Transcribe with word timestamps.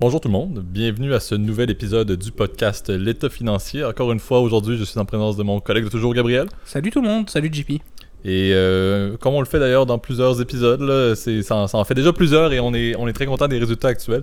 Bonjour 0.00 0.20
tout 0.20 0.28
le 0.28 0.32
monde, 0.32 0.64
bienvenue 0.64 1.12
à 1.12 1.20
ce 1.20 1.34
nouvel 1.34 1.70
épisode 1.70 2.10
du 2.12 2.32
podcast 2.32 2.88
L'État 2.88 3.28
financier. 3.28 3.84
Encore 3.84 4.12
une 4.12 4.18
fois, 4.18 4.40
aujourd'hui, 4.40 4.78
je 4.78 4.84
suis 4.84 4.98
en 4.98 5.04
présence 5.04 5.36
de 5.36 5.42
mon 5.42 5.60
collègue 5.60 5.84
de 5.84 5.90
toujours, 5.90 6.14
Gabriel. 6.14 6.46
Salut 6.64 6.90
tout 6.90 7.02
le 7.02 7.08
monde, 7.08 7.28
salut 7.28 7.50
JP. 7.52 7.72
Et 8.24 8.52
euh, 8.54 9.16
comme 9.18 9.34
on 9.34 9.40
le 9.40 9.46
fait 9.46 9.58
d'ailleurs 9.58 9.84
dans 9.86 9.98
plusieurs 9.98 10.40
épisodes, 10.40 10.80
là, 10.80 11.14
ça, 11.14 11.54
en- 11.56 11.66
ça 11.66 11.78
en 11.78 11.84
fait 11.84 11.94
déjà 11.94 12.12
plusieurs 12.14 12.52
et 12.52 12.60
on 12.60 12.72
est, 12.72 12.94
on 12.96 13.08
est 13.08 13.12
très 13.12 13.26
content 13.26 13.46
des 13.48 13.58
résultats 13.58 13.88
actuels. 13.88 14.22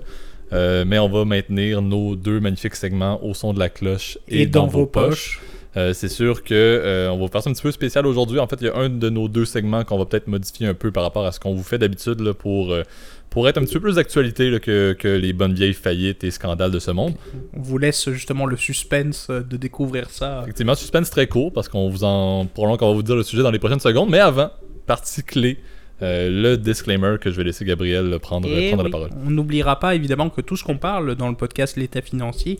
Euh, 0.53 0.85
mais 0.87 0.97
on 0.97 1.09
va 1.09 1.25
maintenir 1.25 1.81
nos 1.81 2.15
deux 2.15 2.39
magnifiques 2.39 2.75
segments 2.75 3.21
au 3.23 3.33
son 3.33 3.53
de 3.53 3.59
la 3.59 3.69
cloche 3.69 4.17
et, 4.29 4.45
dans, 4.45 4.65
vos 4.65 4.85
poches. 4.85 5.41
Euh, 5.75 5.93
c'est 5.93 6.07
sûr 6.07 6.41
que 6.43 6.53
euh, 6.55 7.11
on 7.11 7.19
va 7.19 7.27
faire 7.27 7.43
ça 7.43 7.49
un 7.49 7.53
petit 7.53 7.61
peu 7.61 7.71
spécial 7.71 8.07
aujourd'hui. 8.07 8.39
En 8.39 8.47
fait, 8.47 8.55
il 8.61 8.67
y 8.67 8.69
a 8.69 8.75
un 8.77 8.89
de 8.89 9.09
nos 9.09 9.27
deux 9.27 9.45
segments 9.45 9.83
qu'on 9.83 9.97
va 9.97 10.05
peut-être 10.05 10.27
modifier 10.27 10.65
un 10.65 10.73
peu 10.73 10.89
par 10.91 11.03
rapport 11.03 11.25
à 11.25 11.31
ce 11.33 11.39
qu'on 11.39 11.53
vous 11.53 11.63
fait 11.63 11.77
d'habitude 11.77 12.31
pour, 12.33 12.71
euh, 12.71 12.83
pour 13.29 13.47
être 13.47 13.57
un 13.57 13.61
petit 13.61 13.73
peu 13.75 13.81
plus 13.81 13.95
d'actualité 13.95 14.59
que, 14.59 14.93
que 14.93 15.07
les 15.07 15.33
bonnes 15.33 15.53
vieilles 15.53 15.73
faillites 15.73 16.23
et 16.23 16.31
scandales 16.31 16.71
de 16.71 16.79
ce 16.79 16.91
monde. 16.91 17.13
On 17.53 17.61
vous 17.61 17.77
laisse 17.77 18.09
justement 18.11 18.45
le 18.45 18.57
suspense 18.57 19.27
euh, 19.29 19.41
de 19.41 19.57
découvrir 19.57 20.09
ça. 20.09 20.41
Effectivement, 20.43 20.75
suspense 20.75 21.09
très 21.09 21.27
court 21.27 21.51
parce 21.53 21.67
qu'on 21.69 21.89
vous 21.89 22.03
en 22.03 22.45
probablement 22.45 22.77
qu'on 22.77 22.87
va 22.89 22.93
vous 22.95 23.03
dire 23.03 23.15
le 23.15 23.23
sujet 23.23 23.43
dans 23.43 23.51
les 23.51 23.59
prochaines 23.59 23.79
secondes. 23.79 24.09
Mais 24.09 24.19
avant, 24.19 24.49
partie 24.85 25.23
clé, 25.23 25.59
euh, 26.01 26.29
le 26.29 26.57
disclaimer 26.57 27.17
que 27.19 27.29
je 27.31 27.35
vais 27.35 27.43
laisser 27.43 27.65
Gabriel 27.65 28.17
prendre, 28.19 28.47
Et 28.47 28.69
prendre 28.69 28.83
oui, 28.83 28.91
la 28.91 28.97
parole. 28.97 29.09
on 29.25 29.29
n'oubliera 29.29 29.79
pas 29.79 29.95
évidemment 29.95 30.29
que 30.29 30.41
tout 30.41 30.55
ce 30.55 30.63
qu'on 30.63 30.77
parle 30.77 31.15
dans 31.15 31.27
le 31.29 31.35
podcast 31.35 31.75
L'État 31.75 32.01
financier, 32.01 32.59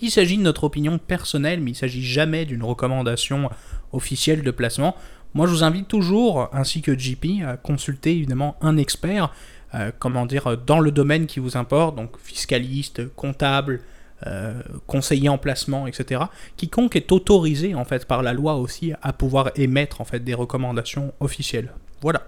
il 0.00 0.10
s'agit 0.10 0.36
de 0.36 0.42
notre 0.42 0.64
opinion 0.64 0.98
personnelle, 0.98 1.60
mais 1.60 1.72
il 1.72 1.74
s'agit 1.76 2.04
jamais 2.04 2.44
d'une 2.44 2.62
recommandation 2.62 3.50
officielle 3.92 4.42
de 4.42 4.50
placement. 4.50 4.96
Moi, 5.34 5.46
je 5.46 5.52
vous 5.52 5.64
invite 5.64 5.88
toujours, 5.88 6.48
ainsi 6.52 6.80
que 6.80 6.98
JP, 6.98 7.44
à 7.46 7.56
consulter 7.56 8.12
évidemment 8.12 8.56
un 8.60 8.76
expert, 8.76 9.30
euh, 9.74 9.90
comment 9.98 10.26
dire, 10.26 10.56
dans 10.56 10.80
le 10.80 10.90
domaine 10.90 11.26
qui 11.26 11.40
vous 11.40 11.56
importe, 11.56 11.96
donc 11.96 12.18
fiscaliste, 12.18 13.08
comptable, 13.14 13.80
euh, 14.26 14.54
conseiller 14.86 15.28
en 15.28 15.38
placement, 15.38 15.86
etc. 15.86 16.22
Quiconque 16.56 16.96
est 16.96 17.12
autorisé 17.12 17.74
en 17.76 17.84
fait 17.84 18.04
par 18.04 18.22
la 18.22 18.32
loi 18.32 18.56
aussi 18.56 18.92
à 19.00 19.12
pouvoir 19.12 19.52
émettre 19.54 20.00
en 20.00 20.04
fait 20.04 20.20
des 20.20 20.34
recommandations 20.34 21.12
officielles. 21.20 21.72
Voilà. 22.00 22.22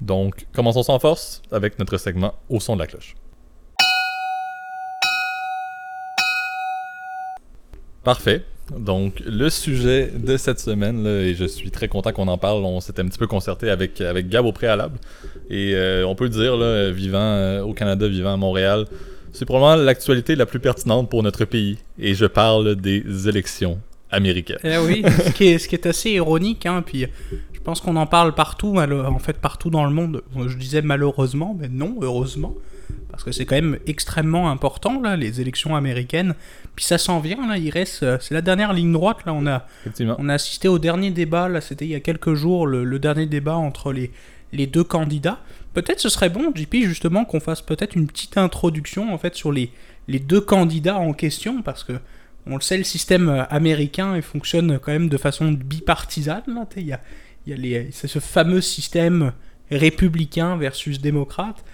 Donc, 0.00 0.46
commençons 0.54 0.82
sans 0.82 0.98
force 0.98 1.42
avec 1.52 1.78
notre 1.78 1.98
segment 1.98 2.34
au 2.48 2.60
son 2.60 2.76
de 2.76 2.80
la 2.80 2.86
cloche. 2.86 3.14
Parfait. 8.02 8.44
Donc, 8.78 9.22
le 9.26 9.50
sujet 9.50 10.10
de 10.14 10.36
cette 10.36 10.58
semaine, 10.58 11.04
là, 11.04 11.20
et 11.20 11.34
je 11.34 11.44
suis 11.44 11.70
très 11.70 11.88
content 11.88 12.12
qu'on 12.12 12.28
en 12.28 12.38
parle, 12.38 12.64
on 12.64 12.80
s'était 12.80 13.02
un 13.02 13.06
petit 13.06 13.18
peu 13.18 13.26
concerté 13.26 13.68
avec, 13.68 14.00
avec 14.00 14.28
Gab 14.28 14.46
au 14.46 14.52
préalable. 14.52 14.98
Et 15.50 15.74
euh, 15.74 16.06
on 16.06 16.14
peut 16.14 16.24
le 16.24 16.30
dire, 16.30 16.56
là, 16.56 16.90
vivant 16.90 17.18
euh, 17.18 17.60
au 17.62 17.74
Canada, 17.74 18.08
vivant 18.08 18.32
à 18.32 18.36
Montréal, 18.36 18.86
c'est 19.32 19.44
probablement 19.44 19.82
l'actualité 19.82 20.34
la 20.34 20.46
plus 20.46 20.60
pertinente 20.60 21.10
pour 21.10 21.22
notre 21.22 21.44
pays. 21.44 21.78
Et 21.98 22.14
je 22.14 22.24
parle 22.24 22.76
des 22.76 23.28
élections 23.28 23.80
américaines. 24.10 24.58
Eh 24.64 24.78
oui, 24.78 25.04
ce 25.26 25.30
qui 25.32 25.48
est, 25.48 25.58
ce 25.58 25.68
qui 25.68 25.74
est 25.74 25.86
assez 25.86 26.10
ironique, 26.10 26.64
hein, 26.64 26.82
puis 26.84 27.06
je 27.52 27.60
pense 27.60 27.80
qu'on 27.80 27.96
en 27.96 28.06
parle 28.06 28.34
partout, 28.34 28.78
en 28.78 29.18
fait 29.18 29.38
partout 29.38 29.70
dans 29.70 29.84
le 29.84 29.90
monde. 29.90 30.22
Je 30.46 30.56
disais 30.56 30.82
malheureusement, 30.82 31.56
mais 31.58 31.68
non, 31.68 31.96
heureusement, 32.00 32.54
parce 33.10 33.24
que 33.24 33.32
c'est 33.32 33.44
quand 33.44 33.56
même 33.56 33.78
extrêmement 33.86 34.50
important, 34.50 35.00
là, 35.00 35.16
les 35.16 35.40
élections 35.40 35.76
américaines. 35.76 36.34
Puis 36.76 36.84
ça 36.84 36.98
s'en 36.98 37.20
vient, 37.20 37.46
là, 37.48 37.56
il 37.56 37.70
reste, 37.70 38.02
euh, 38.02 38.18
c'est 38.20 38.34
la 38.34 38.40
dernière 38.42 38.72
ligne 38.72 38.92
droite, 38.92 39.18
là, 39.26 39.32
on 39.32 39.46
a, 39.46 39.66
on 40.18 40.28
a 40.28 40.34
assisté 40.34 40.66
au 40.68 40.78
dernier 40.80 41.10
débat, 41.10 41.48
là, 41.48 41.60
c'était 41.60 41.84
il 41.84 41.90
y 41.92 41.94
a 41.94 42.00
quelques 42.00 42.34
jours, 42.34 42.66
le, 42.66 42.82
le 42.84 42.98
dernier 42.98 43.26
débat 43.26 43.54
entre 43.54 43.92
les, 43.92 44.10
les 44.52 44.66
deux 44.66 44.82
candidats. 44.84 45.38
Peut-être 45.72 46.00
ce 46.00 46.08
serait 46.08 46.30
bon, 46.30 46.52
JP, 46.54 46.74
justement, 46.82 47.24
qu'on 47.24 47.38
fasse 47.40 47.62
peut-être 47.62 47.94
une 47.96 48.06
petite 48.08 48.36
introduction, 48.38 49.12
en 49.14 49.18
fait, 49.18 49.34
sur 49.36 49.52
les, 49.52 49.70
les 50.08 50.18
deux 50.18 50.40
candidats 50.40 50.98
en 50.98 51.12
question, 51.12 51.62
parce 51.62 51.84
que 51.84 51.92
on 52.46 52.56
le 52.56 52.60
sait, 52.60 52.76
le 52.76 52.84
système 52.84 53.28
euh, 53.30 53.44
américain 53.46 54.16
il 54.16 54.22
fonctionne 54.22 54.78
quand 54.78 54.92
même 54.92 55.08
de 55.08 55.16
façon 55.16 55.50
bipartisane. 55.52 56.42
là, 56.48 56.66
Il 56.76 56.86
y 56.86 56.92
a, 56.92 57.00
il 57.46 57.50
y 57.50 57.54
a 57.54 57.56
les- 57.56 57.88
c'est 57.92 58.08
ce 58.08 58.18
fameux 58.18 58.60
système 58.60 59.32
républicain 59.70 60.56
versus 60.56 61.00
démocrate. 61.00 61.64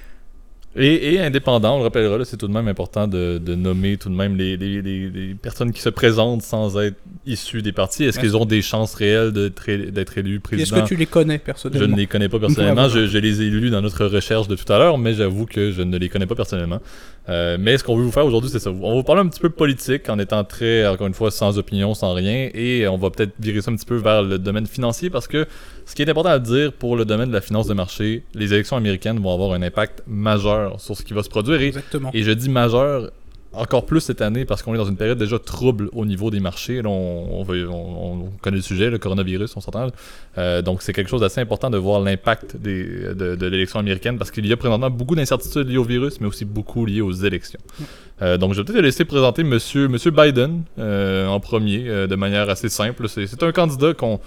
Et, 0.77 1.15
et 1.15 1.21
indépendant, 1.21 1.75
on 1.75 1.79
le 1.79 1.83
rappellera, 1.83 2.17
là, 2.17 2.25
c'est 2.25 2.37
tout 2.37 2.47
de 2.47 2.53
même 2.53 2.69
important 2.69 3.09
de, 3.09 3.39
de 3.45 3.55
nommer 3.57 3.97
tout 3.97 4.09
de 4.09 4.15
même 4.15 4.37
les, 4.37 4.57
les- 4.57 4.81
les- 4.81 5.11
les 5.11 5.35
personnes 5.35 5.73
qui 5.73 5.81
se 5.81 5.89
présentent 5.89 6.43
sans 6.43 6.79
être 6.79 6.97
issues 7.27 7.61
des 7.61 7.73
partis. 7.73 8.05
Est-ce 8.05 8.21
qu'ils 8.21 8.37
ont 8.37 8.45
des 8.45 8.63
chances 8.63 8.95
réelles 8.95 9.33
d'être 9.33 9.69
élus 10.19 10.39
Puis 10.39 10.61
Est-ce 10.61 10.71
président? 10.71 10.85
que 10.85 10.89
tu 10.89 10.97
les 10.97 11.07
connais 11.07 11.39
Je 11.39 11.41
personnellement 11.43 11.89
ne 11.89 12.01
les 12.01 12.07
connais 12.07 12.29
pas 12.29 12.39
personnellement. 12.39 12.89
Je, 12.89 13.09
je 13.09 13.19
les 13.19 13.43
ai 13.43 13.51
lus 13.51 13.71
dans 13.71 13.83
notre 13.83 14.07
recherche 14.07 14.47
de 14.47 14.55
tout 14.55 14.73
à 14.73 14.79
l'heure, 14.79 14.97
mais 14.97 15.15
j'avoue 15.15 15.45
que 15.47 15.73
je 15.73 15.83
ne 15.83 15.99
les 15.99 16.09
connais 16.09 16.27
pas 16.27 16.37
personnellement. 16.37 16.81
Euh, 17.29 17.59
mais 17.61 17.79
ce 17.79 17.85
qu'on 17.85 17.97
veut 17.97 18.03
vous 18.03 18.11
faire 18.11 18.25
aujourd'hui, 18.25 18.51
c'est 18.51 18.59
ça. 18.59 18.71
On 18.71 18.89
va 18.89 18.95
vous 18.95 19.03
parler 19.03 19.21
un 19.23 19.29
petit 19.29 19.41
peu 19.41 19.51
politique 19.51 20.09
en 20.09 20.19
étant 20.19 20.43
très, 20.43 20.87
encore 20.87 21.07
une 21.07 21.15
fois, 21.15 21.31
sans 21.31 21.59
opinion, 21.59 21.95
sans 21.95 22.15
rien. 22.15 22.49
Et 22.55 22.89
on 22.89 22.97
va 22.97 23.11
peut-être 23.11 23.33
virer 23.39 23.61
ça 23.61 23.71
un 23.71 23.77
petit 23.77 23.87
peu 23.87 23.97
vers 23.97 24.23
le 24.23 24.39
domaine 24.39 24.67
financier 24.67 25.11
parce 25.11 25.29
que 25.29 25.47
ce 25.87 25.95
qui 25.95 26.03
est 26.03 26.09
important 26.09 26.31
à 26.31 26.39
dire 26.39 26.73
pour 26.73 26.97
le 26.97 27.05
domaine 27.05 27.29
de 27.29 27.35
la 27.35 27.41
finance 27.41 27.67
de 27.67 27.75
marché, 27.75 28.25
les 28.35 28.53
élections 28.55 28.77
américaines 28.77 29.19
vont 29.21 29.33
avoir 29.33 29.53
un 29.53 29.63
impact 29.63 30.03
majeur 30.07 30.81
sur 30.81 30.97
ce 30.97 31.03
qui 31.05 31.13
va 31.13 31.23
se 31.23 31.29
produire. 31.29 31.61
Et 31.61 31.69
Exactement. 31.69 32.11
et 32.13 32.23
je 32.23 32.31
dis 32.33 32.49
majeur 32.49 33.11
encore 33.53 33.85
plus 33.85 34.01
cette 34.01 34.21
année 34.23 34.45
parce 34.45 34.63
qu'on 34.63 34.75
est 34.75 34.79
dans 34.79 34.85
une 34.85 34.97
période 34.97 35.19
déjà 35.19 35.39
trouble 35.39 35.89
au 35.93 36.05
niveau 36.05 36.31
des 36.31 36.39
marchés. 36.41 36.83
Là, 36.83 36.89
on, 36.89 37.41
on, 37.41 37.43
va- 37.43 37.55
on- 37.69 38.23
on 38.27 38.31
connaît 38.43 38.59
le 38.59 38.63
sujet, 38.63 38.91
le 38.91 38.99
coronavirus, 38.99 39.57
on 39.57 39.61
s'entend. 39.61 39.89
Euh, 40.39 40.63
donc 40.63 40.83
c'est 40.83 40.93
quelque 40.93 41.09
chose 41.11 41.21
d'assez 41.23 41.41
important 41.41 41.69
de 41.71 41.77
voir 41.79 42.01
l'impact 42.01 42.57
de, 42.57 43.13
de 43.15 43.47
l'élection 43.47 43.81
américaine 43.81 44.19
parce 44.19 44.31
qu'il 44.31 44.47
y 44.47 44.53
a 44.53 44.57
présentement 44.57 44.91
beaucoup 44.91 45.17
d'incertitudes 45.17 45.69
liées 45.69 45.79
au 45.79 45.85
virus, 45.85 46.21
mais 46.21 46.29
aussi 46.29 46.45
beaucoup 46.45 46.87
liées 46.87 47.01
aux 47.01 47.13
élections. 47.13 47.61
Euh, 48.23 48.37
donc 48.37 48.53
je 48.55 48.61
vais 48.61 48.65
peut-être 48.65 48.83
laisser 48.85 49.05
présenter 49.05 49.43
Monsieur, 49.43 49.89
Monsieur 49.89 50.11
Biden 50.13 50.63
euh, 50.79 51.27
en 51.27 51.41
premier, 51.41 51.89
euh, 51.89 52.07
de 52.07 52.15
manière 52.17 52.49
assez 52.51 52.69
simple. 52.69 53.09
C'est 53.09 53.43
un 53.43 53.53
candidat 53.53 53.95
qu'on 53.95 54.21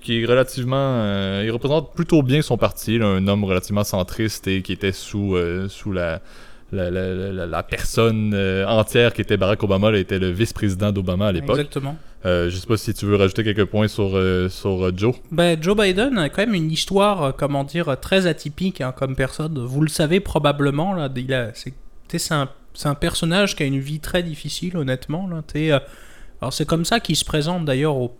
qui 0.00 0.22
est 0.22 0.24
relativement. 0.24 0.76
euh, 0.78 1.42
il 1.44 1.50
représente 1.50 1.92
plutôt 1.94 2.22
bien 2.22 2.40
son 2.40 2.56
parti, 2.56 2.96
là, 2.98 3.04
un 3.08 3.28
homme 3.28 3.44
relativement 3.44 3.84
centriste 3.84 4.48
et 4.48 4.62
qui 4.62 4.72
était 4.72 4.90
sous, 4.92 5.36
euh, 5.36 5.68
sous 5.68 5.92
la, 5.92 6.22
la, 6.72 6.90
la- 6.90 7.14
la- 7.32 7.46
la 7.46 7.62
personne 7.62 8.32
euh, 8.34 8.66
entière 8.66 9.12
qui 9.12 9.20
était 9.20 9.36
Barack 9.36 9.62
Obama, 9.62 9.90
là, 9.90 9.98
était 9.98 10.18
le 10.18 10.30
vice-président 10.30 10.90
d'Obama 10.92 11.28
à 11.28 11.32
l'époque. 11.32 11.56
Exactement. 11.58 11.96
Euh, 12.24 12.50
je 12.50 12.56
sais 12.56 12.66
pas 12.66 12.76
si 12.76 12.92
tu 12.92 13.06
veux 13.06 13.14
rajouter 13.16 13.44
quelques 13.44 13.66
points 13.66 13.86
sur, 13.88 14.16
euh, 14.16 14.48
sur 14.48 14.86
euh, 14.86 14.92
Joe. 14.96 15.14
Ben, 15.30 15.56
Joe 15.62 15.76
Biden 15.76 16.18
a 16.18 16.28
quand 16.28 16.42
même 16.44 16.54
une 16.54 16.72
histoire, 16.72 17.36
comment 17.36 17.62
dire, 17.62 17.96
très 18.00 18.26
atypique 18.26 18.80
hein, 18.80 18.92
comme 18.96 19.14
personne. 19.14 19.58
Vous 19.64 19.80
le 19.80 19.88
savez 19.88 20.18
probablement, 20.20 20.92
là, 20.92 21.08
il 21.14 21.32
a- 21.32 21.50
c'est 21.54 21.72
c'est 22.08 22.34
un, 22.34 22.48
c'est 22.74 22.88
un 22.88 22.94
personnage 22.94 23.54
qui 23.56 23.62
a 23.62 23.66
une 23.66 23.78
vie 23.80 24.00
très 24.00 24.22
difficile, 24.22 24.76
honnêtement. 24.76 25.28
Là, 25.28 25.42
alors 26.40 26.52
c'est 26.52 26.66
comme 26.66 26.84
ça 26.84 27.00
qu'il 27.00 27.16
se 27.16 27.24
présente 27.24 27.64
d'ailleurs 27.64 27.96
aux- 27.96 28.16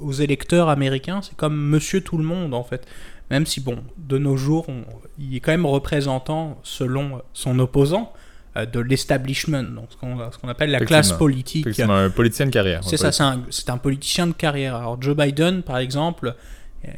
aux 0.00 0.12
électeurs 0.12 0.68
américains. 0.68 1.20
C'est 1.22 1.36
comme 1.36 1.56
Monsieur 1.56 2.00
Tout 2.00 2.18
le 2.18 2.24
Monde, 2.24 2.54
en 2.54 2.64
fait. 2.64 2.86
Même 3.30 3.46
si, 3.46 3.60
bon, 3.60 3.78
de 3.96 4.18
nos 4.18 4.36
jours, 4.36 4.66
on- 4.68 4.84
il 5.18 5.34
est 5.36 5.40
quand 5.40 5.52
même 5.52 5.66
représentant, 5.66 6.58
selon 6.62 7.22
son 7.32 7.58
opposant, 7.58 8.12
euh, 8.56 8.66
de 8.66 8.80
l'establishment, 8.80 9.62
donc 9.62 9.86
ce 9.90 9.96
qu'on 9.96 10.48
appelle 10.48 10.70
la 10.70 10.80
classe 10.80 11.12
politique. 11.12 11.66
Effectivement, 11.66 11.94
un 11.96 12.10
politicien 12.10 12.46
de 12.46 12.50
carrière. 12.50 12.84
C'est 12.84 12.98
ça, 12.98 13.10
c'est 13.12 13.22
un, 13.22 13.42
c'est 13.50 13.70
un 13.70 13.78
politicien 13.78 14.26
de 14.26 14.32
carrière. 14.32 14.76
Alors 14.76 15.00
Joe 15.00 15.16
Biden, 15.16 15.62
par 15.62 15.78
exemple, 15.78 16.34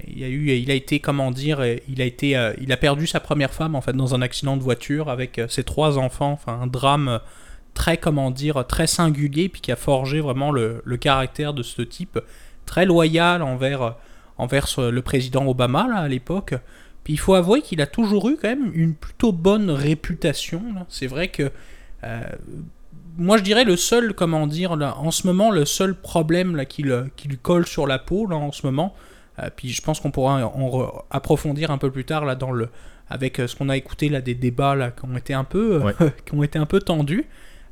il 0.08 0.24
a 0.24 0.28
eu, 0.28 0.50
il 0.50 0.70
a 0.70 0.74
été, 0.74 0.98
comment 0.98 1.30
dire, 1.30 1.62
il 1.86 2.00
a 2.02 2.04
été, 2.04 2.36
euh, 2.36 2.52
il 2.60 2.72
a 2.72 2.76
perdu 2.76 3.06
sa 3.06 3.20
première 3.20 3.52
femme 3.52 3.74
en 3.76 3.80
fait 3.82 3.92
dans 3.92 4.14
un 4.16 4.22
accident 4.22 4.56
de 4.56 4.62
voiture 4.62 5.10
avec 5.10 5.38
euh, 5.38 5.46
ses 5.48 5.62
trois 5.62 5.98
enfants. 5.98 6.32
Enfin, 6.32 6.58
un 6.60 6.66
drame 6.66 7.20
très, 7.74 7.98
comment 7.98 8.30
dire, 8.32 8.64
très 8.66 8.86
singulier, 8.88 9.48
puis 9.48 9.60
qui 9.60 9.70
a 9.70 9.76
forgé 9.76 10.20
vraiment 10.20 10.50
le, 10.50 10.80
le 10.84 10.96
caractère 10.96 11.52
de 11.54 11.62
ce 11.62 11.82
type, 11.82 12.18
très 12.66 12.86
loyal 12.86 13.42
envers, 13.42 13.82
euh, 13.82 13.90
envers 14.38 14.66
le 14.78 15.00
président 15.02 15.46
Obama 15.46 15.86
là, 15.88 15.96
à 15.98 16.08
l'époque. 16.08 16.54
Puis 17.04 17.12
il 17.12 17.18
faut 17.18 17.34
avouer 17.34 17.60
qu'il 17.60 17.80
a 17.82 17.86
toujours 17.86 18.28
eu 18.30 18.36
quand 18.40 18.48
même 18.48 18.70
une 18.74 18.94
plutôt 18.94 19.32
bonne 19.32 19.70
réputation. 19.70 20.62
C'est 20.88 21.06
vrai 21.06 21.28
que 21.28 21.50
euh, 22.04 22.20
moi 23.18 23.36
je 23.38 23.42
dirais 23.42 23.64
le 23.64 23.76
seul, 23.76 24.14
comment 24.14 24.46
dire, 24.46 24.76
là, 24.76 24.96
en 24.98 25.10
ce 25.10 25.26
moment, 25.26 25.50
le 25.50 25.64
seul 25.64 25.94
problème 25.94 26.56
là, 26.56 26.64
qui, 26.64 26.82
le- 26.82 27.08
qui 27.16 27.28
lui 27.28 27.38
colle 27.38 27.66
sur 27.66 27.86
la 27.86 27.98
peau 27.98 28.26
là, 28.26 28.36
en 28.36 28.52
ce 28.52 28.66
moment, 28.66 28.94
euh, 29.38 29.50
puis 29.54 29.68
je 29.68 29.82
pense 29.82 30.00
qu'on 30.00 30.10
pourra 30.10 30.44
en 30.46 30.92
approfondir 31.10 31.70
un 31.70 31.78
peu 31.78 31.90
plus 31.90 32.04
tard 32.04 32.24
là, 32.24 32.34
dans 32.34 32.52
le, 32.52 32.68
avec 33.10 33.36
ce 33.36 33.54
qu'on 33.54 33.68
a 33.68 33.76
écouté 33.76 34.08
là, 34.08 34.20
des 34.20 34.34
débats 34.34 34.74
là, 34.74 34.90
qui, 34.90 35.04
ont 35.04 35.16
été 35.16 35.34
un 35.34 35.44
peu, 35.44 35.78
Ouais. 35.82 35.92
qui 36.26 36.34
ont 36.34 36.42
été 36.42 36.58
un 36.58 36.66
peu 36.66 36.80
tendus, 36.80 37.26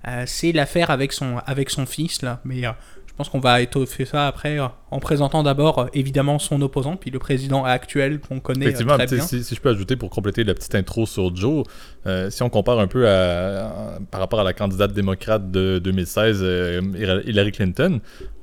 euh, 0.08 0.24
c'est 0.26 0.52
l'affaire 0.52 0.90
avec 0.90 1.12
son, 1.12 1.38
avec 1.46 1.70
son 1.70 1.86
fils. 1.86 2.22
Là. 2.22 2.40
Mais 2.44 2.66
euh, 2.66 2.72
je 3.12 3.16
pense 3.18 3.28
qu'on 3.28 3.40
va 3.40 3.60
étoffer 3.60 4.04
ça 4.06 4.26
après 4.26 4.58
euh, 4.58 4.66
en 4.90 4.98
présentant 4.98 5.42
d'abord 5.42 5.78
euh, 5.80 5.86
évidemment 5.92 6.38
son 6.38 6.60
opposant, 6.62 6.96
puis 6.96 7.10
le 7.10 7.18
président 7.18 7.62
actuel 7.64 8.20
qu'on 8.20 8.40
connaît 8.40 8.64
euh, 8.66 8.68
Effectivement, 8.70 8.96
très 8.96 9.06
bien. 9.06 9.20
si, 9.24 9.44
si 9.44 9.54
je 9.54 9.60
peux 9.60 9.68
ajouter 9.68 9.96
pour 9.96 10.08
compléter 10.10 10.44
la 10.44 10.54
petite 10.54 10.74
intro 10.74 11.04
sur 11.06 11.34
Joe, 11.36 11.64
euh, 12.06 12.30
si 12.30 12.42
on 12.42 12.48
compare 12.48 12.78
un 12.80 12.86
peu 12.86 13.06
à, 13.08 13.66
à- 13.66 13.98
par 14.10 14.20
rapport 14.20 14.40
à 14.40 14.44
la 14.44 14.54
candidate 14.54 14.92
démocrate 14.94 15.50
de 15.50 15.78
2016, 15.78 16.40
euh, 16.42 17.22
Hillary 17.26 17.52
Clinton, 17.52 18.00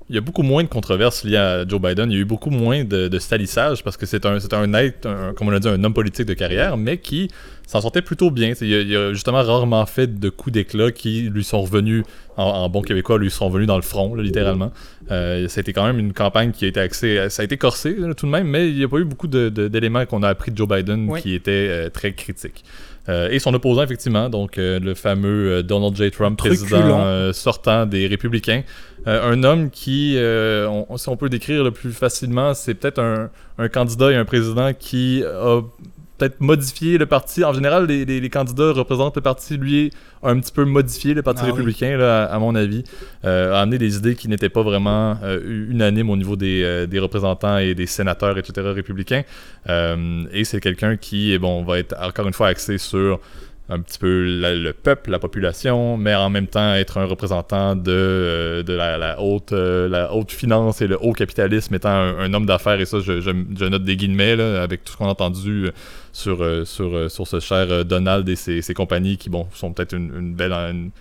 il 0.10 0.16
y 0.16 0.18
a 0.18 0.22
beaucoup 0.22 0.42
moins 0.42 0.64
de 0.64 0.68
controverses 0.70 1.24
liées 1.24 1.38
à 1.38 1.68
Joe 1.68 1.80
Biden. 1.80 2.10
Il 2.12 2.16
y 2.16 2.18
a 2.18 2.22
eu 2.22 2.26
beaucoup 2.26 2.50
moins 2.50 2.84
de, 2.84 3.08
de 3.08 3.20
salissage 3.20 3.84
parce 3.84 3.96
que 3.96 4.06
c'est 4.08 4.26
un, 4.26 4.40
c'est 4.40 4.54
un 4.54 4.74
être, 4.74 5.06
un- 5.08 5.34
comme 5.34 5.48
on 5.48 5.52
l'a 5.52 5.60
dit, 5.60 5.68
un 5.68 5.84
homme 5.84 5.94
politique 5.94 6.26
de 6.26 6.34
carrière, 6.34 6.78
mais 6.78 6.98
qui 6.98 7.30
s'en 7.68 7.82
sortait 7.82 8.02
plutôt 8.02 8.32
bien. 8.32 8.54
Il 8.62 8.74
a, 8.74 8.80
il 8.82 8.96
a 8.96 9.14
justement 9.14 9.44
rarement 9.44 9.86
fait 9.86 10.20
de 10.20 10.30
coups 10.30 10.54
d'éclat 10.54 10.92
qui 10.92 11.30
lui 11.32 11.44
sont 11.44 11.62
revenus, 11.62 12.04
en, 12.38 12.44
en 12.44 12.70
bon 12.70 12.82
québécois, 12.82 13.20
lui 13.20 13.30
sont 13.30 13.48
revenus 13.50 13.68
dans 13.68 13.76
le 13.76 13.84
front, 13.84 14.16
là, 14.16 14.24
littéralement. 14.24 14.72
Euh, 15.12 15.48
c'était 15.48 15.74
quand 15.74 15.86
même 15.86 16.00
une 16.00 16.14
campagne 16.14 16.52
qui 16.52 16.66
a 16.66 16.68
été 16.68 16.80
axée, 16.80 17.28
ça 17.30 17.42
a 17.42 17.46
été 17.46 17.58
corsé 17.58 17.96
là, 17.98 18.14
tout 18.16 18.26
de 18.26 18.32
même, 18.32 18.48
mais 18.48 18.70
il 18.70 18.76
n'y 18.76 18.84
a 18.84 18.88
pas 18.88 18.98
eu 18.98 19.04
beaucoup 19.06 19.28
de- 19.28 19.50
de- 19.50 19.68
d'éléments 19.68 20.06
qu'on 20.08 20.24
a 20.24 20.30
appris 20.30 20.52
de 20.52 20.58
Joe 20.58 20.68
Biden 20.68 21.08
Oui. 21.10 21.22
qui 21.22 21.36
étaient 21.36 21.52
euh, 21.70 21.90
très 21.90 22.14
critiques. 22.14 22.64
Euh, 23.10 23.30
et 23.32 23.40
son 23.40 23.54
opposant, 23.54 23.82
effectivement, 23.84 24.30
donc 24.30 24.58
euh, 24.58 24.80
le 24.80 24.94
fameux 24.94 25.52
euh, 25.52 25.64
Donald 25.64 25.96
J. 25.96 26.12
Trump, 26.12 26.38
Truculent. 26.38 26.58
président 26.68 27.34
sortant 27.34 27.86
des 27.86 28.08
Républicains. 28.08 28.62
Un 29.06 29.44
homme 29.44 29.70
qui, 29.72 30.18
on- 30.20 30.98
si 30.98 31.08
on 31.10 31.16
peut 31.18 31.30
décrire 31.30 31.64
le 31.64 31.72
plus 31.72 31.92
facilement, 31.94 32.54
c'est 32.54 32.74
peut-être 32.76 33.00
un, 33.00 33.30
un 33.58 33.70
candidat 33.70 34.12
et 34.12 34.16
un 34.16 34.26
président 34.26 34.74
qui 34.74 35.24
a 35.26 35.62
peut-être 36.20 36.42
modifié 36.42 36.98
le 37.00 37.06
parti. 37.08 37.44
En 37.44 37.54
général, 37.54 37.88
les, 37.88 38.06
les- 38.06 38.20
les 38.20 38.30
candidats 38.30 38.72
représentent 38.74 39.16
le 39.16 39.22
parti. 39.22 39.58
Lui 39.58 39.92
un 40.22 40.38
petit 40.40 40.52
peu 40.52 40.66
modifié 40.66 41.14
le 41.14 41.22
parti 41.24 41.42
Ah 41.44 41.46
oui. 41.46 41.52
républicain, 41.54 41.98
là, 41.98 42.26
à, 42.26 42.36
à 42.36 42.40
mon 42.40 42.54
avis. 42.54 42.84
Euh, 43.26 43.54
a 43.54 43.62
amené 43.62 43.78
des 43.78 43.96
idées 43.98 44.16
qui 44.16 44.28
n'étaient 44.28 44.50
pas 44.50 44.62
vraiment 44.64 45.18
euh, 45.24 45.68
unanimes 45.72 46.10
au 46.10 46.18
niveau 46.18 46.36
des, 46.36 46.62
euh, 46.64 46.86
des 46.86 47.00
représentants 47.00 47.58
et 47.58 47.74
des 47.74 47.86
sénateurs, 47.88 48.38
etc., 48.38 48.68
républicains. 48.76 49.24
Euh, 49.70 50.26
et 50.34 50.44
c'est 50.44 50.60
quelqu'un 50.60 50.98
qui, 50.98 51.38
bon, 51.40 51.64
va 51.64 51.80
être 51.80 51.96
encore 52.02 52.28
une 52.28 52.34
fois 52.34 52.48
axé 52.48 52.78
sur 52.78 53.20
un 53.72 53.80
petit 53.82 54.00
peu 54.00 54.26
la- 54.42 54.56
le 54.56 54.74
peuple, 54.74 55.12
la 55.12 55.20
population, 55.20 55.96
mais 55.96 56.16
en 56.16 56.32
même 56.32 56.48
temps 56.48 56.74
être 56.74 56.98
un 56.98 57.06
représentant 57.06 57.76
de, 57.76 57.84
euh, 57.92 58.64
de 58.64 58.74
la, 58.74 58.98
la 58.98 59.22
haute, 59.22 59.52
euh, 59.54 59.88
la 59.88 60.12
haute 60.12 60.32
finance 60.32 60.82
et 60.82 60.88
le 60.88 60.98
haut 61.00 61.14
capitalisme, 61.14 61.76
étant 61.76 61.90
un, 61.90 62.18
un 62.18 62.34
homme 62.34 62.48
d'affaires, 62.48 62.82
et 62.82 62.86
ça, 62.88 63.00
je, 63.00 63.22
je- 63.22 63.30
je 63.60 63.66
note 63.66 63.84
des 63.84 63.96
guillemets, 63.96 64.36
là, 64.36 64.64
avec 64.64 64.84
tout 64.84 64.94
ce 64.94 64.98
qu'on 64.98 65.06
a 65.06 65.10
entendu 65.10 65.70
sur, 66.12 66.42
euh, 66.44 66.66
sur, 66.66 66.96
euh, 66.96 67.10
sur 67.10 67.28
ce 67.28 67.40
cher 67.40 67.68
euh, 67.72 67.84
Donald 67.84 68.28
et 68.30 68.36
ses, 68.36 68.62
ses 68.62 68.74
compagnies 68.74 69.18
qui, 69.18 69.30
bon, 69.30 69.48
sont 69.54 69.74
peut-être 69.74 69.94
une, 69.94 70.12
une 70.18 70.34
belle... 70.36 70.54
une- 70.54 70.92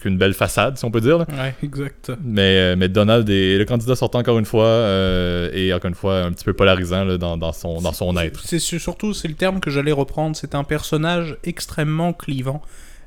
qu'une 0.00 0.18
belle 0.18 0.34
façade, 0.34 0.76
si 0.78 0.84
on 0.84 0.90
peut 0.90 1.00
dire. 1.00 1.18
là. 1.18 1.26
Ouais, 1.30 1.54
exact. 1.62 2.10
Mais, 2.24 2.74
mais 2.74 2.88
Donald 2.88 3.30
est 3.30 3.56
le 3.56 3.64
candidat 3.64 3.94
sortant 3.94 4.18
encore 4.18 4.36
une 4.40 4.44
fois, 4.44 4.64
euh, 4.64 5.48
et 5.52 5.72
encore 5.72 5.88
une 5.90 5.94
fois, 5.94 6.22
un 6.24 6.32
petit 6.32 6.44
peu 6.44 6.54
polarisant 6.54 7.04
là, 7.04 7.18
dans, 7.18 7.36
dans 7.36 7.52
son, 7.52 7.80
dans 7.80 7.92
son 7.92 8.16
être. 8.16 8.40
C'est 8.44 8.58
c'est 8.58 8.80
surtout, 8.80 9.14
c'est 9.14 9.28
le 9.28 9.34
terme 9.34 9.60
que 9.60 9.70
j'allais 9.70 9.92
reprendre, 9.92 10.34
c'est 10.34 10.56
un 10.56 10.64
personnage 10.64 11.36
extrêmement 11.44 12.12
clivant, 12.12 12.62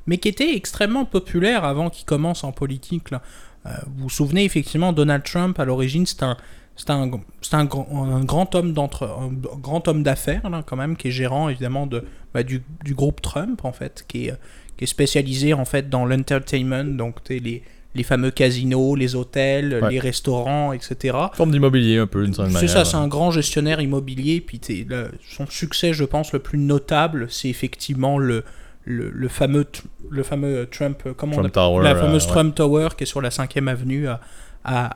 mais 0.06 0.16
qui 0.16 0.28
était 0.28 0.56
extrêmement 0.56 1.04
populaire 1.04 1.64
avant 1.64 1.90
qu'il 1.90 2.06
commence 2.06 2.44
en 2.44 2.52
politique. 2.52 3.10
Là. 3.10 3.20
Euh, 3.66 3.70
vous 3.98 4.04
vous 4.04 4.08
souvenez 4.10 4.44
effectivement, 4.44 4.94
Donald 4.94 5.22
Trump, 5.22 5.60
à 5.60 5.66
l'origine, 5.66 6.06
c'est 6.06 6.22
un, 6.22 6.38
c'est 6.76 6.90
un, 6.90 7.10
c'est 7.40 7.54
un, 7.54 7.64
grand- 7.64 7.88
un 7.92 8.24
grand 8.24 8.54
homme 8.54 8.72
d'entre, 8.72 9.04
un 9.04 9.30
grand 9.58 9.86
homme 9.88 10.02
d'affaires 10.02 10.48
là, 10.50 10.62
quand 10.66 10.76
même, 10.76 10.96
qui 10.96 11.08
est 11.08 11.12
gérant 11.12 11.48
évidemment 11.48 11.86
de, 11.86 12.04
bah, 12.32 12.42
du, 12.42 12.62
du 12.84 12.94
groupe 12.94 13.20
Trump 13.22 13.64
en 13.64 13.72
fait, 13.72 14.04
qui 14.08 14.26
est, 14.26 14.34
qui 14.76 14.84
est 14.84 14.88
spécialisé 14.88 15.54
en 15.54 15.64
fait 15.64 15.88
dans 15.88 16.04
l'entertainment, 16.04 16.96
donc 16.96 17.22
t'es 17.22 17.38
les, 17.38 17.62
les 17.94 18.02
fameux 18.02 18.32
casinos, 18.32 18.96
les 18.96 19.14
hôtels, 19.14 19.78
Ouais. 19.80 19.90
les 19.92 20.00
restaurants, 20.00 20.72
etc. 20.72 21.16
Forme 21.34 21.52
d'immobilier 21.52 21.98
un 21.98 22.08
peu, 22.08 22.24
d'une 22.24 22.34
certaine 22.34 22.52
C'est 22.52 22.66
manière. 22.66 22.70
ça, 22.70 22.84
c'est 22.84 22.96
un 22.96 23.06
grand 23.06 23.30
gestionnaire 23.30 23.80
immobilier. 23.80 24.40
Puis 24.40 24.60
le- 24.88 25.12
son 25.28 25.46
succès, 25.46 25.92
je 25.92 26.02
pense, 26.02 26.32
le 26.32 26.40
plus 26.40 26.58
notable, 26.58 27.28
c'est 27.30 27.48
effectivement 27.48 28.18
le, 28.18 28.42
le, 28.84 29.10
le 29.10 29.28
fameux, 29.28 29.64
le 30.10 30.22
fameux 30.24 30.66
Trump, 30.68 31.00
euh, 31.06 31.14
comment 31.16 31.34
on 31.34 31.36
Trump 31.36 31.46
appelle? 31.46 31.62
Tower. 31.62 31.84
la 31.84 31.92
euh, 31.94 32.00
fameuse 32.00 32.24
ouais. 32.24 32.30
Trump 32.32 32.54
Tower 32.56 32.88
qui 32.98 33.04
est 33.04 33.06
sur 33.06 33.22
la 33.22 33.28
5e 33.28 33.68
avenue 33.68 34.08
à, 34.08 34.20
à, 34.64 34.86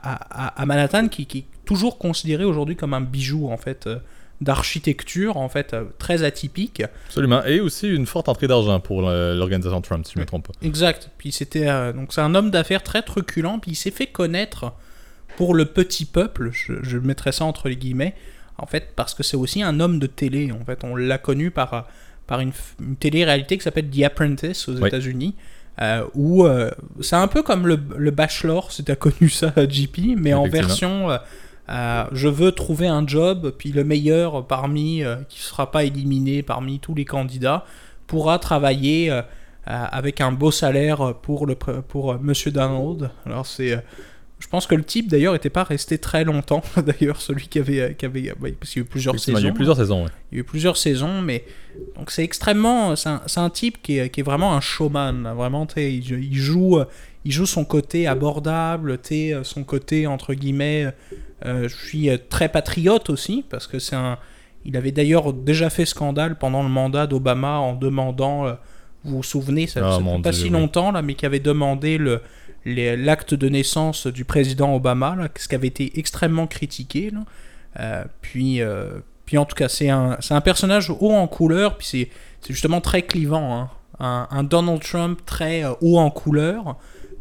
à- 0.48 0.62
à 0.62 0.66
Manhattan, 0.66 1.08
qui, 1.08 1.26
qui 1.26 1.38
est 1.38 1.44
toujours 1.64 1.98
considéré 1.98 2.44
aujourd'hui 2.44 2.76
comme 2.76 2.94
un 2.94 3.00
bijou 3.00 3.48
en 3.50 3.56
fait 3.58 3.86
euh, 3.86 3.98
d'architecture, 4.40 5.36
en 5.36 5.48
fait 5.48 5.74
euh, 5.74 5.84
très 5.98 6.22
atypique. 6.22 6.82
Absolument. 7.06 7.44
Et 7.44 7.60
aussi 7.60 7.88
une 7.88 8.06
forte 8.06 8.28
entrée 8.28 8.46
d'argent 8.48 8.80
pour 8.80 9.02
l'organisation 9.02 9.80
Trump, 9.80 10.06
si 10.06 10.12
je 10.14 10.18
ne 10.18 10.22
me 10.22 10.26
trompe 10.26 10.46
pas. 10.48 10.54
Exact. 10.66 11.10
Puis 11.18 11.32
c'était 11.32 11.68
euh, 11.68 11.92
donc 11.92 12.12
c'est 12.12 12.20
un 12.20 12.34
homme 12.34 12.50
d'affaires 12.50 12.82
très 12.82 13.02
truculent. 13.02 13.58
Puis 13.60 13.72
il 13.72 13.76
s'est 13.76 13.90
fait 13.90 14.06
connaître 14.06 14.72
pour 15.36 15.54
le 15.54 15.66
petit 15.66 16.04
peuple. 16.04 16.50
Je, 16.52 16.72
je 16.82 16.98
mettrais 16.98 17.32
ça 17.32 17.44
entre 17.44 17.68
les 17.68 17.76
guillemets. 17.76 18.14
En 18.60 18.66
fait, 18.66 18.92
parce 18.96 19.14
que 19.14 19.22
c'est 19.22 19.36
aussi 19.36 19.62
un 19.62 19.78
homme 19.78 20.00
de 20.00 20.06
télé. 20.08 20.50
En 20.50 20.64
fait, 20.64 20.82
on 20.82 20.96
l'a 20.96 21.18
connu 21.18 21.50
par 21.50 21.86
par 22.26 22.40
une, 22.40 22.52
une 22.80 22.96
télé-réalité 22.96 23.56
qui 23.56 23.64
s'appelle 23.64 23.88
The 23.88 24.02
Apprentice 24.02 24.68
aux 24.68 24.76
Oui. 24.80 24.88
États-Unis. 24.88 25.34
Euh, 25.80 26.04
où 26.14 26.44
euh, 26.44 26.70
c'est 27.00 27.16
un 27.16 27.28
peu 27.28 27.42
comme 27.42 27.66
le, 27.66 27.78
le 27.96 28.10
Bachelor, 28.10 28.72
si 28.72 28.84
t'as 28.84 28.96
connu 28.96 29.28
ça, 29.28 29.52
JP, 29.68 30.16
mais 30.16 30.34
en 30.34 30.48
version 30.48 31.10
euh, 31.10 31.18
euh, 31.68 32.04
je 32.12 32.28
veux 32.28 32.52
trouver 32.52 32.88
un 32.88 33.06
job, 33.06 33.52
puis 33.56 33.72
le 33.72 33.84
meilleur 33.84 34.46
parmi, 34.46 35.02
qui 35.28 35.38
ne 35.38 35.42
sera 35.42 35.70
pas 35.70 35.84
éliminé 35.84 36.42
parmi 36.42 36.80
tous 36.80 36.94
les 36.94 37.04
candidats, 37.04 37.64
pourra 38.06 38.38
travailler 38.38 39.12
avec 39.66 40.22
un 40.22 40.32
beau 40.32 40.50
salaire 40.50 41.14
pour, 41.20 41.46
le, 41.46 41.54
pour 41.54 42.18
Monsieur 42.20 42.50
Donald. 42.50 43.10
Alors 43.26 43.46
c'est... 43.46 43.84
euh, 44.38 44.44
je 44.44 44.48
pense 44.48 44.66
que 44.66 44.74
le 44.74 44.84
type 44.84 45.08
d'ailleurs 45.08 45.32
n'était 45.32 45.50
pas 45.50 45.64
resté 45.64 45.98
très 45.98 46.24
longtemps, 46.24 46.62
d'ailleurs 46.86 47.20
celui 47.20 47.48
qui 47.48 47.58
avait... 47.58 47.94
Qui 47.98 48.06
avait 48.06 48.32
ouais, 48.40 48.52
parce 48.52 48.72
qu'il 48.72 48.82
y 48.82 48.84
a 48.84 48.86
eu 48.86 48.88
plusieurs 48.88 49.18
saisons. 49.18 49.38
Il 49.38 49.44
y 49.44 49.46
a 49.46 49.50
eu 49.50 49.54
plusieurs 49.54 49.76
saisons, 49.76 50.04
ouais. 50.04 50.10
Il 50.32 50.34
y 50.36 50.38
a 50.38 50.40
eu 50.40 50.44
plusieurs 50.44 50.76
saisons, 50.76 51.20
mais 51.22 51.44
donc 51.96 52.10
c'est 52.10 52.24
extrêmement, 52.24 52.96
c'est 52.96 53.08
un, 53.08 53.20
un 53.36 53.50
type 53.50 53.82
qui 53.82 53.98
est, 53.98 54.10
qui 54.10 54.20
est 54.20 54.24
vraiment 54.24 54.54
un 54.54 54.60
showman, 54.60 55.22
là. 55.22 55.34
vraiment, 55.34 55.66
il, 55.76 56.10
il 56.10 56.34
joue, 56.36 56.78
euh, 56.78 56.84
il 57.24 57.32
joue 57.32 57.46
son 57.46 57.64
côté 57.64 58.06
abordable, 58.06 58.98
euh, 59.12 59.44
son 59.44 59.64
côté 59.64 60.06
entre 60.06 60.34
guillemets, 60.34 60.92
euh, 61.44 61.68
je 61.68 61.76
suis 61.76 62.10
euh, 62.10 62.16
très 62.28 62.48
patriote 62.48 63.10
aussi 63.10 63.44
parce 63.48 63.66
que 63.66 63.78
c'est 63.78 63.94
un, 63.94 64.18
il 64.64 64.76
avait 64.76 64.90
d'ailleurs 64.90 65.32
déjà 65.32 65.70
fait 65.70 65.84
scandale 65.84 66.36
pendant 66.36 66.62
le 66.62 66.68
mandat 66.68 67.06
d'Obama 67.06 67.58
en 67.58 67.74
demandant, 67.74 68.46
euh, 68.46 68.54
vous 69.04 69.18
vous 69.18 69.22
souvenez, 69.22 69.66
ça 69.66 69.80
Ah, 69.84 69.92
ça 69.92 69.98
fait 69.98 70.22
pas 70.22 70.30
Dieu, 70.32 70.44
si 70.44 70.48
longtemps 70.50 70.90
là, 70.90 71.02
mais 71.02 71.14
qui 71.14 71.26
avait 71.26 71.38
demandé 71.38 71.96
le 71.96 72.20
l'acte 72.64 73.34
de 73.34 73.48
naissance 73.48 74.06
du 74.06 74.24
président 74.24 74.74
Obama, 74.74 75.16
là, 75.16 75.28
ce 75.36 75.48
qui 75.48 75.54
avait 75.54 75.68
été 75.68 75.98
extrêmement 75.98 76.46
critiqué. 76.46 77.10
Là. 77.10 77.20
Euh, 77.80 78.04
puis, 78.22 78.60
euh, 78.60 79.00
puis 79.24 79.38
en 79.38 79.44
tout 79.44 79.54
cas, 79.54 79.68
c'est 79.68 79.90
un, 79.90 80.18
un 80.30 80.40
personnage 80.40 80.90
haut 80.90 81.12
en 81.12 81.26
couleur, 81.26 81.76
puis 81.76 81.86
c'est, 81.86 82.08
justement 82.48 82.80
très 82.80 83.02
clivant. 83.02 83.54
hein. 83.54 83.70
Un, 84.00 84.44
Donald 84.44 84.80
Trump 84.80 85.20
très 85.26 85.64
euh, 85.64 85.72
haut 85.80 85.98
en 85.98 86.10
couleur, 86.10 86.76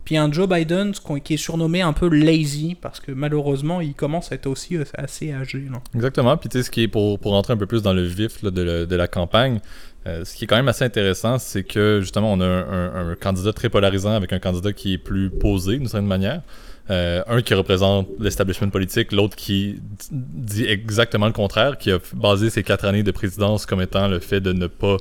puis 0.05 0.15
un 0.15 0.31
Joe 0.31 0.47
Biden 0.47 0.93
qui 1.23 1.33
est 1.33 1.37
surnommé 1.37 1.81
un 1.81 1.91
peu 1.91 2.07
lazy, 2.07 2.77
parce 2.79 2.99
que 2.99 3.11
malheureusement, 3.11 3.81
il 3.81 3.93
commence 3.93 4.31
à 4.31 4.35
être 4.35 4.47
aussi 4.47 4.77
assez 4.93 5.33
âgé. 5.33 5.67
là. 5.71 5.79
Exactement. 5.95 6.37
Puis 6.37 6.49
tu 6.49 6.59
sais, 6.59 6.63
ce 6.63 6.71
qui 6.71 6.83
est 6.83 6.87
pour, 6.87 7.19
pour 7.19 7.31
rentrer 7.33 7.53
un 7.53 7.57
peu 7.57 7.65
plus 7.65 7.81
dans 7.81 7.93
le 7.93 8.03
vif 8.03 8.43
de, 8.43 8.85
de 8.85 8.95
la 8.95 9.07
campagne, 9.07 9.59
euh, 10.07 10.23
ce 10.23 10.35
qui 10.35 10.45
est 10.45 10.47
quand 10.47 10.55
même 10.55 10.69
assez 10.69 10.85
intéressant, 10.85 11.37
c'est 11.37 11.63
que 11.63 11.99
justement, 12.01 12.31
on 12.31 12.39
a 12.39 12.45
un, 12.45 13.15
candidat 13.15 13.51
très 13.51 13.69
polarisant 13.69 14.13
avec 14.13 14.31
un 14.31 14.39
candidat 14.39 14.71
qui 14.71 14.93
est 14.93 14.97
plus 14.97 15.29
posé 15.29 15.77
d'une 15.77 15.87
certaine 15.87 16.07
manière. 16.07 16.41
Euh, 16.89 17.21
un 17.27 17.41
qui 17.41 17.53
représente 17.53 18.07
l'establishment 18.17 18.69
politique, 18.69 19.11
l'autre 19.11 19.35
qui 19.35 19.81
dit 20.09 20.65
exactement 20.65 21.25
le 21.25 21.33
contraire, 21.33 21.77
qui 21.77 21.91
a 21.91 21.99
basé 22.13 22.49
ses 22.49 22.63
quatre 22.63 22.85
années 22.85 23.03
de 23.03 23.11
présidence 23.11 23.65
comme 23.65 23.81
étant 23.81 24.07
le 24.07 24.19
fait 24.19 24.39
de 24.39 24.53
ne 24.53 24.67
pas 24.67 24.95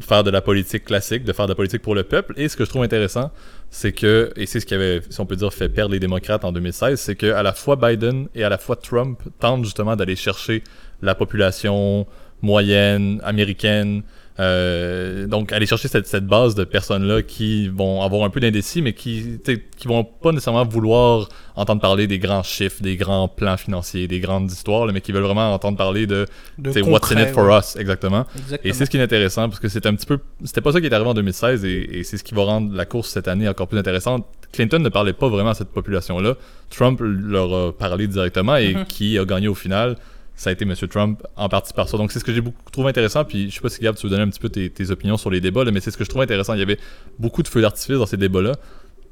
faire 0.00 0.24
de 0.24 0.30
la 0.30 0.40
politique 0.40 0.86
classique, 0.86 1.24
de 1.24 1.34
faire 1.34 1.46
de 1.46 1.52
la 1.52 1.56
politique 1.56 1.82
pour 1.82 1.94
le 1.94 2.04
peuple. 2.04 2.32
Et 2.38 2.48
ce 2.48 2.56
que 2.56 2.64
je 2.64 2.70
trouve 2.70 2.84
intéressant, 2.84 3.30
c'est 3.68 3.92
que, 3.92 4.32
et 4.36 4.46
c'est 4.46 4.60
ce 4.60 4.66
qui 4.66 4.72
avait, 4.72 5.02
si 5.10 5.20
on 5.20 5.26
peut 5.26 5.36
dire, 5.36 5.52
fait 5.52 5.68
perdre 5.68 5.92
les 5.92 6.00
démocrates 6.00 6.46
en 6.46 6.52
2016, 6.52 6.98
c'est 6.98 7.16
que 7.16 7.30
à 7.32 7.42
la 7.42 7.52
fois 7.52 7.76
Biden 7.76 8.28
et 8.34 8.42
à 8.42 8.48
la 8.48 8.56
fois 8.56 8.76
Trump 8.76 9.20
tentent 9.38 9.64
justement 9.64 9.94
d'aller 9.94 10.16
chercher 10.16 10.64
la 11.02 11.14
population 11.14 12.06
moyenne, 12.40 13.20
américaine, 13.24 14.02
euh, 14.38 15.26
donc, 15.26 15.52
aller 15.52 15.66
chercher 15.66 15.88
cette, 15.88 16.06
cette 16.06 16.26
base 16.26 16.54
de 16.54 16.64
personnes-là 16.64 17.22
qui 17.22 17.68
vont 17.68 18.02
avoir 18.02 18.24
un 18.24 18.30
peu 18.30 18.40
d'indécis, 18.40 18.82
mais 18.82 18.92
qui, 18.92 19.40
qui 19.76 19.88
vont 19.88 20.04
pas 20.04 20.32
nécessairement 20.32 20.64
vouloir 20.64 21.28
entendre 21.54 21.80
parler 21.80 22.06
des 22.06 22.18
grands 22.18 22.42
chiffres, 22.42 22.82
des 22.82 22.96
grands 22.96 23.28
plans 23.28 23.56
financiers, 23.56 24.06
des 24.08 24.20
grandes 24.20 24.50
histoires, 24.50 24.84
là, 24.86 24.92
mais 24.92 25.00
qui 25.00 25.12
veulent 25.12 25.22
vraiment 25.22 25.54
entendre 25.54 25.78
parler 25.78 26.06
de, 26.06 26.26
De 26.58 26.82
what's 26.82 27.10
in 27.12 27.22
it 27.22 27.30
for 27.30 27.44
ouais. 27.48 27.58
us, 27.58 27.76
exactement. 27.76 28.26
Exactement. 28.36 28.60
Et 28.68 28.72
c'est 28.74 28.84
ce 28.84 28.90
qui 28.90 28.98
est 28.98 29.02
intéressant 29.02 29.48
parce 29.48 29.60
que 29.60 29.68
c'est 29.68 29.86
un 29.86 29.94
petit 29.94 30.06
peu. 30.06 30.18
C'était 30.44 30.60
pas 30.60 30.72
ça 30.72 30.80
qui 30.80 30.86
est 30.86 30.92
arrivé 30.92 31.08
en 31.08 31.14
2016 31.14 31.64
et, 31.64 31.98
et 31.98 32.04
c'est 32.04 32.18
ce 32.18 32.24
qui 32.24 32.34
va 32.34 32.44
rendre 32.44 32.74
la 32.74 32.84
course 32.84 33.08
cette 33.10 33.28
année 33.28 33.48
encore 33.48 33.68
plus 33.68 33.78
intéressante. 33.78 34.26
Clinton 34.52 34.78
ne 34.80 34.88
parlait 34.90 35.12
pas 35.12 35.28
vraiment 35.28 35.50
à 35.50 35.54
cette 35.54 35.70
population-là. 35.70 36.34
Trump 36.70 37.00
leur 37.02 37.52
a 37.54 37.72
parlé 37.72 38.06
directement 38.06 38.56
et 38.56 38.74
Mhm. 38.74 38.84
qui 38.86 39.18
a 39.18 39.24
gagné 39.24 39.48
au 39.48 39.54
final 39.54 39.96
ça 40.36 40.50
a 40.50 40.52
été 40.52 40.64
M. 40.64 40.74
Trump 40.88 41.22
en 41.34 41.48
partie 41.48 41.72
par 41.72 41.88
ça. 41.88 41.96
Donc 41.96 42.12
c'est 42.12 42.18
ce 42.18 42.24
que 42.24 42.32
j'ai 42.32 42.42
beaucoup 42.42 42.70
trouvé 42.70 42.90
intéressant. 42.90 43.24
Puis 43.24 43.50
je 43.50 43.54
sais 43.54 43.60
pas 43.60 43.70
si 43.70 43.80
Gab, 43.80 43.96
tu 43.96 44.06
veux 44.06 44.10
donner 44.10 44.22
un 44.22 44.28
petit 44.28 44.38
peu 44.38 44.50
tes, 44.50 44.90
opinions 44.90 45.16
sur 45.16 45.30
les 45.30 45.40
débats, 45.40 45.64
mais 45.64 45.80
c'est 45.80 45.90
ce 45.90 45.96
que 45.96 46.04
je 46.04 46.10
trouve 46.10 46.22
intéressant. 46.22 46.54
Il 46.54 46.60
y 46.60 46.62
avait 46.62 46.78
beaucoup 47.18 47.42
de 47.42 47.48
feux 47.48 47.62
d'artifice 47.62 47.96
dans 47.96 48.06
ces 48.06 48.18
débats-là. 48.18 48.52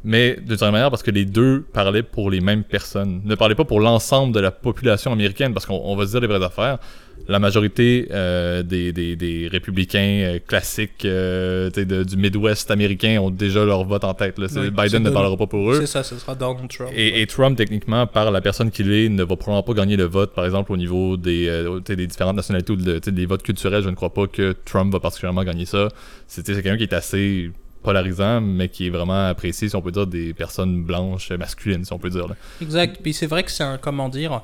mais 0.04 0.36
de 0.36 0.54
certaine 0.54 0.72
manière 0.72 0.90
parce 0.90 1.02
que 1.02 1.10
les 1.10 1.24
deux 1.24 1.64
parlaient 1.72 2.02
pour 2.02 2.30
les 2.30 2.40
mêmes 2.40 2.62
personnes. 2.62 3.22
Ne 3.24 3.34
parlaient 3.34 3.54
pas 3.54 3.64
pour 3.64 3.80
l'ensemble 3.80 4.34
de 4.34 4.40
la 4.40 4.50
population 4.50 5.12
américaine, 5.12 5.54
parce 5.54 5.64
qu'on 5.64 5.80
on 5.82 5.96
va 5.96 6.06
se 6.06 6.10
dire 6.10 6.20
les 6.20 6.26
vraies 6.26 6.44
affaires. 6.44 6.78
La 7.26 7.38
majorité 7.38 8.08
euh, 8.10 8.62
des, 8.62 8.92
des, 8.92 9.16
des 9.16 9.48
républicains 9.50 9.98
euh, 10.24 10.38
classiques 10.46 11.06
euh, 11.06 11.70
de- 11.70 12.04
du 12.04 12.16
Midwest 12.18 12.70
américain 12.70 13.18
ont 13.20 13.30
déjà 13.30 13.64
leur 13.64 13.82
vote 13.84 14.04
en 14.04 14.12
tête. 14.12 14.38
là. 14.38 14.46
Oui, 14.54 14.70
Biden 14.70 15.02
ne 15.02 15.08
parlera 15.10 15.36
pas 15.36 15.46
pour 15.46 15.72
eux. 15.72 15.80
C'est 15.80 15.86
ça, 15.86 16.02
ce 16.02 16.16
sera 16.18 16.34
Donald 16.34 16.68
Trump. 16.68 16.90
Et, 16.94 17.22
et 17.22 17.26
Trump, 17.26 17.56
techniquement, 17.56 18.06
par 18.06 18.30
la 18.30 18.42
personne 18.42 18.70
qu'il 18.70 18.92
est, 18.92 19.08
ne 19.08 19.22
va 19.24 19.36
probablement 19.36 19.62
pas 19.62 19.72
gagner 19.72 19.96
le 19.96 20.04
vote, 20.04 20.34
par 20.34 20.44
exemple, 20.44 20.70
au 20.72 20.76
niveau 20.76 21.16
des, 21.16 21.48
euh, 21.48 21.80
des 21.80 22.06
différentes 22.06 22.36
nationalités 22.36 22.72
ou 22.72 22.76
de- 22.76 22.98
des 22.98 23.26
votes 23.26 23.42
culturels. 23.42 23.82
Je 23.82 23.88
ne 23.88 23.94
crois 23.94 24.12
pas 24.12 24.26
que 24.26 24.54
Trump 24.64 24.92
va 24.92 25.00
particulièrement 25.00 25.44
gagner 25.44 25.64
ça. 25.64 25.88
C'est 26.26 26.44
quelqu'un 26.44 26.76
qui 26.76 26.82
est 26.82 26.92
assez 26.92 27.50
polarisant, 27.82 28.40
mais 28.42 28.68
qui 28.68 28.86
est 28.86 28.90
vraiment 28.90 29.26
apprécié, 29.28 29.68
si 29.70 29.76
on 29.76 29.82
peut 29.82 29.92
dire, 29.92 30.06
des 30.06 30.32
personnes 30.34 30.82
blanches, 30.82 31.30
masculines, 31.32 31.84
si 31.84 31.92
on 31.92 31.98
peut 31.98 32.10
dire. 32.10 32.26
là. 32.28 32.36
Exact. 32.60 32.98
Puis 33.02 33.12
c'est 33.14 33.26
vrai 33.26 33.42
que 33.42 33.50
c'est 33.50 33.64
un 33.64 33.78
comment 33.78 34.08
dire. 34.10 34.42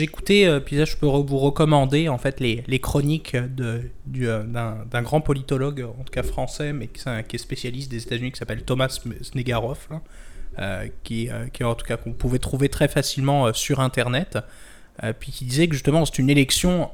Écouté, 0.00 0.46
euh, 0.46 0.60
puis 0.60 0.76
là 0.76 0.84
je 0.84 0.96
peux 0.96 1.06
vous 1.06 1.38
recommander 1.38 2.08
en 2.08 2.18
fait 2.18 2.38
les, 2.38 2.62
les 2.68 2.78
chroniques 2.78 3.34
de, 3.34 3.90
du, 4.06 4.28
euh, 4.28 4.44
d'un, 4.44 4.84
d'un 4.88 5.02
grand 5.02 5.20
politologue, 5.20 5.84
en 5.98 6.04
tout 6.04 6.12
cas 6.12 6.22
français, 6.22 6.72
mais 6.72 6.86
qui, 6.86 7.02
qui 7.28 7.36
est 7.36 7.38
spécialiste 7.38 7.90
des 7.90 8.02
États-Unis, 8.04 8.30
qui 8.30 8.38
s'appelle 8.38 8.62
Thomas 8.62 9.00
Snegaroff, 9.22 9.88
là, 9.90 10.00
euh, 10.60 10.88
qui, 11.02 11.28
qui 11.52 11.64
en 11.64 11.74
tout 11.74 11.86
cas 11.86 11.96
qu'on 11.96 12.12
pouvait 12.12 12.38
trouver 12.38 12.68
très 12.68 12.86
facilement 12.86 13.52
sur 13.52 13.80
Internet, 13.80 14.38
puis 15.18 15.32
qui 15.32 15.44
disait 15.44 15.66
que 15.66 15.74
justement 15.74 16.04
c'est 16.04 16.18
une 16.18 16.30
élection 16.30 16.90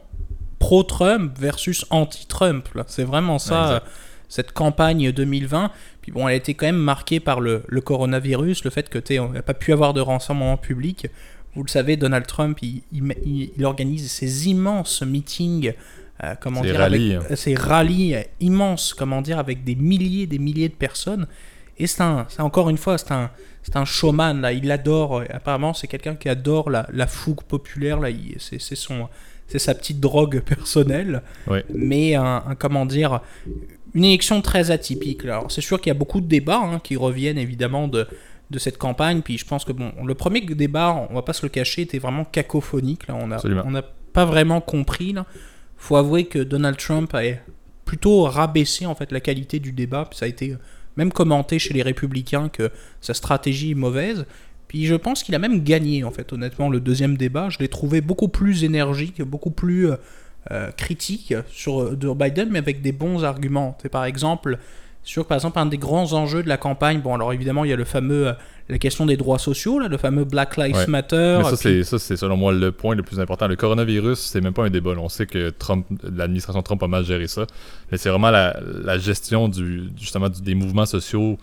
pro-Trump 0.58 1.38
versus 1.38 1.84
anti-Trump. 1.90 2.68
là. 2.74 2.84
C'est 2.86 3.04
vraiment 3.04 3.38
ça, 3.38 3.74
Ouais, 3.74 3.80
cette 4.28 4.52
campagne 4.52 5.12
2020. 5.12 5.70
Puis 6.00 6.12
bon, 6.12 6.26
elle 6.26 6.34
a 6.34 6.36
été 6.36 6.54
quand 6.54 6.66
même 6.66 6.76
marquée 6.76 7.20
par 7.20 7.40
le, 7.40 7.62
le 7.68 7.80
coronavirus, 7.80 8.64
le 8.64 8.70
fait 8.70 8.88
que 8.88 8.98
tu 8.98 9.20
n'a 9.20 9.42
pas 9.42 9.54
pu 9.54 9.72
avoir 9.72 9.94
de 9.94 10.00
renseignement 10.00 10.56
public. 10.56 11.06
Vous 11.56 11.62
le 11.62 11.68
savez, 11.68 11.96
Donald 11.96 12.26
Trump, 12.26 12.58
il, 12.62 12.82
il- 12.92 13.14
il- 13.24 13.50
il 13.56 13.64
organise 13.64 14.10
ces 14.10 14.48
immenses 14.48 15.02
meetings, 15.02 15.72
euh, 16.22 16.34
comment 16.40 16.62
Ces 16.62 16.70
dire, 16.70 16.78
rallyes, 16.78 17.14
avec, 17.14 17.38
ces 17.38 17.54
rallyes 17.54 18.14
euh, 18.16 18.22
immenses, 18.40 18.94
comment 18.94 19.22
dire, 19.22 19.38
avec 19.38 19.64
des 19.64 19.74
milliers, 19.74 20.26
des 20.26 20.38
milliers 20.38 20.68
de 20.68 20.74
personnes. 20.74 21.26
Et 21.78 21.86
c'est 21.86 22.02
un, 22.02 22.26
c'est 22.28 22.40
encore 22.42 22.70
une 22.70 22.78
fois, 22.78 22.98
c'est 22.98 23.12
un, 23.12 23.30
c'est 23.62 23.76
un 23.76 23.84
showman 23.84 24.40
là. 24.40 24.52
Il 24.52 24.70
adore. 24.70 25.18
euh, 25.18 25.24
Apparemment, 25.30 25.74
c'est 25.74 25.86
quelqu'un 25.88 26.14
qui 26.14 26.28
adore 26.28 26.70
la, 26.70 26.86
la 26.92 27.06
fougue 27.06 27.42
populaire 27.42 27.98
là. 28.00 28.08
C'est, 28.38 28.60
c'est 28.60 28.76
son, 28.76 29.08
c'est 29.48 29.58
sa 29.58 29.74
petite 29.74 29.98
drogue 30.00 30.40
personnelle. 30.46 31.22
Ouais. 31.48 31.64
Mais 31.74 32.14
un, 32.14 32.44
un- 32.48 32.54
comment 32.54 32.86
dire, 32.86 33.20
une 33.94 34.04
élection 34.04 34.40
très 34.40 34.70
atypique. 34.70 35.24
là. 35.24 35.38
Alors, 35.38 35.50
c'est 35.52 35.60
sûr 35.60 35.80
qu'il 35.80 35.90
y 35.90 35.96
a 35.96 35.98
beaucoup 35.98 36.20
de 36.20 36.26
débats 36.28 36.60
hein, 36.64 36.80
qui 36.82 36.96
reviennent 36.96 37.38
évidemment 37.38 37.86
de, 37.88 38.06
de 38.50 38.58
cette 38.58 38.78
campagne. 38.78 39.22
Puis 39.22 39.38
je 39.38 39.44
pense 39.44 39.64
que 39.64 39.72
bon, 39.72 39.92
le 40.04 40.14
premier 40.14 40.40
débat, 40.40 41.06
on 41.10 41.14
va 41.14 41.22
pas 41.22 41.32
se 41.32 41.44
le 41.44 41.50
cacher, 41.50 41.82
était 41.82 41.98
vraiment 41.98 42.24
cacophonique. 42.24 43.06
Là, 43.08 43.16
on 43.20 43.30
a, 43.30 43.36
Absolument. 43.36 43.62
on 43.66 43.70
n'a 43.70 43.82
pas 44.12 44.24
vraiment 44.24 44.60
compris. 44.60 45.12
Là. 45.12 45.26
Faut 45.76 45.96
avouer 45.96 46.26
que 46.26 46.38
Donald 46.38 46.76
Trump 46.76 47.14
a 47.14 47.22
plutôt 47.84 48.22
rabaissé 48.22 48.86
en 48.86 48.94
fait 48.94 49.12
la 49.12 49.20
qualité 49.20 49.58
du 49.58 49.72
débat. 49.72 50.08
Ça 50.12 50.24
a 50.24 50.28
été 50.28 50.52
euh, 50.52 50.58
même 50.96 51.12
commenté 51.12 51.58
chez 51.58 51.74
les 51.74 51.82
républicains 51.82 52.48
que 52.48 52.70
sa 53.00 53.14
stratégie 53.14 53.72
est 53.72 53.76
mauvaise. 53.76 54.26
Puis 54.68 54.86
je 54.86 54.94
pense 54.94 55.22
qu'il 55.22 55.34
a 55.34 55.38
même 55.38 55.62
gagné 55.62 56.04
en 56.04 56.10
fait 56.10 56.32
honnêtement 56.32 56.68
le 56.68 56.80
deuxième 56.80 57.16
débat. 57.16 57.48
Je 57.50 57.58
l'ai 57.58 57.68
trouvé 57.68 58.00
beaucoup 58.00 58.28
plus 58.28 58.64
énergique, 58.64 59.22
beaucoup 59.22 59.50
plus 59.50 59.90
euh, 59.90 59.96
euh, 60.50 60.70
critique 60.72 61.34
sur 61.48 61.96
de 61.96 62.12
Biden, 62.12 62.48
mais 62.50 62.58
avec 62.58 62.82
des 62.82 62.92
bons 62.92 63.24
arguments. 63.24 63.76
C'est 63.82 63.88
par 63.88 64.04
exemple 64.04 64.58
sur 65.04 65.26
par 65.26 65.36
exemple 65.36 65.58
un 65.60 65.66
des 65.66 65.78
grands 65.78 66.12
enjeux 66.14 66.42
de 66.42 66.48
la 66.48 66.56
campagne. 66.56 67.00
Bon 67.00 67.14
alors 67.14 67.32
évidemment 67.32 67.62
il 67.64 67.70
y 67.70 67.72
a 67.72 67.76
le 67.76 67.84
fameux 67.84 68.28
euh, 68.28 68.32
la 68.70 68.78
question 68.78 69.04
des 69.04 69.18
droits 69.18 69.38
sociaux, 69.38 69.78
là, 69.78 69.88
le 69.88 69.98
fameux 69.98 70.24
Black 70.24 70.56
Lives 70.56 70.74
Ouais. 70.74 70.86
Matter. 70.86 71.36
Mais 71.42 71.44
ça, 71.54 71.56
puis- 71.68 71.84
c'est, 71.84 72.16
selon 72.16 72.38
moi 72.38 72.50
le 72.50 72.72
point 72.72 72.94
le 72.94 73.02
plus 73.02 73.20
important. 73.20 73.46
Le 73.46 73.56
coronavirus, 73.56 74.18
c'est 74.18 74.40
même 74.40 74.54
pas 74.54 74.64
un 74.64 74.70
débat. 74.70 74.94
là. 74.94 75.00
On 75.02 75.10
sait 75.10 75.26
que 75.26 75.50
Trump, 75.50 75.84
l'administration 76.02 76.62
Trump 76.62 76.82
a 76.82 76.88
mal 76.88 77.04
géré 77.04 77.26
ça. 77.26 77.46
Mais 77.92 77.98
c'est 77.98 78.08
vraiment 78.08 78.30
la, 78.30 78.58
la 78.82 78.96
gestion 78.96 79.48
du, 79.50 79.90
justement 80.00 80.30
du- 80.30 80.40
des 80.40 80.54
mouvements 80.54 80.86
sociaux 80.86 81.36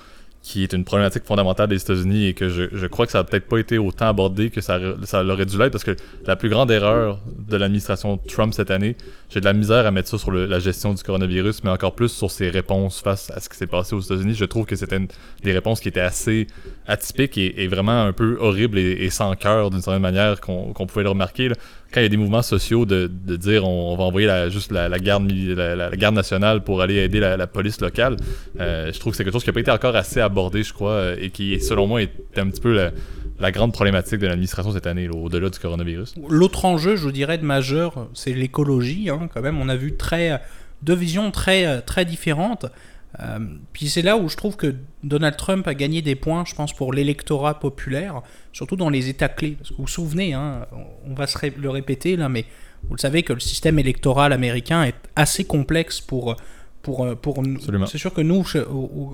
qui 0.44 0.64
est 0.64 0.74
une 0.74 0.84
problématique 0.84 1.24
fondamentale 1.24 1.68
des 1.70 1.80
États-Unis 1.80 2.26
et 2.26 2.34
que 2.34 2.50
je, 2.50 2.64
je 2.72 2.88
crois 2.88 3.06
que 3.06 3.12
ça 3.12 3.20
a 3.20 3.24
peut-être 3.24 3.48
pas 3.48 3.60
été 3.60 3.78
autant 3.78 4.08
abordé 4.08 4.50
que 4.50 4.60
ça, 4.60 4.80
ça 5.04 5.22
l'aurait 5.22 5.46
dû 5.46 5.56
l'être 5.58 5.72
parce 5.72 5.84
que 5.84 5.96
la 6.26 6.36
plus 6.36 6.50
grande 6.50 6.72
erreur 6.72 7.20
de 7.48 7.58
l'administration 7.58 8.18
Trump 8.18 8.52
cette 8.54 8.72
année, 8.72 8.96
j'ai 9.30 9.40
de 9.40 9.46
la 9.46 9.54
misère 9.54 9.86
à 9.86 9.92
mettre 9.92 10.10
ça 10.10 10.18
sur 10.18 10.32
le- 10.32 10.48
la 10.48 10.58
gestion 10.58 10.96
du 10.96 11.04
coronavirus, 11.04 11.64
mais 11.64 11.70
encore 11.70 11.94
plus 11.94 12.10
sur 12.10 12.32
ses 12.32 12.50
réponses 12.50 13.02
face 13.02 13.30
à 13.30 13.40
ce 13.40 13.50
qui 13.50 13.56
s'est 13.58 13.68
passé 13.68 13.94
aux 13.94 14.00
États-Unis. 14.02 14.34
Je 14.34 14.46
trouve 14.46 14.66
que 14.66 14.76
c'était 14.76 15.00
des 15.44 15.54
réponses 15.54 15.80
qui 15.80 15.90
étaient 15.90 16.00
assez 16.00 16.48
atypiques 16.88 17.38
et, 17.38 17.68
vraiment 17.68 18.02
un 18.04 18.12
peu 18.12 18.38
horribles 18.40 18.80
et, 18.80 19.10
sans 19.12 19.36
cœur 19.36 19.70
d'une 19.70 19.82
certaine 19.82 20.02
manière 20.02 20.42
qu'on 20.42 20.74
qu'on 20.74 20.88
pouvait 20.88 21.04
le 21.04 21.10
remarquer. 21.10 21.50
là. 21.50 21.56
Quand 21.92 22.00
il 22.00 22.04
y 22.04 22.06
a 22.06 22.10
des 22.10 22.18
mouvements 22.18 22.42
sociaux 22.42 22.86
de, 22.86 23.08
de 23.08 23.36
dire 23.36 23.68
on, 23.68 23.96
va 23.98 24.06
envoyer 24.06 24.26
la, 24.26 24.50
juste 24.50 24.72
la, 24.72 24.88
garde, 25.00 25.30
la, 25.30 25.90
garde 25.92 26.16
nationale 26.16 26.64
pour 26.64 26.82
aller 26.82 26.96
aider 26.96 27.20
la, 27.20 27.48
police 27.48 27.82
locale, 27.82 28.16
euh, 28.60 28.92
je 28.94 29.00
trouve 29.00 29.12
que 29.12 29.18
c'est 29.18 29.24
quelque 29.24 29.34
chose 29.34 29.44
qui 29.44 29.50
n'a 29.50 29.54
pas 29.54 29.60
été 29.60 29.72
encore 29.72 29.96
assez 29.96 30.22
abordé, 30.22 30.64
je 30.64 30.74
crois, 30.74 30.92
euh, 30.92 31.16
et 31.20 31.32
qui, 31.32 31.60
selon 31.60 31.88
moi, 31.88 32.02
est 32.02 32.12
un 32.38 32.50
petit 32.50 32.62
peu 32.62 32.92
la, 33.40 33.52
grande 33.52 33.74
problématique 33.74 34.20
de 34.20 34.28
l'administration 34.28 34.72
cette 34.72 34.88
année, 34.88 35.08
là, 35.08 35.16
au-delà 35.16 35.50
du 35.50 35.60
coronavirus. 35.60 36.16
L'autre 36.30 36.64
enjeu, 36.64 36.96
je 36.96 37.10
dirais, 37.10 37.38
de 37.38 37.44
majeur, 37.44 38.08
c'est 38.14 38.34
l'écologie. 38.34 39.10
hein, 39.10 39.28
quand 39.34 39.42
même, 39.42 39.60
on 39.60 39.68
a 39.68 39.76
vu 39.76 39.98
très, 39.98 40.42
deux 40.84 40.96
visions 40.96 41.30
très, 41.32 41.82
très 41.82 42.06
différentes. 42.06 42.68
Euh, 43.22 43.40
puis 43.74 43.88
c'est 43.88 44.02
là 44.02 44.18
où 44.18 44.30
je 44.30 44.36
trouve 44.36 44.56
que 44.56 44.76
Donald 45.04 45.38
Trump 45.38 45.68
a 45.68 45.74
gagné 45.74 46.02
des 46.02 46.16
points, 46.16 46.44
je 46.46 46.56
pense, 46.56 46.74
pour 46.74 46.94
l'électorat 46.94 47.60
populaire, 47.60 48.22
surtout 48.52 48.76
dans 48.76 48.90
les 48.90 49.10
États 49.10 49.30
clés. 49.30 49.58
Vous 49.70 49.84
vous 49.84 49.88
souvenez, 49.88 50.34
hein, 50.34 50.66
on 51.06 51.14
va 51.14 51.28
se 51.28 51.38
le 51.60 51.70
répéter 51.70 52.16
là, 52.16 52.30
mais 52.30 52.46
vous 52.84 52.96
le 52.96 53.00
savez 53.00 53.24
que 53.24 53.34
le 53.34 53.40
système 53.40 53.78
électoral 53.78 54.34
américain 54.34 54.84
est 54.84 54.96
assez 55.16 55.44
complexe 55.44 56.02
pour 56.02 56.36
pour 56.82 57.16
pour 57.18 57.44
nous. 57.44 57.56
Absolument. 57.56 57.86
C'est 57.86 57.98
sûr 57.98 58.14
que 58.14 58.22
nous, 58.22 58.44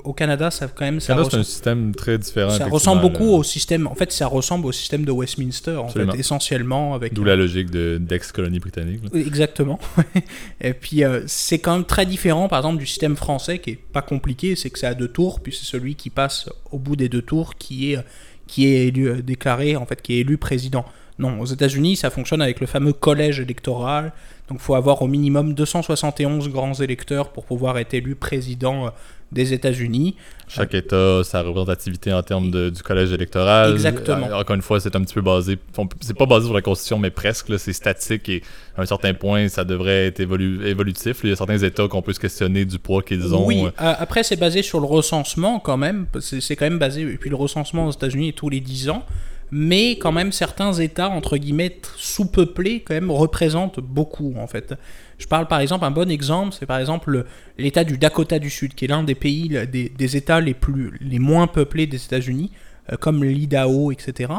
au, 0.03 0.13
Canada, 0.13 0.51
ça 0.51 0.67
quand 0.67 0.85
même 0.85 0.99
ça 0.99 1.13
Canada, 1.13 1.29
c'est 1.31 1.37
un 1.37 1.43
système 1.43 1.93
très 1.95 2.17
différent. 2.17 2.49
ça 2.51 2.67
ressemble 2.67 3.01
beaucoup 3.01 3.29
au 3.29 3.43
système. 3.43 3.87
En 3.87 3.95
fait, 3.95 4.11
ça 4.11 4.27
ressemble 4.27 4.65
au 4.65 4.71
système 4.71 5.05
de 5.05 5.11
Westminster, 5.11 5.75
en 5.75 5.85
Absolument. 5.85 6.13
fait, 6.13 6.19
essentiellement 6.19 6.93
avec. 6.93 7.13
D'où 7.13 7.23
la 7.23 7.35
logique 7.35 7.69
de- 7.69 7.97
d'ex-colonie 7.99 8.59
britannique. 8.59 9.01
là. 9.03 9.19
Exactement. 9.19 9.79
Et 10.61 10.73
puis 10.73 11.03
euh, 11.03 11.21
c'est 11.27 11.59
quand 11.59 11.73
même 11.73 11.85
très 11.85 12.05
différent, 12.05 12.47
par 12.47 12.59
exemple, 12.59 12.79
du 12.79 12.85
système 12.85 13.15
français 13.15 13.59
qui 13.59 13.71
est 13.71 13.79
pas 13.91 14.01
compliqué, 14.01 14.55
c'est 14.55 14.69
que 14.69 14.79
c'est 14.79 14.87
à 14.87 14.93
deux 14.93 15.07
tours, 15.09 15.39
puis 15.39 15.53
c'est 15.53 15.65
celui 15.65 15.95
qui 15.95 16.09
passe 16.09 16.49
au 16.71 16.79
bout 16.79 16.95
des 16.95 17.09
deux 17.09 17.21
tours 17.21 17.55
qui 17.55 17.93
est 17.93 17.99
qui 18.47 18.65
est 18.67 18.87
élu, 18.87 19.09
euh, 19.09 19.21
déclaré 19.21 19.75
en 19.75 19.85
fait 19.85 20.01
qui 20.01 20.13
est 20.13 20.19
élu 20.19 20.37
président. 20.37 20.85
Non, 21.19 21.39
aux 21.39 21.45
États-Unis, 21.45 21.95
ça 21.95 22.09
fonctionne 22.09 22.41
avec 22.41 22.59
le 22.59 22.67
fameux 22.67 22.93
collège 22.93 23.39
électoral. 23.39 24.13
Donc, 24.49 24.59
il 24.61 24.63
faut 24.63 24.75
avoir 24.75 25.01
au 25.01 25.07
minimum 25.07 25.53
271 25.53 26.49
grands 26.49 26.73
électeurs 26.75 27.29
pour 27.33 27.43
pouvoir 27.45 27.77
être 27.79 27.93
élu 27.93 28.15
président 28.15 28.85
euh, 28.87 28.89
des 29.33 29.51
États-Unis. 29.51 30.15
Chaque 30.47 30.73
État, 30.73 31.21
sa 31.25 31.41
représentativité 31.41 32.13
en 32.13 32.23
termes 32.23 32.49
de- 32.49 32.69
du 32.69 32.81
collège 32.81 33.11
électoral. 33.11 33.73
Exactement. 33.73 34.27
Euh, 34.29 34.39
encore 34.39 34.55
une 34.55 34.61
fois, 34.61 34.79
c'est 34.79 34.95
un 34.95 35.01
petit 35.01 35.13
peu 35.15 35.21
basé. 35.21 35.57
C'est 35.99 36.17
pas 36.17 36.25
basé 36.25 36.45
sur 36.45 36.53
la 36.53 36.61
Constitution, 36.61 36.97
mais 36.97 37.09
presque. 37.09 37.59
C'est 37.59 37.73
statique 37.73 38.29
et 38.29 38.41
à 38.77 38.83
un 38.83 38.85
certain 38.85 39.13
point, 39.13 39.49
ça 39.49 39.65
devrait 39.65 40.05
être 40.07 40.21
évolu- 40.21 40.63
évolutif. 40.65 41.19
Il 41.25 41.31
y 41.31 41.33
a 41.33 41.35
certains 41.35 41.57
États 41.57 41.89
qu'on 41.89 42.01
peut 42.01 42.13
se 42.13 42.19
questionner 42.21 42.63
du 42.63 42.79
poids 42.79 43.03
qu'ils 43.03 43.35
ont. 43.35 43.45
Oui, 43.45 43.65
euh, 43.65 43.67
euh, 43.81 43.93
après 43.99 44.23
c'est 44.23 44.37
basé 44.37 44.61
sur 44.61 44.79
le 44.79 44.85
recensement 44.85 45.59
quand 45.59 45.75
même, 45.77 46.05
c'est 46.21 46.39
c'est 46.39 46.55
quand 46.55 46.65
même 46.65 46.79
basé, 46.79 47.01
et 47.01 47.17
puis 47.17 47.29
le 47.29 47.35
recensement 47.35 47.87
aux 47.87 47.91
États-Unis 47.91 48.29
est 48.29 48.37
tous 48.37 48.47
les 48.49 48.61
10 48.61 48.89
ans, 48.89 49.03
mais 49.51 49.97
quand 49.97 50.11
même 50.11 50.31
certains 50.31 50.73
États, 50.73 51.09
entre 51.09 51.37
guillemets, 51.37 51.77
sous-peuplés, 51.95 52.81
quand 52.81 52.93
même 52.93 53.11
représentent 53.11 53.79
beaucoup 53.79 54.33
en 54.37 54.47
fait. 54.47 54.73
Je 55.17 55.25
parle 55.27 55.47
par 55.47 55.59
exemple, 55.61 55.85
un 55.85 55.91
bon 55.91 56.09
exemple, 56.11 56.53
c'est 56.57 56.65
par 56.65 56.79
exemple 56.79 57.11
le- 57.11 57.25
l'État 57.57 57.83
du 57.83 57.97
Dakota 57.97 58.39
du 58.39 58.49
Sud, 58.49 58.75
qui 58.75 58.85
est 58.85 58.87
l'un 58.87 59.03
des 59.03 59.15
pays, 59.15 59.49
des, 59.71 59.89
des 59.89 60.17
États 60.17 60.41
les, 60.41 60.53
plus, 60.53 60.97
les 61.01 61.19
moins 61.19 61.47
peuplés 61.47 61.87
des 61.87 62.03
États-Unis, 62.03 62.51
euh, 62.91 62.97
comme 62.97 63.23
l'Idaho, 63.23 63.91
etc. 63.91 64.33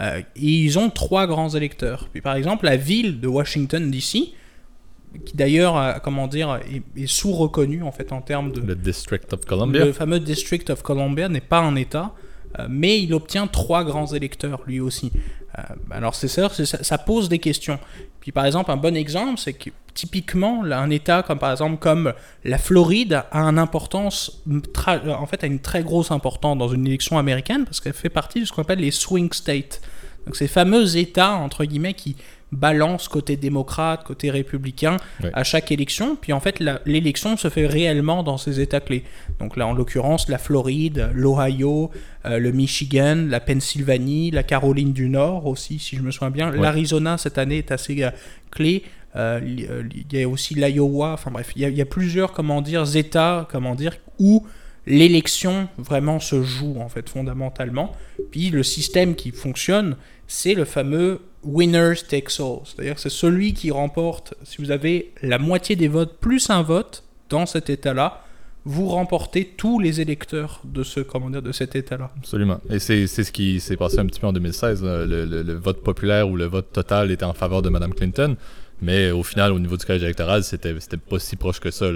Euh, 0.00 0.20
et 0.20 0.24
ils 0.36 0.78
ont 0.78 0.90
trois 0.90 1.26
grands 1.26 1.48
électeurs. 1.50 2.08
Puis 2.12 2.20
par 2.20 2.36
exemple, 2.36 2.64
la 2.66 2.76
ville 2.76 3.20
de 3.20 3.28
Washington, 3.28 3.90
D.C., 3.90 4.32
qui 5.24 5.34
d'ailleurs, 5.36 6.02
comment 6.02 6.26
dire, 6.26 6.60
est, 6.70 6.82
est 7.02 7.06
sous-reconnue 7.06 7.82
en 7.82 7.90
fait 7.92 8.12
en 8.12 8.20
termes 8.20 8.52
de, 8.52 8.60
Le 8.60 8.74
District 8.74 9.32
of 9.32 9.44
Columbia. 9.46 9.86
le 9.86 9.92
fameux 9.94 10.20
District 10.20 10.68
of 10.68 10.82
Columbia 10.82 11.30
n'est 11.30 11.40
pas 11.40 11.60
un 11.60 11.74
État, 11.76 12.12
mais 12.68 13.00
il 13.00 13.14
obtient 13.14 13.46
trois 13.46 13.84
grands 13.84 14.06
électeurs 14.06 14.62
lui 14.66 14.80
aussi. 14.80 15.12
Euh, 15.58 15.62
alors 15.90 16.14
c'est 16.14 16.28
ça, 16.28 16.48
ça, 16.50 16.98
pose 16.98 17.28
des 17.28 17.38
questions. 17.38 17.78
Puis 18.20 18.32
par 18.32 18.44
exemple, 18.44 18.70
un 18.70 18.76
bon 18.76 18.96
exemple, 18.96 19.38
c'est 19.38 19.54
que 19.54 19.70
typiquement, 19.94 20.64
un 20.64 20.90
État 20.90 21.22
comme 21.22 21.38
par 21.38 21.50
exemple 21.50 21.78
comme 21.78 22.12
la 22.44 22.58
Floride 22.58 23.24
a 23.30 23.38
une 23.38 23.58
importance, 23.58 24.42
en 25.06 25.26
fait, 25.26 25.44
a 25.44 25.46
une 25.46 25.60
très 25.60 25.82
grosse 25.82 26.10
importance 26.10 26.58
dans 26.58 26.68
une 26.68 26.86
élection 26.86 27.18
américaine 27.18 27.64
parce 27.64 27.80
qu'elle 27.80 27.94
fait 27.94 28.10
partie 28.10 28.40
de 28.40 28.44
ce 28.44 28.52
qu'on 28.52 28.62
appelle 28.62 28.80
les 28.80 28.90
swing 28.90 29.32
states. 29.32 29.80
Donc 30.26 30.36
ces 30.36 30.48
fameux 30.48 30.96
États 30.96 31.32
entre 31.32 31.64
guillemets 31.64 31.94
qui 31.94 32.16
balance 32.52 33.08
côté 33.08 33.36
démocrate, 33.36 34.04
côté 34.04 34.30
républicain 34.30 34.96
Ouais. 35.22 35.30
à 35.34 35.44
chaque 35.44 35.70
élection. 35.70 36.16
Puis 36.16 36.32
en 36.32 36.40
fait, 36.40 36.60
l'élection 36.86 37.36
se 37.36 37.48
fait 37.50 37.66
réellement 37.66 38.22
dans 38.22 38.38
ces 38.38 38.60
États 38.60 38.80
clés. 38.80 39.04
Donc 39.38 39.56
là, 39.56 39.66
en 39.66 39.72
l'occurrence, 39.74 40.28
la 40.28 40.38
Floride, 40.38 41.10
l'Ohio, 41.14 41.90
euh, 42.24 42.38
le 42.38 42.52
Michigan, 42.52 43.26
la 43.28 43.40
Pennsylvanie, 43.40 44.30
la 44.30 44.42
Caroline 44.42 44.92
du 44.92 45.08
Nord 45.08 45.46
aussi, 45.46 45.78
si 45.78 45.96
je 45.96 46.02
me 46.02 46.10
souviens 46.10 46.30
bien. 46.30 46.50
Ouais. 46.50 46.58
L'Arizona 46.58 47.18
cette 47.18 47.38
année 47.38 47.58
est 47.58 47.70
assez 47.72 48.02
euh, 48.02 48.10
clé. 48.50 48.82
Euh, 49.16 49.40
Il 49.44 49.66
euh, 49.70 49.82
il 50.10 50.18
y 50.18 50.22
a 50.22 50.28
aussi 50.28 50.54
l'Iowa. 50.54 51.12
Enfin 51.14 51.30
bref, 51.30 51.52
il 51.56 51.62
y, 51.62 51.64
a, 51.64 51.68
il 51.68 51.76
y 51.76 51.80
a 51.82 51.86
plusieurs, 51.86 52.32
comment 52.32 52.60
dire, 52.62 52.84
États, 52.96 53.46
comment 53.50 53.74
dire, 53.74 53.96
où 54.18 54.46
l'élection 54.88 55.68
vraiment 55.78 56.18
se 56.20 56.42
joue 56.42 56.76
en 56.80 56.88
fait 56.88 57.08
fondamentalement. 57.08 57.92
Puis 58.30 58.50
le 58.50 58.62
système 58.62 59.14
qui 59.14 59.30
fonctionne, 59.30 59.96
c'est 60.26 60.54
le 60.54 60.64
fameux 60.64 61.20
winners 61.44 61.94
takes 62.08 62.40
all. 62.40 62.60
C'est-à-dire 62.64 62.98
c'est 62.98 63.08
celui 63.10 63.52
qui 63.54 63.70
remporte, 63.70 64.34
si 64.42 64.58
vous 64.58 64.70
avez 64.70 65.12
la 65.22 65.38
moitié 65.38 65.76
des 65.76 65.88
votes 65.88 66.18
plus 66.18 66.50
un 66.50 66.62
vote 66.62 67.04
dans 67.28 67.46
cet 67.46 67.70
État-là, 67.70 68.24
vous 68.64 68.88
remportez 68.88 69.46
tous 69.56 69.78
les 69.78 70.00
électeurs 70.00 70.60
de 70.64 70.82
ce 70.82 71.00
comment 71.00 71.30
dire, 71.30 71.40
de 71.42 71.52
cet 71.52 71.74
État-là. 71.76 72.10
Absolument. 72.18 72.58
Et 72.68 72.78
c'est 72.80 73.06
ce 73.06 73.32
qui 73.32 73.60
s'est 73.60 73.76
passé 73.76 73.98
un 73.98 74.06
petit 74.06 74.20
peu 74.20 74.26
en 74.26 74.32
2016. 74.32 74.82
là. 74.82 75.06
Le, 75.06 75.24
le- 75.24 75.42
le 75.42 75.54
vote 75.54 75.82
populaire 75.82 76.28
ou 76.28 76.36
le 76.36 76.44
vote 76.46 76.72
total 76.72 77.10
était 77.10 77.24
en 77.24 77.32
faveur 77.32 77.62
de 77.62 77.70
Mme 77.70 77.94
Clinton. 77.94 78.36
Mais 78.80 79.10
au 79.10 79.22
final, 79.22 79.52
au 79.52 79.58
niveau 79.58 79.76
du 79.76 79.84
collège 79.84 80.04
électoral, 80.04 80.44
c'était 80.44 80.72
pas 80.72 81.18
si 81.18 81.36
proche 81.36 81.58
que 81.58 81.70
ça. 81.70 81.86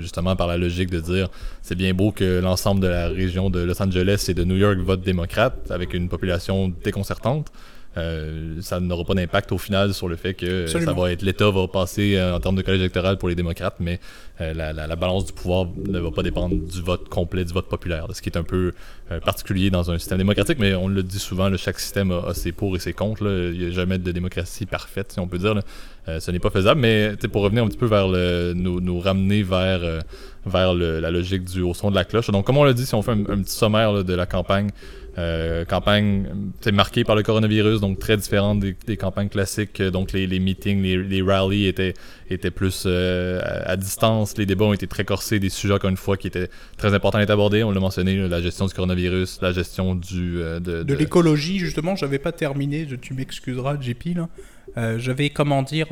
Justement, 0.00 0.34
par 0.36 0.46
la 0.46 0.56
logique 0.56 0.90
de 0.90 1.00
dire 1.00 1.28
c'est 1.62 1.76
bien 1.76 1.94
beau 1.94 2.10
que 2.10 2.40
l'ensemble 2.40 2.80
de 2.80 2.88
la 2.88 3.08
région 3.08 3.50
de 3.50 3.60
Los 3.60 3.80
Angeles 3.80 4.26
et 4.28 4.34
de 4.34 4.44
New 4.44 4.56
York 4.56 4.78
vote 4.78 5.02
démocrate 5.02 5.70
avec 5.70 5.94
une 5.94 6.08
population 6.08 6.72
déconcertante. 6.82 7.52
Euh, 7.96 8.56
ça 8.60 8.80
n'aura 8.80 9.04
pas 9.04 9.14
d'impact 9.14 9.52
au 9.52 9.58
final 9.58 9.94
sur 9.94 10.08
le 10.08 10.16
fait 10.16 10.34
que 10.34 10.46
euh, 10.46 10.66
ça 10.84 10.92
va 10.92 11.12
être 11.12 11.22
l'État 11.22 11.48
va 11.50 11.68
passer 11.68 12.16
euh, 12.16 12.34
en 12.34 12.40
termes 12.40 12.56
de 12.56 12.62
collège 12.62 12.80
électoral 12.80 13.18
pour 13.18 13.28
les 13.28 13.36
démocrates, 13.36 13.76
mais 13.78 14.00
euh, 14.40 14.52
la, 14.52 14.72
la- 14.72 14.88
la 14.88 14.96
balance 14.96 15.26
du 15.26 15.32
pouvoir 15.32 15.66
ne 15.86 16.00
va 16.00 16.10
pas 16.10 16.24
dépendre 16.24 16.56
du 16.56 16.80
vote 16.82 17.08
complet, 17.08 17.44
du 17.44 17.52
vote 17.52 17.68
populaire, 17.68 18.06
ce 18.12 18.20
qui 18.20 18.30
est 18.30 18.36
un 18.36 18.42
peu 18.42 18.72
euh, 19.12 19.20
particulier 19.20 19.70
dans 19.70 19.92
un 19.92 19.98
système 19.98 20.18
démocratique, 20.18 20.58
mais 20.58 20.74
on 20.74 20.88
le 20.88 21.04
dit 21.04 21.20
souvent, 21.20 21.48
là, 21.48 21.56
chaque 21.56 21.78
système 21.78 22.10
a, 22.10 22.28
a 22.30 22.34
ses 22.34 22.50
pour 22.50 22.74
et 22.74 22.80
ses 22.80 22.92
contre. 22.92 23.22
là. 23.24 23.50
Il 23.52 23.60
n'y 23.60 23.66
a 23.66 23.70
jamais 23.70 23.98
de 23.98 24.10
démocratie 24.10 24.66
parfaite, 24.66 25.12
si 25.12 25.20
on 25.20 25.28
peut 25.28 25.38
dire. 25.38 25.54
là. 25.54 25.62
Euh, 26.08 26.18
ce 26.20 26.30
n'est 26.32 26.38
pas 26.40 26.50
faisable, 26.50 26.80
mais 26.80 27.12
pour 27.32 27.42
revenir 27.42 27.62
un 27.62 27.68
petit 27.68 27.78
peu 27.78 27.86
vers 27.86 28.08
le, 28.08 28.52
nous, 28.54 28.80
nous 28.80 28.98
ramener 28.98 29.42
vers, 29.44 29.82
euh, 29.84 30.00
vers 30.46 30.74
le- 30.74 30.98
la 31.00 31.10
logique 31.12 31.44
du 31.44 31.62
au 31.62 31.72
son 31.74 31.90
de 31.90 31.94
la 31.94 32.04
cloche. 32.04 32.28
Donc, 32.30 32.44
comme 32.44 32.56
on 32.58 32.64
l'a 32.64 32.72
dit, 32.74 32.84
si 32.86 32.94
on 32.94 33.02
fait 33.02 33.12
un, 33.12 33.20
un 33.20 33.40
petit 33.42 33.54
sommaire 33.56 33.92
là, 33.92 34.02
de 34.02 34.14
la 34.14 34.26
campagne, 34.26 34.70
euh, 35.16 35.64
campagne 35.64 36.26
c'est 36.60 36.72
marquée 36.72 37.04
par 37.04 37.14
le 37.14 37.22
coronavirus, 37.22 37.80
donc 37.80 37.98
très 37.98 38.16
différente 38.16 38.60
des, 38.60 38.76
des 38.86 38.96
campagnes 38.96 39.28
classiques. 39.28 39.80
Donc 39.80 40.12
les, 40.12 40.26
les 40.26 40.40
meetings, 40.40 40.82
les, 40.82 40.96
les 40.96 41.22
rallies 41.22 41.66
étaient, 41.66 41.94
étaient 42.30 42.50
plus 42.50 42.84
euh, 42.86 43.40
à, 43.42 43.70
à 43.72 43.76
distance. 43.76 44.36
Les 44.36 44.46
débats 44.46 44.64
ont 44.64 44.72
été 44.72 44.86
très 44.86 45.04
corsés, 45.04 45.38
des 45.38 45.50
sujets, 45.50 45.74
encore 45.74 45.90
une 45.90 45.96
fois, 45.96 46.16
qui 46.16 46.26
étaient 46.26 46.48
très 46.76 46.94
importants 46.94 47.18
à 47.18 47.22
être 47.22 47.30
abordés. 47.30 47.62
On 47.62 47.70
l'a 47.70 47.80
mentionné, 47.80 48.16
la 48.28 48.40
gestion 48.42 48.66
du 48.66 48.74
coronavirus, 48.74 49.38
la 49.42 49.52
gestion 49.52 49.94
du, 49.94 50.38
euh, 50.40 50.58
de, 50.58 50.78
De 50.78 50.82
de- 50.82 50.94
l'écologie, 50.94 51.58
justement, 51.58 51.94
j'avais 51.96 52.18
pas 52.18 52.32
terminé, 52.32 52.86
tu 53.00 53.14
m'excuseras, 53.14 53.80
JP, 53.80 54.16
là. 54.16 54.28
Euh, 54.76 54.98
j'avais, 54.98 55.30
comment 55.30 55.62
dire, 55.62 55.86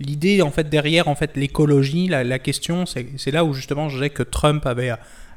l'idée, 0.00 0.42
en 0.42 0.50
fait, 0.50 0.68
derrière, 0.68 1.06
en 1.06 1.14
fait, 1.14 1.36
l'écologie, 1.36 2.08
la, 2.08 2.24
la 2.24 2.38
question, 2.40 2.84
c'est 2.86 3.06
c'est 3.16 3.30
là 3.30 3.44
où, 3.44 3.52
justement, 3.52 3.88
je 3.88 3.94
disais 3.96 4.10
que 4.10 4.22
Trump 4.24 4.66
avait, 4.66 4.92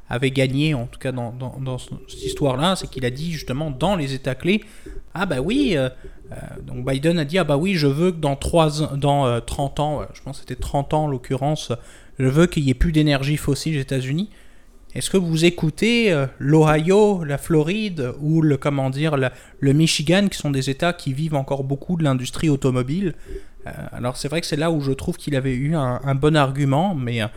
avait 0.10 0.32
gagné, 0.32 0.74
en 0.74 0.86
tout 0.88 1.00
cas, 1.00 1.12
dans, 1.12 1.32
dans, 1.32 1.58
dans 1.60 1.78
ce- 1.78 1.90
cette 2.08 2.24
histoire-là, 2.26 2.76
c'est 2.76 2.88
qu'il 2.90 3.06
a 3.06 3.10
dit, 3.12 3.32
justement, 3.32 3.70
dans 3.72 3.96
les 3.96 4.14
États 4.14 4.36
clés, 4.36 4.64
ah 5.14 5.26
bah 5.26 5.40
oui, 5.42 5.74
euh, 5.76 5.90
euh, 6.32 6.36
donc 6.66 6.86
Biden 6.90 7.20
a 7.20 7.26
dit, 7.26 7.38
ah 7.38 7.44
bah 7.44 7.58
oui, 7.58 7.76
je 7.76 7.88
veux 7.88 8.12
que 8.12 8.18
dans, 8.20 8.36
3, 8.36 8.96
dans 8.98 9.26
euh, 9.28 9.40
30 9.40 9.80
ans, 9.80 10.00
ouais, 10.00 10.06
je 10.14 10.22
pense 10.22 10.38
que 10.38 10.48
c'était 10.48 10.60
30 10.60 10.94
ans, 10.94 11.04
en 11.06 11.08
l'occurrence, 11.08 11.72
je 12.18 12.28
veux 12.28 12.48
qu'il 12.48 12.64
n'y 12.64 12.72
ait 12.72 12.76
plus 12.76 12.92
d'énergie 12.92 13.38
fossile 13.38 13.78
aux 13.78 13.82
États-Unis. 13.82 14.30
Est-ce 14.96 15.12
que 15.12 15.18
vous 15.18 15.46
écoutez 15.46 16.12
euh, 16.12 16.26
l'Ohio, 16.40 17.24
la 17.24 17.38
Floride 17.38 18.12
ou 18.22 18.42
le 18.42 18.58
comment 18.58 18.90
dire 18.90 19.16
le 19.60 19.74
Michigan, 19.74 20.28
qui 20.30 20.38
sont 20.40 20.50
des 20.50 20.72
États 20.72 20.94
qui 20.94 21.14
vivent 21.14 21.36
encore 21.36 21.64
beaucoup 21.64 21.96
de 21.96 22.04
l'industrie 22.04 22.50
automobile 22.50 23.14
Euh, 23.68 23.72
Alors 23.92 24.16
c'est 24.16 24.30
vrai 24.30 24.40
que 24.42 24.48
c'est 24.48 24.56
là 24.56 24.72
où 24.72 24.80
je 24.82 24.94
trouve 24.94 25.18
qu'il 25.18 25.36
avait 25.36 25.54
eu 25.54 25.76
un, 25.76 26.16
bon 26.16 26.36
argument, 26.38 26.96
mais 26.96 27.22
euh, 27.22 27.28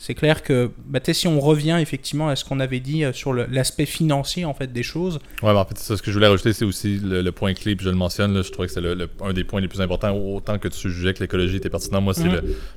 c'est 0.00 0.14
clair 0.14 0.44
que 0.44 0.70
bah, 0.86 1.00
si 1.12 1.26
on 1.26 1.40
revient 1.40 1.76
effectivement 1.80 2.28
à 2.28 2.36
ce 2.36 2.44
qu'on 2.44 2.60
avait 2.60 2.78
dit 2.78 3.04
euh, 3.04 3.12
sur 3.12 3.34
l'aspect 3.34 3.84
financier 3.84 4.44
en 4.44 4.54
fait 4.54 4.72
des 4.72 4.84
choses, 4.84 5.18
Ouais, 5.42 5.50
en 5.50 5.64
fait, 5.64 5.76
ça, 5.76 5.96
ce 5.96 6.02
que 6.02 6.10
je 6.10 6.16
voulais 6.16 6.28
rajouter, 6.28 6.52
c'est 6.52 6.64
aussi 6.64 6.98
le, 6.98 7.20
le 7.20 7.32
point 7.32 7.52
clé, 7.52 7.74
puis 7.74 7.84
je 7.84 7.90
le 7.90 7.96
mentionne, 7.96 8.32
là, 8.32 8.42
je 8.42 8.50
trouvais 8.50 8.68
que 8.68 8.74
c'est 8.74 8.80
le- 8.80 8.94
le- 8.94 9.08
un 9.22 9.32
des 9.32 9.42
points 9.44 9.60
les 9.60 9.66
plus 9.68 9.80
importants, 9.80 10.16
autant 10.16 10.58
que 10.58 10.68
tu 10.68 10.88
jugeais 10.88 11.14
que 11.14 11.20
l'écologie 11.20 11.56
était 11.56 11.68
pertinente. 11.68 12.04
Moi, 12.04 12.14
c'est 12.14 12.28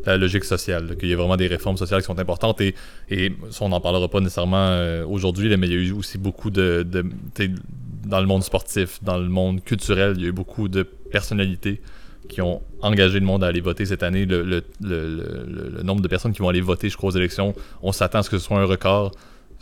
la 0.06 0.18
logique 0.18 0.44
sociale, 0.46 0.98
qu'il 0.98 1.10
y 1.10 1.14
a 1.14 1.16
vraiment 1.16 1.38
des 1.38 1.48
réformes 1.48 1.78
sociales 1.78 2.02
qui 2.02 2.08
sont 2.08 2.18
importantes, 2.20 2.60
et, 2.62 2.74
et 3.10 3.32
ça, 3.52 3.66
on 3.66 3.70
n'en 3.70 3.82
parlera 3.82 4.08
pas 4.10 4.20
nécessairement 4.20 4.58
euh, 4.70 5.06
aujourd'hui, 5.06 5.56
mais 5.58 5.68
il 5.68 5.74
y 5.74 5.78
a 5.78 5.80
eu 5.80 5.92
aussi 5.92 6.18
beaucoup 6.18 6.50
de, 6.50 6.86
dans 8.06 8.20
le 8.20 8.26
monde 8.26 8.44
sportif, 8.44 8.98
dans 9.04 9.18
le 9.20 9.30
monde 9.30 9.64
culturel, 9.64 10.14
il 10.18 10.24
y 10.24 10.26
a 10.26 10.30
eu 10.30 10.34
beaucoup 10.34 10.68
de 10.68 10.84
personnalités 10.84 11.82
qui 12.30 12.42
ont 12.42 12.62
engagé 12.82 13.20
le 13.20 13.26
monde 13.26 13.44
à 13.44 13.48
aller 13.48 13.62
voter 13.62 13.86
cette 13.86 14.04
année. 14.04 14.26
Le, 14.26 14.64
nombre 15.84 16.02
de 16.02 16.08
personnes 16.08 16.34
qui 16.34 16.40
vont 16.42 16.50
aller 16.50 16.62
voter, 16.62 16.90
je 16.90 16.98
crois, 16.98 17.10
aux 17.10 17.18
élections, 17.18 17.54
on 17.82 17.92
s'attend 17.92 18.20
à 18.20 18.24
ce 18.24 18.30
que 18.30 18.38
ce 18.38 18.46
soit 18.46 18.60
un 18.60 18.66
record 18.66 19.12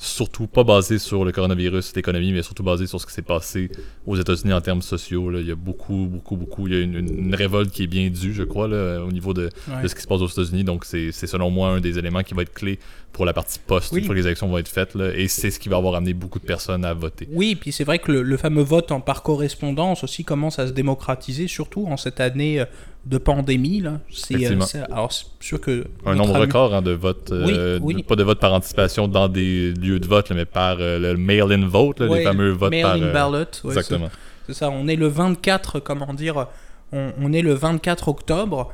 surtout 0.02 0.48
pas 0.48 0.64
basé 0.64 0.98
sur 0.98 1.26
le 1.26 1.34
coronavirus, 1.34 1.94
l'économie, 1.94 2.32
mais 2.32 2.42
surtout 2.42 2.64
basé 2.64 2.88
sur 2.88 3.02
ce 3.02 3.06
qui 3.06 3.12
s'est 3.12 3.22
passé 3.22 3.70
aux 4.08 4.16
États-Unis 4.16 4.54
en 4.54 4.62
termes 4.62 4.82
sociaux. 4.82 5.30
là. 5.30 5.42
Il 5.42 5.48
y 5.48 5.52
a 5.52 5.56
beaucoup, 5.56 6.08
beaucoup, 6.10 6.38
beaucoup. 6.38 6.68
Il 6.68 6.74
y 6.74 6.78
a 6.78 6.80
une, 6.80 6.96
une- 6.96 7.20
une 7.28 7.36
révolte 7.36 7.70
qui 7.72 7.84
est 7.84 7.88
bien 7.88 8.10
due, 8.10 8.34
je 8.34 8.44
crois, 8.44 8.70
là, 8.70 9.00
au 9.04 9.12
niveau 9.12 9.34
de, 9.34 9.50
Ouais. 9.68 9.84
de 9.84 9.88
ce 9.90 9.96
qui 9.96 10.02
se 10.02 10.08
passe 10.08 10.22
aux 10.22 10.28
États-Unis. 10.28 10.64
Donc, 10.64 10.86
c'est 10.86 11.12
c'est 11.12 11.28
selon 11.28 11.50
moi 11.50 11.70
un 11.72 11.82
des 11.82 11.98
éléments 12.00 12.24
qui 12.24 12.34
va 12.34 12.44
être 12.44 12.54
clé 12.54 12.80
pour 13.12 13.26
la 13.26 13.34
partie 13.34 13.60
post, 13.60 13.92
Oui. 13.92 14.00
une 14.00 14.06
fois 14.06 14.16
que 14.16 14.20
les 14.20 14.26
élections 14.28 14.48
vont 14.48 14.58
être 14.58 14.70
faites. 14.70 14.96
là. 14.96 15.12
et 15.14 15.28
c'est 15.28 15.52
ce 15.52 15.60
qui 15.60 15.68
va 15.68 15.76
avoir 15.78 15.96
amené 15.96 16.14
beaucoup 16.14 16.40
de 16.40 16.46
personnes 16.46 16.86
à 16.86 16.94
voter. 16.94 17.28
Oui, 17.34 17.56
puis 17.56 17.74
c'est 17.74 17.84
vrai 17.84 18.00
que 18.00 18.10
le, 18.12 18.22
le 18.24 18.38
fameux 18.38 18.62
vote 18.64 18.92
en 18.94 19.02
par 19.02 19.22
correspondance 19.22 20.04
aussi 20.06 20.24
commence 20.24 20.60
à 20.60 20.68
se 20.68 20.72
démocratiser, 20.72 21.48
surtout 21.48 21.86
en 21.88 21.98
cette 21.98 22.22
année 22.22 22.62
euh, 22.62 22.66
de 23.06 23.18
pandémie. 23.18 23.80
Là. 23.80 24.00
C'est, 24.12 24.36
euh, 24.52 24.60
c'est- 24.62 24.84
alors, 24.92 25.12
c'est 25.12 25.26
sûr 25.40 25.60
que. 25.62 25.86
Un 26.06 26.16
nombre 26.16 26.38
record 26.40 26.74
hein, 26.76 26.82
de 26.82 26.92
votes, 26.92 27.32
euh, 27.32 27.80
Oui, 27.82 27.96
oui. 27.96 28.02
de- 28.02 28.08
pas 28.08 28.16
de 28.16 28.24
vote 28.24 28.40
par 28.40 28.54
anticipation 28.54 29.08
dans 29.08 29.28
des 29.28 29.72
lieux 29.74 30.00
de 30.00 30.08
vote, 30.08 30.30
là, 30.30 30.36
mais 30.36 30.46
par 30.46 30.78
euh, 30.80 31.00
le 31.00 31.18
mail-in 31.18 31.66
vote, 31.68 32.00
là, 32.02 32.08
Ouais, 32.08 32.20
les 32.20 32.24
fameux 32.26 32.50
votes 32.52 32.74
par. 32.82 32.96
mail-in 32.98 33.14
ballot. 33.14 33.38
ouais, 33.64 33.70
exactement. 33.78 34.10
C'est 34.48 34.54
ça, 34.54 34.70
on 34.70 34.88
est 34.88 34.96
le 34.96 35.08
24, 35.08 35.80
comment 35.80 36.14
dire, 36.14 36.48
on, 36.92 37.12
on 37.22 37.32
est 37.34 37.42
le 37.44 37.54
24 37.54 38.08
octobre. 38.08 38.72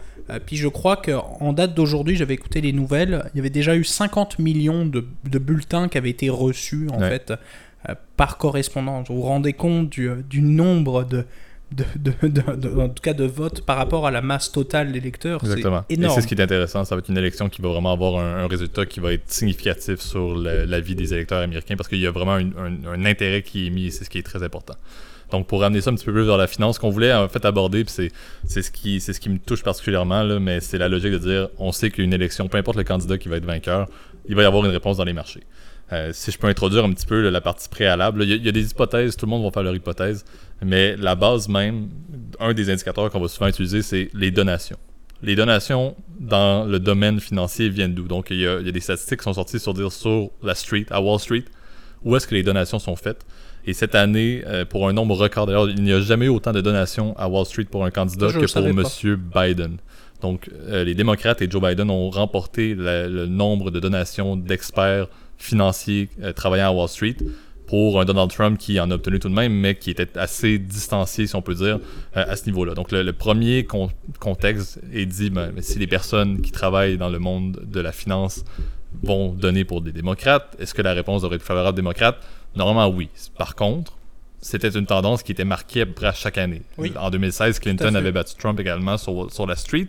puis 0.48 0.56
je 0.58 0.68
crois 0.68 0.96
qu'en 0.98 1.54
date 1.54 1.76
d'aujourd'hui, 1.76 2.16
j'avais 2.16 2.34
écouté 2.34 2.60
les 2.62 2.74
nouvelles, 2.74 3.30
il 3.34 3.38
y 3.38 3.40
avait 3.42 3.52
déjà 3.52 3.76
eu 3.76 3.84
50 3.84 4.40
millions 4.40 4.86
de, 4.86 5.06
de 5.30 5.38
bulletins 5.38 5.88
qui 5.88 5.98
avaient 6.00 6.10
été 6.10 6.30
reçus 6.30 6.88
en 6.92 7.00
Ouais. 7.00 7.10
fait 7.10 7.34
par 8.18 8.38
correspondance. 8.40 9.10
Vous 9.10 9.18
vous 9.18 9.22
rendez 9.22 9.54
compte 9.54 9.90
du, 9.92 10.10
du 10.28 10.42
nombre 10.42 11.04
de, 11.04 11.26
de, 11.72 11.84
de- 11.98 12.28
de- 12.28 12.56
de- 12.56 12.80
en 12.80 12.90
tout 12.90 13.02
cas 13.02 13.14
de 13.14 13.24
votes 13.26 13.62
par 13.62 13.78
rapport 13.78 14.06
à 14.08 14.12
la 14.12 14.22
masse 14.22 14.52
totale 14.52 14.92
d'électeurs. 14.92 15.40
C'est 15.42 15.48
Exactement. 15.48 15.84
Et 15.90 15.96
énorme. 15.96 16.14
c'est 16.16 16.22
ce 16.22 16.28
qui 16.28 16.36
est 16.36 16.42
intéressant. 16.42 16.86
Ça 16.86 16.96
va 16.96 17.00
être 17.00 17.10
une 17.10 17.18
élection 17.18 17.50
qui 17.50 17.62
va 17.62 17.70
vraiment 17.70 17.92
avoir 17.94 18.20
un, 18.20 18.44
un 18.44 18.48
résultat 18.48 18.86
qui 18.86 19.00
va 19.00 19.14
être 19.14 19.30
significatif 19.32 20.00
sur 20.00 20.36
le- 20.36 20.66
la 20.66 20.80
vie 20.80 20.96
des 20.96 21.14
électeurs 21.14 21.42
américains 21.42 21.76
parce 21.76 21.90
qu'il 21.90 22.00
y 22.00 22.08
a 22.08 22.12
vraiment 22.12 22.38
une- 22.38 22.54
un, 22.58 22.88
un 22.94 23.06
intérêt 23.06 23.42
qui 23.42 23.68
est 23.68 23.70
mis 23.72 23.88
et 23.88 23.92
c'est 23.92 24.04
ce 24.06 24.10
qui 24.10 24.18
est 24.20 24.24
très 24.24 24.44
important. 24.44 24.76
Donc, 25.32 25.48
pour 25.48 25.62
ramener 25.62 25.82
ça 25.82 25.90
un 25.90 25.96
petit 25.96 26.06
peu 26.06 26.14
plus 26.14 26.24
vers 26.24 26.38
la 26.38 26.46
finance, 26.46 26.78
qu'on 26.78 26.92
voulait 26.92 27.12
en 27.12 27.28
fait 27.28 27.44
aborder, 27.46 27.84
puis 27.84 27.92
c'est, 27.92 28.12
c'est, 28.46 28.62
ce 28.62 28.70
qui, 28.70 29.02
c'est 29.02 29.12
ce 29.12 29.20
qui 29.20 29.30
me 29.30 29.40
touche 29.40 29.64
particulièrement, 29.64 30.22
là, 30.22 30.40
mais 30.40 30.60
c'est 30.60 30.78
la 30.78 30.88
logique 30.88 31.12
de 31.14 31.18
dire 31.18 31.50
on 31.58 31.72
sait 31.72 31.90
qu'une 31.90 32.14
élection, 32.14 32.48
peu 32.48 32.60
importe 32.60 32.78
le 32.78 32.84
candidat 32.84 33.18
qui 33.18 33.28
va 33.28 33.38
être 33.38 33.46
vainqueur, 33.46 33.88
il 34.30 34.36
va 34.36 34.44
y 34.44 34.46
avoir 34.46 34.64
une 34.64 34.72
réponse 34.72 34.98
dans 34.98 35.04
les 35.04 35.14
marchés. 35.14 35.42
Euh, 35.94 36.10
si 36.14 36.32
je 36.32 36.38
peux 36.40 36.48
introduire 36.48 36.84
un 36.84 36.92
petit 36.92 37.06
peu 37.06 37.22
là, 37.22 37.30
la 37.30 37.42
partie 37.42 37.70
préalable, 37.70 38.24
il 38.24 38.30
y, 38.30 38.34
a- 38.34 38.36
il 38.38 38.46
y 38.46 38.50
a 38.50 38.52
des 38.52 38.72
hypothèses, 38.72 39.16
tout 39.16 39.26
le 39.28 39.30
monde 39.30 39.44
va 39.44 39.52
faire 39.52 39.62
leur 39.64 39.76
hypothèse, 39.76 40.26
mais 40.64 40.96
la 40.98 41.14
base 41.16 41.48
même, 41.48 41.90
un 42.40 42.54
des 42.54 42.72
indicateurs 42.72 43.10
qu'on 43.12 43.20
va 43.20 43.28
souvent 43.28 43.48
utiliser, 43.48 43.82
c'est 43.84 44.10
les 44.16 44.32
donations. 44.32 44.78
Les 45.22 45.36
donations 45.36 45.96
dans 46.20 46.66
le 46.66 46.80
domaine 46.80 47.20
financier 47.20 47.70
viennent 47.70 47.94
d'où? 47.94 48.08
Donc, 48.08 48.28
il 48.32 48.38
y, 48.38 48.48
a, 48.48 48.60
il 48.60 48.66
y 48.66 48.70
a 48.70 48.72
des 48.72 48.80
statistiques 48.80 49.20
qui 49.20 49.24
sont 49.24 49.34
sorties 49.34 49.60
sur 49.60 49.74
dire 49.76 49.92
sur 49.92 50.32
la 50.44 50.56
street, 50.56 50.86
à 50.90 51.02
Wall 51.02 51.20
Street, 51.20 51.46
où 52.04 52.16
est-ce 52.16 52.28
que 52.28 52.36
les 52.36 52.44
donations 52.44 52.80
sont 52.80 52.96
faites? 52.96 53.24
Et 53.68 53.74
cette 53.74 53.96
année, 53.96 54.44
euh, 54.46 54.66
pour 54.66 54.88
un 54.90 54.94
nombre 54.94 55.16
record, 55.16 55.46
d'ailleurs, 55.48 55.70
il 55.70 55.82
n'y 55.84 55.94
a 55.94 56.00
jamais 56.02 56.26
eu 56.26 56.30
autant 56.30 56.52
de 56.52 56.62
donations 56.62 57.16
à 57.18 57.28
Wall 57.28 57.46
Street 57.46 57.66
pour 57.66 57.86
un 57.86 57.92
candidat 57.92 58.28
je 58.30 58.40
que 58.40 58.46
pour. 58.52 58.68
M. 58.68 58.84
Biden. 59.36 59.78
Donc, 60.22 60.50
euh, 60.68 60.84
les 60.84 60.94
démocrates 60.96 61.42
et 61.42 61.50
Joe 61.50 61.62
Biden 61.62 61.90
ont 61.90 62.10
remporté 62.10 62.76
la- 62.76 63.08
le 63.08 63.26
nombre 63.28 63.72
de 63.72 63.80
donations 63.80 64.36
d'experts 64.36 65.08
financiers 65.38 66.10
euh, 66.22 66.34
travaillant 66.34 66.68
à 66.70 66.72
Wall 66.72 66.90
Street 66.90 67.18
pour 67.68 68.00
un 68.00 68.06
Donald 68.06 68.30
Trump 68.32 68.60
qui 68.60 68.80
en 68.80 68.92
a 68.92 68.96
obtenu 68.96 69.18
tout 69.20 69.28
de 69.30 69.34
même, 69.34 69.52
mais 69.54 69.74
qui 69.76 69.90
était 69.90 70.18
assez 70.18 70.60
distancié, 70.60 71.26
si 71.26 71.36
on 71.36 71.42
peut 71.42 71.56
dire, 71.56 71.80
euh, 72.16 72.24
à 72.28 72.36
ce 72.36 72.46
niveau-là. 72.46 72.76
Donc, 72.76 72.92
le, 72.92 73.02
le 73.02 73.14
premier 73.14 73.66
con- 73.66 73.90
contexte 74.20 74.80
est 74.94 75.08
dit, 75.08 75.32
ben, 75.32 75.52
si 75.62 75.80
les 75.80 75.88
personnes 75.88 76.42
qui 76.42 76.52
travaillent 76.52 76.98
dans 76.98 77.10
le 77.10 77.18
monde 77.20 77.62
de 77.66 77.80
la 77.80 77.92
finance 77.92 78.46
vont 79.04 79.30
donner 79.34 79.66
pour 79.66 79.82
des 79.82 79.92
démocrates, 79.92 80.56
est-ce 80.60 80.74
que 80.76 80.82
la 80.84 80.94
réponse 80.94 81.24
aurait 81.24 81.38
été 81.38 81.46
favorable 81.46 81.74
aux 81.76 81.82
démocrates? 81.82 82.18
Normalement, 82.56 82.88
oui. 82.96 83.10
Par 83.38 83.56
contre, 83.56 83.94
c'était 84.42 84.70
une 84.70 84.86
tendance 84.86 85.24
qui 85.24 85.32
était 85.32 85.44
marquée 85.44 85.82
à 85.82 85.86
peu 85.88 85.94
près 85.94 86.08
à 86.08 86.14
chaque 86.14 86.38
année. 86.38 86.62
Oui. 86.78 86.94
En 86.98 87.10
2016, 87.10 87.58
Clinton 87.60 87.96
avait 87.96 88.12
battu 88.12 88.36
Trump 88.36 88.60
également 88.60 88.98
sur, 88.98 89.32
sur 89.34 89.48
la 89.48 89.56
street. 89.56 89.88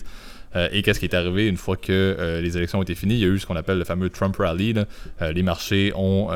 Euh, 0.56 0.68
et 0.72 0.82
qu'est-ce 0.82 0.98
qui 0.98 1.06
est 1.06 1.14
arrivé 1.14 1.46
une 1.46 1.56
fois 1.56 1.76
que 1.76 1.92
euh, 1.92 2.40
les 2.40 2.56
élections 2.56 2.78
ont 2.78 2.82
été 2.82 2.94
finies? 2.94 3.14
Il 3.14 3.20
y 3.20 3.24
a 3.24 3.28
eu 3.28 3.38
ce 3.38 3.46
qu'on 3.46 3.56
appelle 3.56 3.78
le 3.78 3.84
fameux 3.84 4.10
Trump 4.10 4.34
Rally. 4.36 4.74
Euh, 5.20 5.32
les 5.32 5.42
marchés 5.42 5.92
ont, 5.94 6.30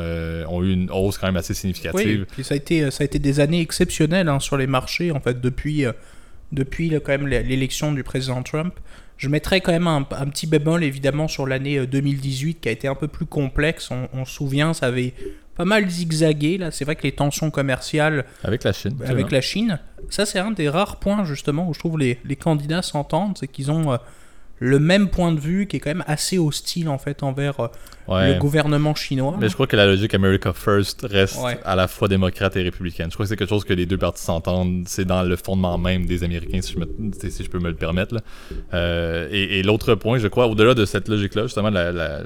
eu 0.62 0.72
une 0.72 0.90
hausse 0.90 1.18
quand 1.18 1.26
même 1.26 1.36
assez 1.36 1.52
Oui, 1.52 1.58
significative. 1.58 2.26
puis 2.30 2.44
ça 2.44 2.54
a 2.54 2.56
été 2.56 2.90
ça 2.90 3.02
a 3.02 3.04
été 3.04 3.18
des 3.18 3.40
années 3.40 3.60
exceptionnelles 3.60 4.28
hein, 4.28 4.40
sur 4.40 4.56
les 4.56 4.66
marchés 4.66 5.10
en 5.10 5.20
fait 5.20 5.40
depuis 5.40 5.84
depuis 6.52 6.90
quand 6.90 7.12
même 7.12 7.26
l'élection 7.26 7.92
du 7.92 8.02
président 8.02 8.42
Trump. 8.42 8.74
Je 9.20 9.28
mettrais 9.28 9.60
quand 9.60 9.72
même 9.72 9.86
un, 9.86 10.06
un 10.12 10.26
petit 10.28 10.46
bémol 10.46 10.82
évidemment 10.82 11.28
sur 11.28 11.46
l'année 11.46 11.78
euh, 11.78 11.86
2018 11.86 12.60
qui 12.60 12.68
a 12.70 12.72
été 12.72 12.88
un 12.88 12.94
peu 12.94 13.06
plus 13.06 13.26
complexe. 13.26 13.90
On 14.14 14.24
se 14.24 14.32
souvient, 14.32 14.72
ça 14.72 14.86
avait 14.86 15.12
pas 15.60 15.66
mal 15.66 15.88
zigzagué 15.90 16.56
là. 16.58 16.70
C'est 16.70 16.84
vrai 16.86 16.96
que 16.96 17.02
les 17.02 17.12
tensions 17.12 17.50
commerciales 17.50 18.24
Avec 18.44 18.64
la 18.64 18.72
Chine. 18.72 18.96
avec 19.06 19.30
la 19.30 19.40
Chine, 19.42 19.78
ça 20.08 20.24
c'est 20.24 20.38
un 20.38 20.52
des 20.52 20.68
rares 20.70 20.96
points 20.96 21.24
justement 21.24 21.68
où 21.68 21.74
je 21.74 21.78
trouve 21.80 21.98
les, 21.98 22.18
les 22.24 22.36
candidats 22.36 22.82
s'entendent, 22.82 23.36
c'est 23.38 23.46
qu'ils 23.48 23.70
ont 23.70 23.92
euh, 23.92 23.96
le 24.62 24.78
même 24.78 25.08
point 25.08 25.32
de 25.32 25.40
vue 25.40 25.66
qui 25.66 25.76
est 25.76 25.80
quand 25.80 25.90
même 25.90 26.04
assez 26.06 26.36
hostile 26.38 26.88
en 26.88 26.98
fait 26.98 27.22
envers 27.22 27.60
euh, 27.60 27.68
Ouais. 28.08 28.32
le 28.32 28.38
gouvernement 28.40 28.92
chinois. 28.96 29.36
Mais 29.40 29.48
je 29.48 29.54
crois 29.54 29.68
que 29.68 29.76
la 29.76 29.86
logique 29.86 30.14
America 30.14 30.52
First 30.52 31.06
reste 31.08 31.38
Ouais. 31.44 31.56
à 31.64 31.76
la 31.76 31.86
fois 31.86 32.08
démocrate 32.08 32.56
et 32.56 32.62
républicaine. 32.62 33.08
Je 33.08 33.14
crois 33.14 33.24
que 33.24 33.28
c'est 33.28 33.36
quelque 33.36 33.48
chose 33.50 33.62
que 33.64 33.72
les 33.72 33.86
deux 33.86 33.98
partis 33.98 34.24
s'entendent. 34.24 34.82
C'est 34.88 35.04
dans 35.04 35.22
le 35.22 35.36
fondement 35.36 35.78
même 35.78 36.06
des 36.06 36.24
Américains, 36.24 36.60
si 36.60 36.72
je, 36.72 36.78
me- 36.80 36.88
si 37.30 37.44
je 37.44 37.48
peux 37.48 37.60
me 37.60 37.68
le 37.68 37.76
permettre. 37.76 38.16
là. 38.16 38.20
Euh, 38.74 39.28
et 39.30 39.60
et 39.60 39.62
l'autre 39.62 39.94
point, 39.94 40.18
je 40.18 40.26
crois, 40.26 40.48
au-delà 40.48 40.74
de 40.74 40.84
cette 40.86 41.06
logique-là, 41.08 41.42
justement, 41.44 41.70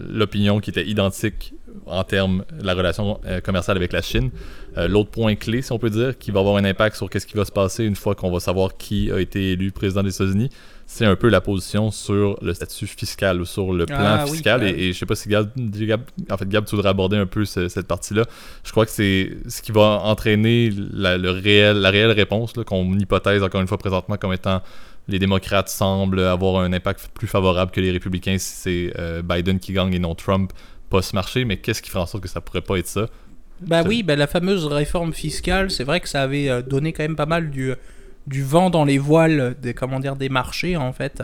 l'opinion 0.08 0.58
qui 0.60 0.70
était 0.70 0.86
identique 0.86 1.52
en 1.86 2.04
termes 2.04 2.44
de 2.58 2.64
la 2.66 2.74
relation 2.74 3.20
euh, 3.26 3.40
commerciale 3.40 3.76
avec 3.76 3.92
la 3.92 4.02
Chine. 4.02 4.30
Euh, 4.76 4.88
L'autre 4.88 5.10
point 5.10 5.34
clé, 5.36 5.62
si 5.62 5.70
on 5.72 5.78
peut 5.78 5.90
dire, 5.90 6.18
qui 6.18 6.30
va 6.30 6.40
avoir 6.40 6.56
un 6.56 6.64
impact 6.64 6.96
sur 6.96 7.08
qu'est-ce 7.08 7.26
qui 7.26 7.36
va 7.36 7.44
se 7.44 7.52
passer 7.52 7.84
une 7.84 7.94
fois 7.96 8.14
qu'on 8.14 8.30
va 8.32 8.40
savoir 8.40 8.76
qui 8.76 9.10
a 9.12 9.20
été 9.20 9.52
élu 9.52 9.70
président 9.72 10.02
des 10.02 10.14
États-Unis, 10.14 10.50
c'est 10.86 11.06
un 11.06 11.16
peu 11.16 11.28
la 11.28 11.40
position 11.40 11.90
sur 11.90 12.36
le 12.42 12.52
statut 12.52 12.86
fiscal 12.86 13.40
ou 13.40 13.44
sur 13.46 13.72
le 13.72 13.86
plan 13.86 13.96
Ah 14.00 14.24
oui, 14.26 14.32
fiscal. 14.32 14.62
ouais. 14.62 14.70
Et, 14.72 14.88
et 14.88 14.92
je 14.92 14.98
sais 14.98 15.06
pas 15.06 15.14
si 15.14 15.28
Gab, 15.28 15.48
Gab- 15.56 16.00
en 16.30 16.36
fait, 16.36 16.48
Gab, 16.48 16.64
tu 16.66 16.74
voudrais 16.76 16.90
aborder 16.90 17.16
un 17.16 17.26
peu 17.26 17.44
ce- 17.44 17.68
cette 17.68 17.86
partie-là. 17.86 18.24
Je 18.64 18.70
crois 18.70 18.84
que 18.84 18.90
c'est 18.92 19.30
ce 19.48 19.62
qui 19.62 19.72
va 19.72 20.00
entraîner 20.04 20.70
la, 20.92 21.16
le 21.16 21.30
réel, 21.30 21.78
la 21.78 21.90
réelle 21.90 22.10
réponse 22.10 22.52
qu'on 22.66 22.98
hypothèse 22.98 23.42
encore 23.42 23.60
une 23.60 23.66
fois 23.68 23.78
présentement 23.78 24.16
comme 24.16 24.32
étant 24.32 24.60
les 25.08 25.18
démocrates 25.18 25.68
semblent 25.68 26.20
avoir 26.20 26.62
un 26.62 26.72
impact 26.72 27.10
plus 27.14 27.26
favorable 27.26 27.70
que 27.70 27.80
les 27.80 27.90
républicains 27.90 28.38
si 28.38 28.54
c'est 28.56 28.92
euh, 28.98 29.20
Biden 29.22 29.58
qui 29.58 29.72
gagne 29.74 29.92
et 29.92 29.98
non 29.98 30.14
Trump 30.14 30.50
pas 30.96 31.02
se 31.02 31.14
marcher. 31.14 31.44
Mais 31.44 31.56
qu'est-ce 31.58 31.82
qui 31.82 31.90
ferait 31.90 32.02
en 32.02 32.06
sorte 32.06 32.22
que 32.22 32.28
ça 32.28 32.40
pourrait 32.40 32.62
pas 32.70 32.78
être 32.78 32.86
ça? 32.88 33.06
Bah 33.60 33.82
oui, 33.86 34.02
bah 34.02 34.16
la 34.16 34.26
fameuse 34.26 34.66
réforme 34.66 35.12
fiscale, 35.12 35.70
c'est 35.70 35.84
vrai 35.84 36.00
que 36.00 36.08
ça 36.08 36.22
avait 36.22 36.48
euh, 36.48 36.60
donné 36.62 36.92
quand 36.92 37.04
même 37.04 37.16
pas 37.16 37.26
mal 37.26 37.50
du, 37.50 37.72
du 38.26 38.42
vent 38.42 38.68
dans 38.68 38.84
les 38.84 38.98
voiles 38.98 39.54
des, 39.62 39.74
comment 39.74 40.00
dire, 40.00 40.16
des 40.16 40.28
marchés 40.28 40.76
en 40.76 40.92
fait. 40.92 41.22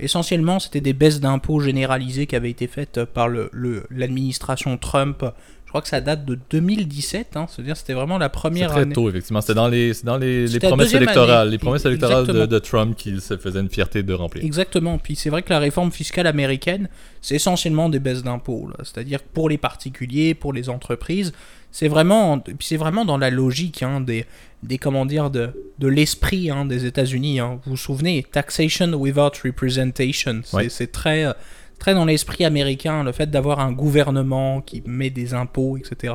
Essentiellement, 0.00 0.58
c'était 0.58 0.80
des 0.80 0.92
baisses 0.92 1.20
d'impôts 1.20 1.60
généralisées 1.60 2.26
qui 2.26 2.34
avaient 2.36 2.50
été 2.50 2.66
faites 2.66 3.04
par 3.04 3.28
le- 3.28 3.48
le- 3.52 3.84
l'administration 3.90 4.76
Trump. 4.78 5.24
Je 5.68 5.70
crois 5.70 5.82
que 5.82 5.88
ça 5.88 6.00
date 6.00 6.24
de 6.24 6.38
2017, 6.48 7.36
hein, 7.36 7.44
c'est-à-dire 7.46 7.76
c'était 7.76 7.92
vraiment 7.92 8.16
la 8.16 8.30
première 8.30 8.70
très 8.70 8.80
année. 8.80 8.94
tôt, 8.94 9.10
effectivement. 9.10 9.42
C'était 9.42 9.52
dans 9.52 9.68
les, 9.68 9.92
dans 10.02 10.16
les, 10.16 10.46
promesses 10.60 10.94
électorales. 10.94 11.42
année. 11.42 11.50
Les 11.50 11.58
promesses 11.58 11.84
électorales 11.84 12.26
de, 12.26 12.58
Trump 12.58 12.96
qu'il 12.96 13.20
se 13.20 13.36
faisait 13.36 13.60
une 13.60 13.68
fierté 13.68 14.02
de 14.02 14.14
remplir. 14.14 14.42
Exactement. 14.42 14.96
Puis 14.96 15.14
c'est 15.14 15.28
vrai 15.28 15.42
que 15.42 15.50
la 15.50 15.58
réforme 15.58 15.92
fiscale 15.92 16.26
américaine, 16.26 16.88
c'est 17.20 17.34
essentiellement 17.34 17.90
des 17.90 17.98
baisses 17.98 18.22
d'impôts. 18.22 18.70
C'est-à-dire 18.82 19.22
que 19.22 19.28
pour 19.34 19.50
les 19.50 19.58
particuliers, 19.58 20.32
pour 20.34 20.54
les 20.54 20.70
entreprises, 20.70 21.34
c'est 21.70 21.88
vraiment, 21.88 22.42
c'est 22.60 22.78
vraiment 22.78 23.04
dans 23.04 23.18
la 23.18 23.28
logique 23.28 23.82
hein, 23.82 24.00
des, 24.00 24.24
des 24.62 24.78
comment 24.78 25.04
dire 25.04 25.28
de, 25.28 25.50
de 25.78 25.86
l'esprit 25.86 26.50
hein, 26.50 26.64
des 26.64 26.86
États-Unis. 26.86 27.40
Vous 27.40 27.60
vous 27.66 27.76
souvenez, 27.76 28.24
taxation 28.32 28.94
without 28.94 29.32
representation. 29.44 30.40
C'est, 30.44 30.56
Ouais. 30.56 30.68
c'est 30.70 30.92
très 30.92 31.26
euh, 31.26 31.32
très 31.78 31.94
dans 31.94 32.04
l'esprit 32.04 32.44
américain, 32.44 33.04
le 33.04 33.12
fait 33.12 33.30
d'avoir 33.30 33.60
un 33.60 33.72
gouvernement 33.72 34.60
qui 34.60 34.82
met 34.86 35.10
des 35.10 35.34
impôts, 35.34 35.76
etc. 35.76 36.14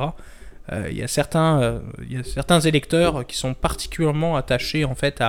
Euh, 0.72 0.88
Il 0.90 0.96
y 0.96 1.02
a 1.02 1.08
certains, 1.08 1.60
euh, 1.60 1.78
y 2.08 2.16
a 2.16 2.24
certains 2.24 2.60
électeurs 2.60 3.26
qui 3.26 3.36
sont 3.36 3.54
particulièrement 3.54 4.36
attachés 4.36 4.84
en 4.84 4.94
fait 4.94 5.22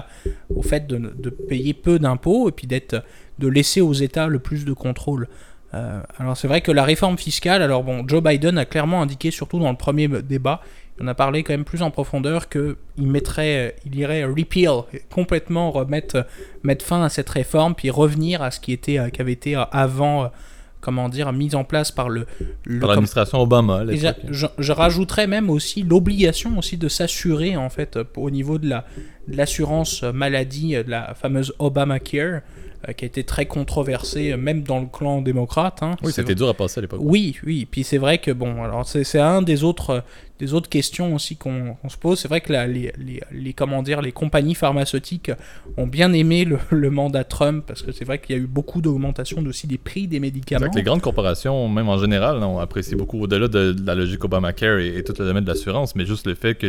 au 0.53 0.61
fait 0.61 0.87
de, 0.87 0.97
de 0.97 1.29
payer 1.29 1.73
peu 1.73 1.99
d'impôts 1.99 2.47
et 2.49 2.51
puis 2.51 2.67
d'être, 2.67 3.03
de 3.39 3.47
laisser 3.47 3.81
aux 3.81 3.93
États 3.93 4.27
le 4.27 4.39
plus 4.39 4.65
de 4.65 4.73
contrôle. 4.73 5.27
Euh, 5.73 5.99
alors 6.17 6.37
c'est 6.37 6.47
vrai 6.47 6.61
que 6.61 6.71
la 6.71 6.85
réforme 6.85 7.17
fiscale, 7.17 7.61
alors 7.61 7.83
bon, 7.83 8.07
Joe 8.07 8.23
Biden 8.23 8.57
a 8.57 8.65
clairement 8.65 9.01
indiqué, 9.01 9.29
surtout 9.31 9.59
dans 9.59 9.71
le 9.71 9.77
premier 9.77 10.07
débat, 10.07 10.61
on 10.99 11.07
a 11.07 11.13
parlé 11.13 11.43
quand 11.43 11.53
même 11.53 11.65
plus 11.65 11.81
en 11.81 11.91
profondeur 11.91 12.47
que 12.49 12.77
il 12.97 13.07
mettrait, 13.07 13.75
il 13.85 13.95
irait 13.95 14.23
repeal, 14.23 14.83
complètement 15.11 15.71
remettre, 15.71 16.25
mettre 16.63 16.85
fin 16.85 17.03
à 17.03 17.09
cette 17.09 17.29
réforme, 17.29 17.75
puis 17.75 17.89
revenir 17.89 18.41
à 18.41 18.51
ce 18.51 18.59
qui 18.59 18.71
était, 18.71 18.99
qui 19.11 19.21
avait 19.21 19.33
été 19.33 19.55
avant, 19.71 20.31
comment 20.79 21.09
dire, 21.09 21.33
mis 21.33 21.53
en 21.55 21.63
place 21.65 21.91
par 21.91 22.07
le, 22.09 22.25
le 22.63 22.79
l'administration 22.79 23.39
Obama. 23.41 23.83
je, 24.29 24.45
je 24.57 24.71
rajouterais 24.71 25.27
même 25.27 25.49
aussi 25.49 25.83
l'obligation 25.83 26.57
aussi 26.57 26.77
de 26.77 26.87
s'assurer 26.87 27.57
en 27.57 27.69
fait 27.69 27.99
au 28.15 28.29
niveau 28.29 28.57
de 28.57 28.69
la 28.69 28.85
de 29.27 29.35
l'assurance 29.37 30.03
maladie, 30.03 30.75
euh, 30.75 30.83
de 30.83 30.91
la 30.91 31.15
fameuse 31.15 31.51
Obamacare, 31.57 32.41
euh, 32.87 32.93
qui 32.93 33.05
a 33.05 33.07
été 33.07 33.23
très 33.23 33.47
controversée 33.47 34.33
euh, 34.33 34.37
même 34.37 34.61
dans 34.61 34.79
le 34.79 34.85
clan 34.85 35.21
démocrate. 35.23 35.81
hein. 35.81 35.95
Oui, 36.03 36.11
c'était 36.13 36.35
dur 36.35 36.47
à 36.47 36.53
passer 36.53 36.77
à 36.77 36.81
l'époque. 36.81 36.99
oui, 37.03 37.35
oui. 37.43 37.65
Puis 37.69 37.83
c'est 37.83 37.97
vrai 37.97 38.19
que 38.19 38.29
bon, 38.29 38.63
alors 38.63 38.87
c'est 38.87 39.03
c'est 39.03 39.19
un 39.19 39.41
des 39.41 39.63
autres 39.63 40.03
des 40.39 40.53
autres 40.53 40.69
questions 40.69 41.15
aussi 41.15 41.37
qu'on 41.37 41.75
se 41.87 41.97
pose. 41.97 42.19
C'est 42.19 42.27
vrai 42.27 42.41
que 42.41 42.51
les, 42.51 42.91
les, 43.31 43.53
comment 43.53 43.81
dire 43.81 44.01
les 44.01 44.11
compagnies 44.11 44.55
pharmaceutiques 44.55 45.31
ont 45.77 45.87
bien 45.87 46.11
aimé 46.13 46.45
le, 46.69 46.89
mandat 46.89 47.23
Trump 47.23 47.63
parce 47.67 47.81
que 47.81 47.91
c'est 47.91 48.05
vrai 48.05 48.19
qu'il 48.19 48.35
y 48.35 48.39
a 48.39 48.41
eu 48.41 48.47
beaucoup 48.47 48.81
d'augmentation 48.81 49.41
aussi 49.45 49.67
des 49.67 49.77
prix 49.77 50.07
des 50.07 50.19
médicaments. 50.19 50.69
que 50.69 50.75
les 50.75 50.83
grandes 50.83 51.01
corporations, 51.01 51.67
même 51.69 51.89
en 51.89 51.97
général, 51.97 52.39
là, 52.39 52.47
ont 52.47 52.59
apprécié 52.59 52.95
beaucoup 52.95 53.21
au-delà 53.21 53.47
de, 53.47 53.75
la 53.85 53.95
logique 53.95 54.23
Obamacare 54.23 54.79
et, 54.79 54.97
et 54.97 55.03
tout 55.03 55.13
le 55.17 55.25
domaine 55.25 55.43
de 55.43 55.49
l'assurance, 55.49 55.95
mais 55.95 56.05
juste 56.05 56.27
le 56.27 56.35
fait 56.35 56.55
que 56.55 56.67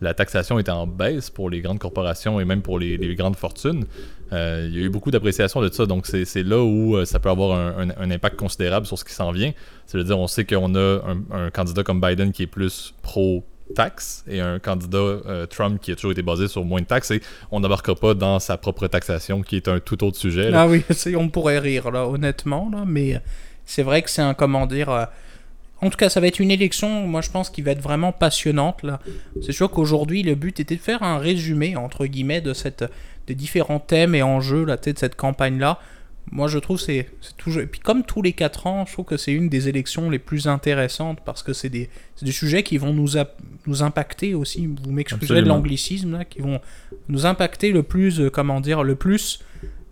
la 0.00 0.14
taxation 0.14 0.58
était 0.58 0.70
en 0.70 0.86
baisse 0.86 1.30
pour 1.30 1.50
les 1.50 1.60
grandes 1.60 1.78
corporations 1.78 2.40
et 2.40 2.44
même 2.44 2.62
pour 2.62 2.78
les, 2.78 2.98
grandes 3.14 3.36
fortunes. 3.36 3.84
euh, 4.32 4.66
il 4.70 4.78
y 4.78 4.82
a 4.82 4.84
eu 4.86 4.90
beaucoup 4.90 5.10
d'appréciation 5.10 5.60
de 5.62 5.68
ça, 5.72 5.86
donc 5.86 6.06
c'est 6.06 6.42
là 6.42 6.62
où 6.62 6.96
euh, 6.96 7.04
ça 7.04 7.18
peut 7.18 7.30
avoir 7.30 7.58
un- 7.58 7.88
un 7.98 8.10
impact 8.10 8.36
considérable 8.36 8.86
sur 8.86 8.98
ce 8.98 9.04
qui 9.04 9.12
s'en 9.14 9.32
vient. 9.32 9.52
C'est-à-dire, 9.88 10.18
on 10.18 10.26
sait 10.26 10.44
qu'on 10.44 10.74
a 10.74 11.00
un, 11.32 11.50
candidat 11.50 11.82
comme 11.82 12.00
Biden 12.00 12.30
qui 12.30 12.42
est 12.42 12.46
plus 12.46 12.94
pro-taxe 13.02 14.22
et 14.28 14.38
un 14.38 14.58
candidat 14.58 14.98
euh, 14.98 15.46
Trump 15.46 15.80
qui 15.80 15.90
a 15.90 15.96
toujours 15.96 16.12
été 16.12 16.20
basé 16.22 16.46
sur 16.46 16.62
moins 16.64 16.82
de 16.82 16.86
taxes 16.86 17.10
et 17.10 17.22
on 17.50 17.60
n'embarquera 17.60 17.96
pas 17.96 18.14
dans 18.14 18.38
sa 18.38 18.58
propre 18.58 18.86
taxation 18.86 19.40
qui 19.40 19.56
est 19.56 19.66
un 19.66 19.80
tout 19.80 20.04
autre 20.04 20.18
sujet. 20.18 20.50
Ah 20.52 20.68
oui, 20.68 20.84
on 21.16 21.30
pourrait 21.30 21.58
rire 21.58 21.90
là, 21.90 22.06
honnêtement 22.06 22.68
là, 22.70 22.84
mais 22.86 23.20
c'est 23.64 23.82
vrai 23.82 24.02
que 24.02 24.10
c'est 24.10 24.22
un 24.22 24.34
comment 24.34 24.66
dire. 24.66 24.90
euh, 24.90 25.06
En 25.80 25.88
tout 25.88 25.96
cas, 25.96 26.10
ça 26.10 26.20
va 26.20 26.26
être 26.26 26.38
une 26.38 26.50
élection, 26.50 27.06
moi 27.06 27.22
je 27.22 27.30
pense, 27.30 27.48
qui 27.48 27.62
va 27.62 27.70
être 27.70 27.82
vraiment 27.82 28.12
passionnante 28.12 28.82
là. 28.82 29.00
C'est 29.40 29.52
sûr 29.52 29.70
qu'aujourd'hui, 29.70 30.22
le 30.22 30.34
but 30.34 30.60
était 30.60 30.76
de 30.76 30.80
faire 30.82 31.02
un 31.02 31.18
résumé 31.18 31.76
entre 31.76 32.04
guillemets 32.04 32.42
de 32.42 32.52
cette 32.52 32.84
des 33.26 33.34
différents 33.34 33.80
thèmes 33.80 34.14
et 34.14 34.22
enjeux 34.22 34.64
là, 34.64 34.76
de 34.76 34.92
cette 34.96 35.16
campagne 35.16 35.58
là. 35.58 35.78
Moi, 36.30 36.48
je 36.48 36.58
trouve 36.58 36.78
c'est 36.78 37.08
c'est 37.20 37.36
toujours. 37.36 37.62
Et 37.62 37.66
puis 37.66 37.80
comme 37.80 38.04
tous 38.04 38.22
les 38.22 38.32
4 38.32 38.66
ans, 38.66 38.84
je 38.86 38.92
trouve 38.92 39.04
que 39.06 39.16
c'est 39.16 39.32
une 39.32 39.48
des 39.48 39.68
élections 39.68 40.10
les 40.10 40.18
plus 40.18 40.46
intéressantes 40.46 41.18
parce 41.24 41.42
que 41.42 41.52
c'est 41.52 41.68
des, 41.70 41.88
c'est 42.16 42.24
des 42.26 42.32
sujets 42.32 42.62
qui 42.62 42.76
vont 42.78 42.92
nous, 42.92 43.10
nous 43.66 43.82
impacter 43.82 44.34
aussi. 44.34 44.66
Vous 44.66 44.92
m'excuserez 44.92 45.42
de 45.42 45.48
l'anglicisme 45.48 46.12
là, 46.18 46.24
qui 46.24 46.40
vont 46.40 46.60
nous 47.08 47.26
impacter 47.26 47.72
le 47.72 47.82
plus, 47.82 48.20
euh, 48.20 48.30
comment 48.30 48.60
dire, 48.60 48.82
le 48.82 48.94
plus 48.94 49.40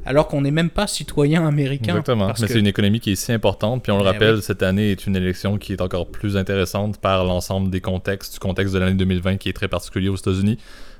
alors 0.05 0.29
qu'on 0.29 0.43
n'est 0.43 0.53
même 0.53 0.71
pas 0.71 0.87
citoyen 0.87 1.49
américain. 1.49 1.93
Exactement. 1.97 2.29
parce 2.29 2.41
Mais 2.41 2.47
que- 2.47 2.53
c'est 2.53 2.61
une 2.61 2.69
économie 2.69 3.01
qui 3.01 3.11
est 3.13 3.17
si 3.17 3.33
importante. 3.33 3.83
Puis 3.83 3.91
on 3.91 3.97
le 3.99 4.05
Eh 4.05 4.07
rappelle, 4.07 4.35
oui. 4.37 4.43
cette 4.43 4.63
année 4.63 4.93
est 4.93 5.05
une 5.07 5.17
élection 5.17 5.59
qui 5.59 5.73
est 5.73 5.81
encore 5.81 6.07
plus 6.13 6.37
intéressante 6.37 6.99
par 7.01 7.25
l'ensemble 7.25 7.71
des 7.71 7.81
contextes, 7.81 8.35
du 8.35 8.39
contexte 8.39 8.73
de 8.73 8.79
l'année 8.79 8.95
2020 8.95 9.37
qui 9.37 9.49
est 9.49 9.53
très 9.53 9.67
particulier 9.67 10.09
aux 10.09 10.15
États-Unis. 10.17 10.59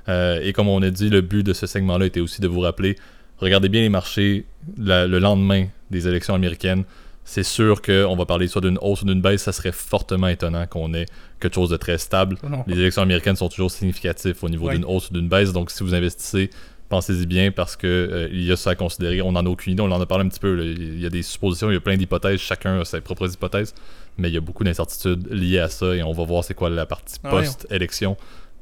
Euh, 0.09 0.41
et 0.43 0.51
comme 0.51 0.67
on 0.67 0.81
a 0.81 0.89
dit, 0.89 1.09
le 1.09 1.21
but 1.21 1.43
de 1.43 1.53
ce 1.53 1.67
segment-là 1.67 2.05
était 2.05 2.19
aussi 2.19 2.41
de 2.41 2.47
vous 2.49 2.59
rappeler, 2.59 2.97
regardez 3.39 3.69
bien 3.69 3.81
les 3.81 3.89
marchés 3.89 4.45
la- 4.77 5.07
le 5.07 5.19
lendemain 5.19 5.67
des 5.91 6.07
élections 6.07 6.33
américaines. 6.35 6.83
C'est 7.23 7.43
sûr 7.43 7.81
qu'on 7.81 8.15
va 8.15 8.25
parler 8.25 8.47
soit 8.47 8.61
d'une 8.61 8.77
hausse 8.81 9.01
ou 9.01 9.05
d'une 9.05 9.21
baisse. 9.21 9.43
Ça 9.43 9.51
serait 9.51 9.73
fortement 9.73 10.29
étonnant 10.29 10.65
qu'on 10.65 10.93
ait 10.93 11.05
quelque 11.41 11.55
chose 11.55 11.69
de 11.69 11.75
très 11.77 11.97
stable. 11.97 12.37
Non. 12.49 12.63
Les 12.67 12.79
élections 12.79 13.01
américaines 13.01 13.35
sont 13.35 13.49
toujours 13.49 13.69
significatives 13.69 14.37
au 14.41 14.49
niveau 14.49 14.67
d'une 14.75 14.85
hausse 14.85 15.09
ou 15.09 15.13
d'une 15.13 15.27
baisse. 15.27 15.51
Donc, 15.51 15.69
si 15.71 15.83
vous 15.83 15.93
investissez, 15.93 16.49
pensez-y 16.87 17.25
bien 17.25 17.51
parce 17.51 17.75
que 17.75 17.85
euh, 17.87 18.29
il 18.31 18.43
y 18.43 18.51
a 18.53 18.55
ça 18.55 18.69
à 18.69 18.75
considérer. 18.75 19.21
On 19.21 19.33
n'en 19.33 19.45
a 19.45 19.49
aucune 19.49 19.73
idée. 19.73 19.81
On 19.81 19.91
en 19.91 19.99
a 19.99 20.05
parlé 20.05 20.23
un 20.23 20.29
petit 20.29 20.39
peu. 20.39 20.53
là. 20.55 20.63
Il 20.63 21.01
y 21.01 21.05
a 21.05 21.09
des 21.09 21.21
suppositions, 21.21 21.69
il 21.69 21.73
y 21.73 21.77
a 21.77 21.81
plein 21.81 21.97
d'hypothèses. 21.97 22.39
Chacun 22.39 22.79
a 22.79 22.85
ses 22.85 23.01
propres 23.01 23.29
hypothèses. 23.33 23.73
Mais 24.17 24.29
il 24.29 24.33
y 24.33 24.37
a 24.37 24.41
beaucoup 24.41 24.63
d'incertitudes 24.63 25.27
liées 25.29 25.59
à 25.59 25.67
ça 25.67 25.95
et 25.97 26.03
on 26.03 26.13
va 26.13 26.23
voir 26.23 26.45
c'est 26.45 26.53
quoi 26.53 26.69
la 26.69 26.85
partie 26.85 27.17
Ah 27.25 27.35
ouais. 27.35 27.41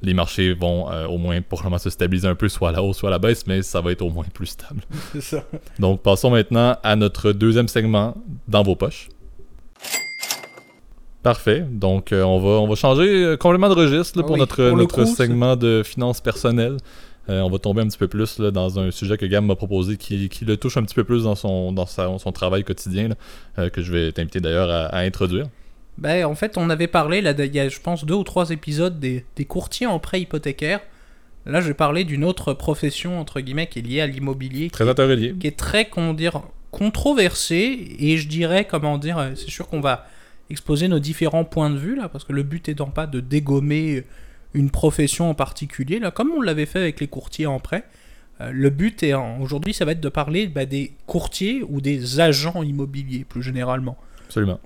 Les 0.02 0.14
marchés 0.14 0.54
vont 0.54 0.92
euh, 0.92 1.08
au 1.08 1.18
moins 1.18 1.42
pour 1.42 1.60
le 1.60 1.66
moment 1.66 1.78
se 1.78 1.90
stabiliser 1.90 2.28
un 2.28 2.36
peu, 2.36 2.48
soit 2.50 2.70
à 2.70 2.72
la 2.74 2.84
hausse, 2.84 2.98
soit 2.98 3.10
à 3.10 3.12
la 3.12 3.20
baisse, 3.20 3.48
mais 3.48 3.62
ça 3.62 3.82
va 3.82 3.92
être 3.92 4.02
au 4.04 4.10
moins 4.10 4.26
plus 4.34 4.48
stable. 4.48 4.82
C'est 5.14 5.22
ça. 5.22 5.44
Donc, 5.80 6.02
passons 6.04 6.30
maintenant 6.30 6.78
à 6.84 6.96
notre 6.96 7.32
deuxième 7.32 7.68
segment 7.68 8.16
dans 8.48 8.62
vos 8.64 8.76
poches. 8.76 9.10
Parfait. 11.24 11.66
Donc, 11.68 12.12
euh, 12.12 12.22
on, 12.24 12.40
va, 12.40 12.50
on 12.62 12.68
va 12.68 12.76
changer 12.76 13.24
euh, 13.24 13.38
complètement 13.38 13.70
de 13.70 13.74
registre 13.74 14.18
là, 14.20 14.24
Ah 14.24 14.28
pour 14.28 14.34
oui, 14.36 14.40
notre, 14.40 14.68
pour 14.70 14.78
notre 14.78 15.04
coup, 15.06 15.16
segment 15.16 15.56
de 15.56 15.82
finances 15.84 16.22
personnelles. 16.22 16.78
Euh, 17.28 17.42
on 17.42 17.50
va 17.50 17.58
tomber 17.58 17.82
un 17.82 17.88
petit 17.88 17.98
peu 17.98 18.08
plus 18.08 18.38
là, 18.38 18.52
dans 18.52 18.78
un 18.80 18.92
sujet 18.92 19.18
que 19.18 19.26
Gab 19.26 19.44
m'a 19.44 19.56
proposé 19.56 19.98
qui, 19.98 20.30
qui 20.30 20.46
le 20.46 20.58
touche 20.58 20.78
un 20.78 20.84
petit 20.84 20.94
peu 20.94 21.04
plus 21.04 21.24
dans 21.24 21.34
son, 21.34 21.72
dans 21.72 21.88
sa- 21.88 22.16
son 22.20 22.32
travail 22.32 22.64
quotidien, 22.64 23.10
là, 23.58 23.70
que 23.72 23.82
je 23.82 23.92
vais 23.92 24.12
t'inviter 24.12 24.40
d'ailleurs 24.40 24.70
à, 24.70 24.86
à 24.86 25.00
introduire. 25.00 25.48
Ben, 25.98 26.26
en 26.26 26.36
fait, 26.36 26.58
on 26.58 26.70
avait 26.70 26.88
parlé, 26.88 27.22
là, 27.22 27.34
il 27.38 27.56
y 27.56 27.60
a, 27.60 27.70
je 27.70 27.80
pense, 27.80 28.06
deux 28.06 28.16
ou 28.16 28.24
trois 28.24 28.50
épisodes 28.50 29.00
des, 29.00 29.26
des 29.36 29.46
courtiers 29.46 29.88
en 29.88 30.00
prêt 30.00 30.22
hypothécaire. 30.22 30.82
Là, 31.46 31.62
je 31.62 31.68
vais 31.68 31.74
parler 31.74 32.04
d'une 32.04 32.24
autre 32.24 32.54
profession, 32.54 33.20
entre 33.20 33.40
guillemets, 33.40 33.68
qui 33.68 33.80
est 33.80 33.82
liée 33.82 34.02
à 34.02 34.08
l'immobilier, 34.08 34.70
relié. 35.06 35.36
qui 35.40 35.48
est 35.48 35.58
très, 35.58 35.86
comment 35.86 36.14
dire, 36.14 36.42
controversée. 36.72 37.96
Et 38.00 38.18
je 38.18 38.28
dirais, 38.28 38.66
comment 38.66 38.98
dire, 38.98 39.18
euh, 39.18 39.32
c'est 39.36 39.50
sûr 39.50 39.68
qu'on 39.68 39.80
va 39.80 40.06
exposer 40.50 40.88
nos 40.88 41.00
différents 41.00 41.46
points 41.46 41.70
de 41.70 41.78
vue, 41.78 41.96
là, 41.96 42.10
parce 42.10 42.24
que 42.24 42.34
le 42.34 42.44
but 42.44 42.68
étant 42.68 42.90
pas 42.90 43.08
de 43.08 43.20
dégommer 43.20 44.04
une 44.54 44.72
profession 44.72 45.30
en 45.30 45.34
particulier, 45.34 46.00
là, 46.00 46.12
comme 46.12 46.32
on 46.32 46.42
l'avait 46.42 46.66
fait 46.66 46.80
avec 46.80 47.00
les 47.00 47.08
courtiers 47.08 47.46
en 47.46 47.60
prêt. 47.60 47.86
Euh, 48.42 48.52
le 48.52 48.70
but 48.70 49.02
est, 49.04 49.14
aujourd'hui, 49.14 49.74
ça 49.74 49.86
va 49.86 49.94
être 49.94 50.02
de 50.02 50.10
parler 50.10 50.48
bah, 50.48 50.66
des 50.66 50.94
courtiers 51.06 51.64
ou 51.68 51.80
des 51.80 52.20
agents 52.20 52.64
immobiliers, 52.64 53.24
plus 53.24 53.44
généralement 53.44 53.98
Absolument. 54.26 54.60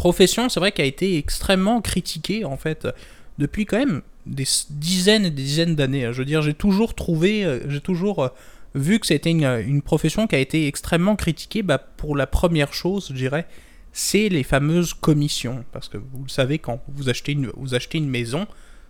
Profession, 0.00 0.48
c'est 0.48 0.60
vrai, 0.60 0.72
qui 0.72 0.80
a 0.80 0.86
été 0.86 1.18
extrêmement 1.18 1.82
critiquée, 1.82 2.46
en 2.46 2.56
fait, 2.56 2.88
depuis 3.36 3.66
quand 3.66 3.78
même 3.78 4.00
des 4.24 4.46
dizaines 4.70 5.26
et 5.26 5.30
des 5.30 5.42
dizaines 5.42 5.76
d'années. 5.76 6.06
hein. 6.06 6.12
Je 6.12 6.20
veux 6.20 6.24
dire, 6.24 6.40
j'ai 6.40 6.54
toujours 6.54 6.94
trouvé, 6.94 7.44
euh, 7.44 7.68
j'ai 7.68 7.82
toujours 7.82 8.24
euh, 8.24 8.28
vu 8.74 8.98
que 8.98 9.06
c'était 9.06 9.30
une, 9.30 9.44
une 9.44 9.82
profession 9.82 10.26
qui 10.26 10.36
a 10.36 10.38
été 10.38 10.66
extrêmement 10.66 11.16
critiquée 11.16 11.62
bah, 11.62 11.76
pour 11.76 12.16
la 12.16 12.26
première 12.26 12.72
chose, 12.72 13.08
je 13.10 13.14
dirais, 13.14 13.46
c'est 13.92 14.30
les 14.30 14.42
fameuses 14.42 14.94
commissions. 14.94 15.66
Parce 15.70 15.90
que 15.90 15.98
vous 15.98 16.22
le 16.22 16.30
savez, 16.30 16.58
quand 16.58 16.80
vous 16.88 17.10
achetez 17.10 17.32
une, 17.32 17.52
vous 17.54 17.74
achetez 17.74 17.98
une 17.98 18.08
maison, 18.08 18.46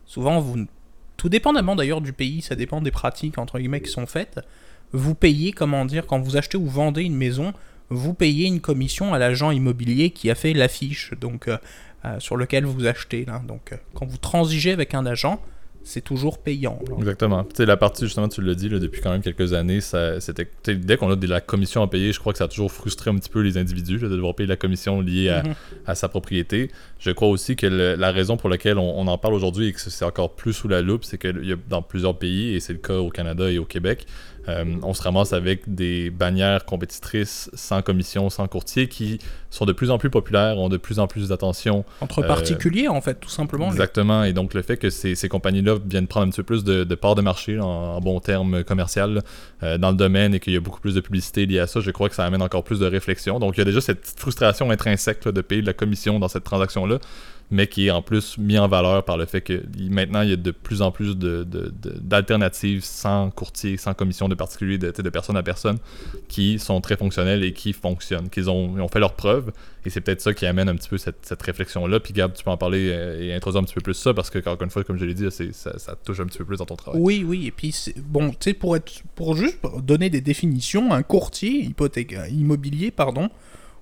souvent, 0.07 0.39
vous, 0.39 0.65
tout 1.17 1.29
dépendamment 1.29 1.75
d'ailleurs 1.75 2.03
du 2.03 2.13
pays, 2.13 2.41
ça 2.41 2.55
dépend 2.55 2.81
des 2.81 2.93
pratiques, 2.93 3.37
entre 3.37 3.59
guillemets, 3.59 3.81
qui 3.81 3.91
sont 3.91 4.07
faites, 4.07 4.39
vous 4.93 5.17
payez, 5.17 5.51
comment 5.51 5.85
dire, 5.87 6.07
quand 6.07 6.21
vous 6.21 6.37
achetez 6.37 6.57
ou 6.57 6.67
vendez 6.67 7.03
une 7.03 7.17
maison, 7.17 7.53
vous 7.91 8.15
payez 8.15 8.47
une 8.47 8.61
commission 8.61 9.13
à 9.15 9.19
l'agent 9.19 9.51
immobilier 9.51 10.11
qui 10.11 10.31
a 10.31 10.35
fait 10.35 10.53
l'affiche 10.55 11.13
donc 11.21 11.49
euh, 11.49 11.57
euh, 12.05 12.19
sur 12.21 12.37
lequel 12.37 12.65
vous 12.65 12.87
achetez. 12.87 13.25
Là. 13.27 13.43
Donc, 13.47 13.73
euh, 13.73 13.77
quand 13.95 14.07
vous 14.07 14.17
transigez 14.17 14.73
avec 14.73 14.95
un 14.95 15.05
agent, 15.07 15.41
c'est 15.83 16.03
toujours 16.03 16.39
payant. 16.39 16.79
là. 16.89 16.95
Exactement. 16.99 17.43
Tu 17.45 17.57
sais, 17.57 17.67
la 17.67 17.77
partie, 17.79 18.05
justement, 18.05 18.29
tu 18.29 18.43
l'as 18.43 18.55
dit, 18.55 18.69
là, 18.69 18.79
depuis 18.79 19.01
quand 19.01 19.11
même 19.11 19.23
quelques 19.23 19.55
années, 19.55 19.81
ça, 19.81 20.21
c'était, 20.21 20.47
dès 20.75 20.99
qu'on 20.99 21.11
a 21.11 21.17
de 21.17 21.27
la 21.27 21.41
commission 21.41 21.83
à 21.83 21.89
payer, 21.89 22.13
je 22.13 22.21
crois 22.21 22.33
que 22.35 22.39
ça 22.39 22.45
a 22.45 22.49
toujours 22.49 22.71
frustré 22.71 23.11
un 23.11 23.15
petit 23.17 23.31
peu 23.31 23.41
les 23.41 23.57
individus 23.57 23.97
là, 23.99 24.09
de 24.09 24.15
devoir 24.15 24.35
payer 24.35 24.47
la 24.47 24.57
commission 24.57 25.01
liée 25.01 25.31
à, 25.31 25.43
Mhm. 25.43 25.55
à 25.87 25.95
sa 25.95 26.09
propriété. 26.11 26.71
Je 26.99 27.11
crois 27.11 27.29
aussi 27.29 27.57
que 27.57 27.67
le- 27.67 27.95
la 27.97 28.13
raison 28.13 28.37
pour 28.37 28.51
laquelle 28.51 28.77
on, 28.79 28.99
on 29.01 29.07
en 29.09 29.17
parle 29.17 29.33
aujourd'hui 29.35 29.69
et 29.69 29.73
que 29.73 29.81
c'est 29.81 30.05
encore 30.05 30.37
plus 30.37 30.53
sous 30.53 30.69
la 30.69 30.83
loupe, 30.83 31.03
c'est 31.05 31.17
que 31.19 31.43
y 31.45 31.53
a 31.53 31.57
dans 31.69 31.81
plusieurs 31.83 32.19
pays, 32.19 32.55
et 32.55 32.61
c'est 32.61 32.75
le 32.75 32.79
cas 32.79 32.99
au 32.99 33.09
Canada 33.09 33.51
et 33.51 33.59
au 33.59 33.65
Québec, 33.65 34.07
euh, 34.49 34.65
on 34.83 34.95
se 34.95 35.03
ramasse 35.03 35.33
avec 35.33 35.73
des 35.73 36.11
bannières 36.11 36.65
compétitrices 36.65 37.51
sans 37.55 37.83
commission, 37.83 38.31
sans 38.31 38.47
courtier, 38.49 38.89
qui 38.89 39.19
sont 39.51 39.67
de 39.67 39.73
plus 39.73 39.91
en 39.91 39.99
plus 39.99 40.11
populaires, 40.11 40.59
ont 40.59 40.69
de 40.69 40.77
plus 40.77 40.99
en 40.99 41.07
plus 41.07 41.29
d'attention. 41.29 41.85
Entre 42.01 42.23
Euh, 42.23 42.27
particuliers, 42.27 42.89
en 42.89 43.01
fait, 43.01 43.21
tout 43.21 43.29
simplement. 43.29 43.69
Exactement. 43.71 44.25
Et 44.25 44.33
donc, 44.33 44.55
le 44.55 44.63
fait 44.63 44.77
que 44.77 44.91
ces, 44.91 45.15
ces 45.15 45.29
compagnies-là 45.29 45.77
viennent 45.85 46.07
prendre 46.07 46.27
un 46.27 46.31
petit 46.31 46.39
peu 46.39 46.45
plus 46.45 46.65
de, 46.65 46.85
de 46.85 46.95
part 46.95 47.15
de 47.15 47.23
marché, 47.23 47.59
en, 47.59 47.65
en 47.67 48.01
bon 48.01 48.21
terme 48.21 48.65
commercial, 48.65 49.23
euh, 49.63 49.79
dans 49.79 49.91
le 49.91 49.97
domaine 49.97 50.35
et 50.35 50.41
qu'il 50.41 50.53
y 50.53 50.57
a 50.57 50.61
beaucoup 50.61 50.81
plus 50.81 50.95
de 50.95 51.01
publicité 51.01 51.47
liée 51.47 51.59
à 51.61 51.67
ça, 51.67 51.81
je 51.81 51.91
crois 51.91 52.09
que 52.09 52.15
ça 52.15 52.25
amène 52.25 52.43
encore 52.43 52.65
plus 52.65 52.79
de 52.81 52.87
réflexion. 52.87 53.39
Donc, 53.39 53.57
il 53.57 53.59
y 53.59 53.63
a 53.63 53.65
déjà 53.65 53.81
cette 53.81 54.01
petite 54.01 54.21
frustration 54.21 54.71
intrinsèque 54.71 55.25
là, 55.25 55.33
de 55.33 55.41
payer 55.41 55.61
de 55.63 55.67
la 55.67 55.75
commission 55.75 56.19
dans 56.19 56.29
cette 56.29 56.45
transaction-là, 56.45 56.99
mais 57.51 57.67
qui 57.67 57.87
est 57.89 57.91
en 57.91 58.03
plus 58.03 58.39
mis 58.39 58.59
en 58.59 58.69
valeur 58.69 59.05
par 59.05 59.17
le 59.17 59.27
fait 59.27 59.41
que 59.41 59.63
maintenant, 59.91 60.23
il 60.23 60.31
y 60.31 60.33
a 60.33 60.37
de 60.37 60.51
plus 60.53 60.83
en 60.83 60.93
plus 60.93 61.17
de- 61.17 61.43
de- 61.45 61.73
d'alternatives 62.01 62.85
sans 62.85 63.31
courtier, 63.31 63.77
sans 63.77 63.95
commission 63.95 64.29
de 64.29 64.35
particulier, 64.35 64.79
de, 64.79 64.91
de 64.91 65.11
personne 65.11 65.37
à 65.37 65.43
personne, 65.43 65.79
qui 66.29 66.59
sont 66.59 66.81
très 66.81 66.97
fonctionnelles 66.97 67.43
et 67.45 67.53
qui 67.53 67.73
fonctionnent, 67.73 68.29
qu'ils 68.31 68.51
ont, 68.51 68.79
ont 68.81 68.89
fait 68.89 69.01
leurs 69.01 69.15
preuves. 69.15 69.53
Et 69.85 69.91
c'est 69.91 70.01
peut-être 70.01 70.21
ça 70.21 70.35
qui 70.35 70.47
amène 70.47 70.69
un 70.69 70.77
petit 70.77 70.89
peu 70.89 70.99
cette, 70.99 71.19
cette 71.23 71.43
réflexion-là. 71.43 72.01
Puis 72.01 72.13
Gab, 72.13 72.33
tu 72.35 72.45
peux 72.45 72.51
en 72.51 72.57
parler 72.57 72.91
euh, 72.91 73.21
et 73.21 73.35
introduire 73.35 73.63
un 73.63 73.65
petit 73.65 73.75
peu 73.75 73.81
plus 73.81 73.95
ça, 73.95 74.13
parce 74.15 74.29
que, 74.31 74.39
encore 74.39 74.63
une 74.63 74.71
fois, 74.71 74.85
comme 74.85 74.99
je 74.99 75.05
l'ai 75.07 75.15
dit, 75.15 75.27
ça, 75.53 75.97
touche 76.05 76.21
un 76.21 76.27
petit 76.27 76.39
peu 76.39 76.45
plus 76.45 76.59
dans 76.59 76.67
ton 76.67 76.77
travail. 76.77 77.01
Oui, 77.03 77.25
oui, 77.27 77.47
et 77.47 77.51
puis, 77.51 77.75
bon, 77.97 78.31
tu 78.31 78.37
sais, 78.41 78.55
pour, 78.55 78.77
être, 78.77 78.93
pour 79.15 79.37
juste 79.37 79.59
donner 79.83 80.11
des 80.11 80.21
définitions, 80.21 80.93
un 80.93 81.03
courtier 81.03 81.65
hypothèque, 81.65 82.15
immobilier, 82.31 82.91
pardon, 82.91 83.31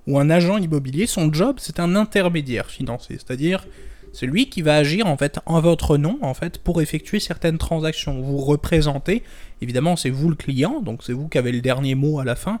ou 0.07 0.19
un 0.19 0.29
agent 0.29 0.57
immobilier, 0.57 1.07
son 1.07 1.31
job, 1.31 1.57
c'est 1.59 1.79
un 1.79 1.95
intermédiaire 1.95 2.67
financier, 2.67 3.17
c'est-à-dire 3.17 3.65
c'est 4.11 4.25
lui 4.25 4.49
qui 4.49 4.61
va 4.61 4.75
agir 4.75 5.05
en 5.05 5.17
fait 5.17 5.39
en 5.45 5.61
votre 5.61 5.97
nom 5.97 6.17
en 6.21 6.33
fait 6.33 6.57
pour 6.57 6.81
effectuer 6.81 7.19
certaines 7.19 7.59
transactions. 7.59 8.19
Vous 8.21 8.37
représentez, 8.37 9.23
évidemment, 9.61 9.95
c'est 9.95 10.09
vous 10.09 10.29
le 10.29 10.35
client, 10.35 10.81
donc 10.81 11.03
c'est 11.03 11.13
vous 11.13 11.27
qui 11.27 11.37
avez 11.37 11.51
le 11.51 11.61
dernier 11.61 11.95
mot 11.95 12.19
à 12.19 12.23
la 12.23 12.35
fin. 12.35 12.59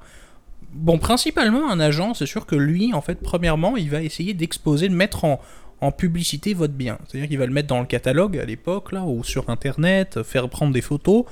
Bon, 0.73 0.99
principalement, 0.99 1.71
un 1.71 1.79
agent, 1.79 2.13
c'est 2.13 2.27
sûr 2.27 2.45
que 2.45 2.55
lui, 2.55 2.93
en 2.93 3.01
fait, 3.01 3.19
premièrement, 3.21 3.75
il 3.77 3.89
va 3.89 4.03
essayer 4.03 4.35
d'exposer, 4.35 4.87
de 4.87 4.93
mettre 4.93 5.25
en, 5.25 5.41
en 5.81 5.91
publicité 5.91 6.53
votre 6.53 6.75
bien. 6.75 6.99
C'est-à-dire 7.07 7.27
qu'il 7.27 7.39
va 7.39 7.47
le 7.47 7.53
mettre 7.53 7.69
dans 7.69 7.79
le 7.79 7.87
catalogue 7.87 8.37
à 8.37 8.45
l'époque, 8.45 8.91
là, 8.91 9.03
ou 9.03 9.23
sur 9.23 9.49
Internet, 9.49 10.21
faire 10.21 10.47
prendre 10.49 10.71
des 10.71 10.81
photos, 10.81 11.25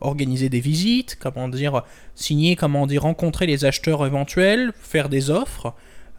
organiser 0.00 0.48
des 0.48 0.60
visites, 0.60 1.16
comment 1.20 1.48
dire, 1.48 1.82
signer, 2.14 2.56
comment 2.56 2.86
dire, 2.86 3.02
rencontrer 3.02 3.46
les 3.46 3.64
acheteurs 3.64 4.06
éventuels, 4.06 4.72
faire 4.80 5.08
des 5.08 5.30
offres, 5.30 5.74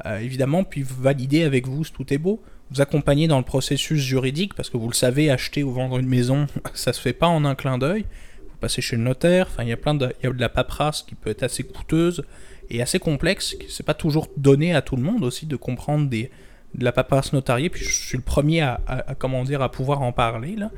euh, 0.05 0.19
évidemment, 0.19 0.63
puis 0.63 0.83
valider 0.83 1.43
avec 1.43 1.67
vous 1.67 1.83
si 1.83 1.91
tout 1.91 2.13
est 2.13 2.17
beau, 2.17 2.41
vous 2.71 2.81
accompagner 2.81 3.27
dans 3.27 3.37
le 3.37 3.43
processus 3.43 3.99
juridique, 3.99 4.53
parce 4.53 4.69
que 4.69 4.77
vous 4.77 4.87
le 4.87 4.93
savez, 4.93 5.29
acheter 5.29 5.63
ou 5.63 5.71
vendre 5.71 5.97
une 5.97 6.07
maison, 6.07 6.47
ça 6.73 6.93
se 6.93 7.01
fait 7.01 7.13
pas 7.13 7.27
en 7.27 7.45
un 7.45 7.55
clin 7.55 7.77
d'œil. 7.77 8.05
Vous 8.49 8.57
passez 8.59 8.81
chez 8.81 8.95
le 8.95 9.03
notaire, 9.03 9.47
enfin, 9.51 9.63
il 9.63 9.69
y 9.69 9.73
a 9.73 9.93
de, 9.93 10.39
la 10.39 10.49
paperasse 10.49 11.03
qui 11.03 11.15
peut 11.15 11.29
être 11.29 11.43
assez 11.43 11.63
coûteuse 11.63 12.23
et 12.69 12.81
assez 12.81 12.99
complexe, 12.99 13.55
c'est 13.67 13.85
pas 13.85 13.93
toujours 13.93 14.27
donné 14.37 14.75
à 14.75 14.81
tout 14.81 14.95
le 14.95 15.01
monde 15.01 15.23
aussi 15.23 15.45
de 15.47 15.55
comprendre 15.55 16.07
des, 16.07 16.29
de 16.75 16.83
la 16.83 16.91
paperasse 16.91 17.33
notariée, 17.33 17.69
puis 17.69 17.83
je 17.83 17.91
suis 17.91 18.17
le 18.17 18.23
premier 18.23 18.61
à, 18.61 18.79
à- 18.85 19.11
à 19.11 19.69
pouvoir 19.69 20.01
en 20.01 20.11
parler, 20.11 20.55
là. 20.55 20.71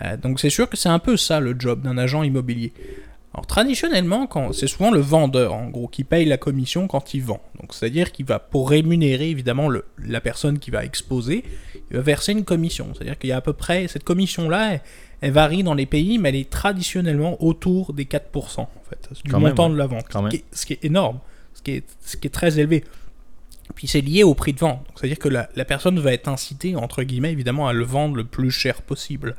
Euh, 0.00 0.16
donc 0.16 0.40
c'est 0.40 0.50
sûr 0.50 0.68
que 0.70 0.76
c'est 0.76 0.88
un 0.88 0.98
peu 0.98 1.16
ça 1.16 1.38
le 1.40 1.54
job 1.58 1.82
d'un 1.82 1.98
agent 1.98 2.22
immobilier. 2.22 2.72
Alors 3.34 3.46
traditionnellement, 3.46 4.26
quand 4.26 4.52
c'est 4.52 4.66
souvent 4.66 4.90
le 4.90 5.00
vendeur 5.00 5.54
en 5.54 5.68
gros 5.68 5.88
qui 5.88 6.04
paye 6.04 6.26
la 6.26 6.36
commission 6.36 6.86
quand 6.86 7.14
il 7.14 7.22
vend. 7.22 7.40
Donc 7.60 7.72
c'est-à-dire 7.74 8.12
qu'il 8.12 8.26
va 8.26 8.38
pour 8.38 8.68
rémunérer 8.70 9.30
évidemment 9.30 9.68
le- 9.68 9.86
la 10.04 10.20
personne 10.20 10.58
qui 10.58 10.70
va 10.70 10.84
exposer, 10.84 11.42
il 11.90 11.96
va 11.96 12.02
verser 12.02 12.32
une 12.32 12.44
commission. 12.44 12.88
C'est-à-dire 12.94 13.18
qu'il 13.18 13.30
y 13.30 13.32
a 13.32 13.36
à 13.38 13.40
peu 13.40 13.54
près 13.54 13.88
cette 13.88 14.04
commission 14.04 14.48
là, 14.50 14.74
elle, 14.74 14.80
elle 15.22 15.30
varie 15.32 15.62
dans 15.62 15.72
les 15.74 15.86
pays, 15.86 16.18
mais 16.18 16.28
elle 16.30 16.36
est 16.36 16.50
traditionnellement 16.50 17.42
autour 17.42 17.92
des 17.94 18.04
4% 18.04 18.60
en 18.60 18.68
fait 18.88 19.08
du 19.24 19.30
Quand 19.30 19.40
montant 19.48 19.70
de 19.70 19.76
la 19.78 19.86
vente, 19.86 20.04
ce 20.08 20.12
qui, 20.30 20.36
est, 20.36 20.44
ce 20.52 20.66
qui 20.66 20.72
est 20.74 20.84
énorme, 20.84 21.18
ce 21.54 21.62
qui 21.62 21.70
est, 21.72 21.84
ce 22.00 22.16
qui 22.18 22.26
est 22.26 22.30
très 22.30 22.58
élevé. 22.58 22.84
Puis 23.74 23.88
c'est 23.88 24.00
lié 24.00 24.22
au 24.22 24.34
prix 24.34 24.52
de 24.52 24.58
vente. 24.58 24.86
C'est-à-dire 24.94 25.18
que 25.18 25.28
la, 25.28 25.46
personne 25.64 25.98
va 25.98 26.12
être 26.12 26.28
incitée, 26.28 26.76
entre 26.76 27.02
guillemets, 27.02 27.32
évidemment, 27.32 27.68
à 27.68 27.72
le 27.72 27.84
vendre 27.84 28.16
le 28.16 28.24
plus 28.24 28.50
cher 28.50 28.82
possible. 28.82 29.36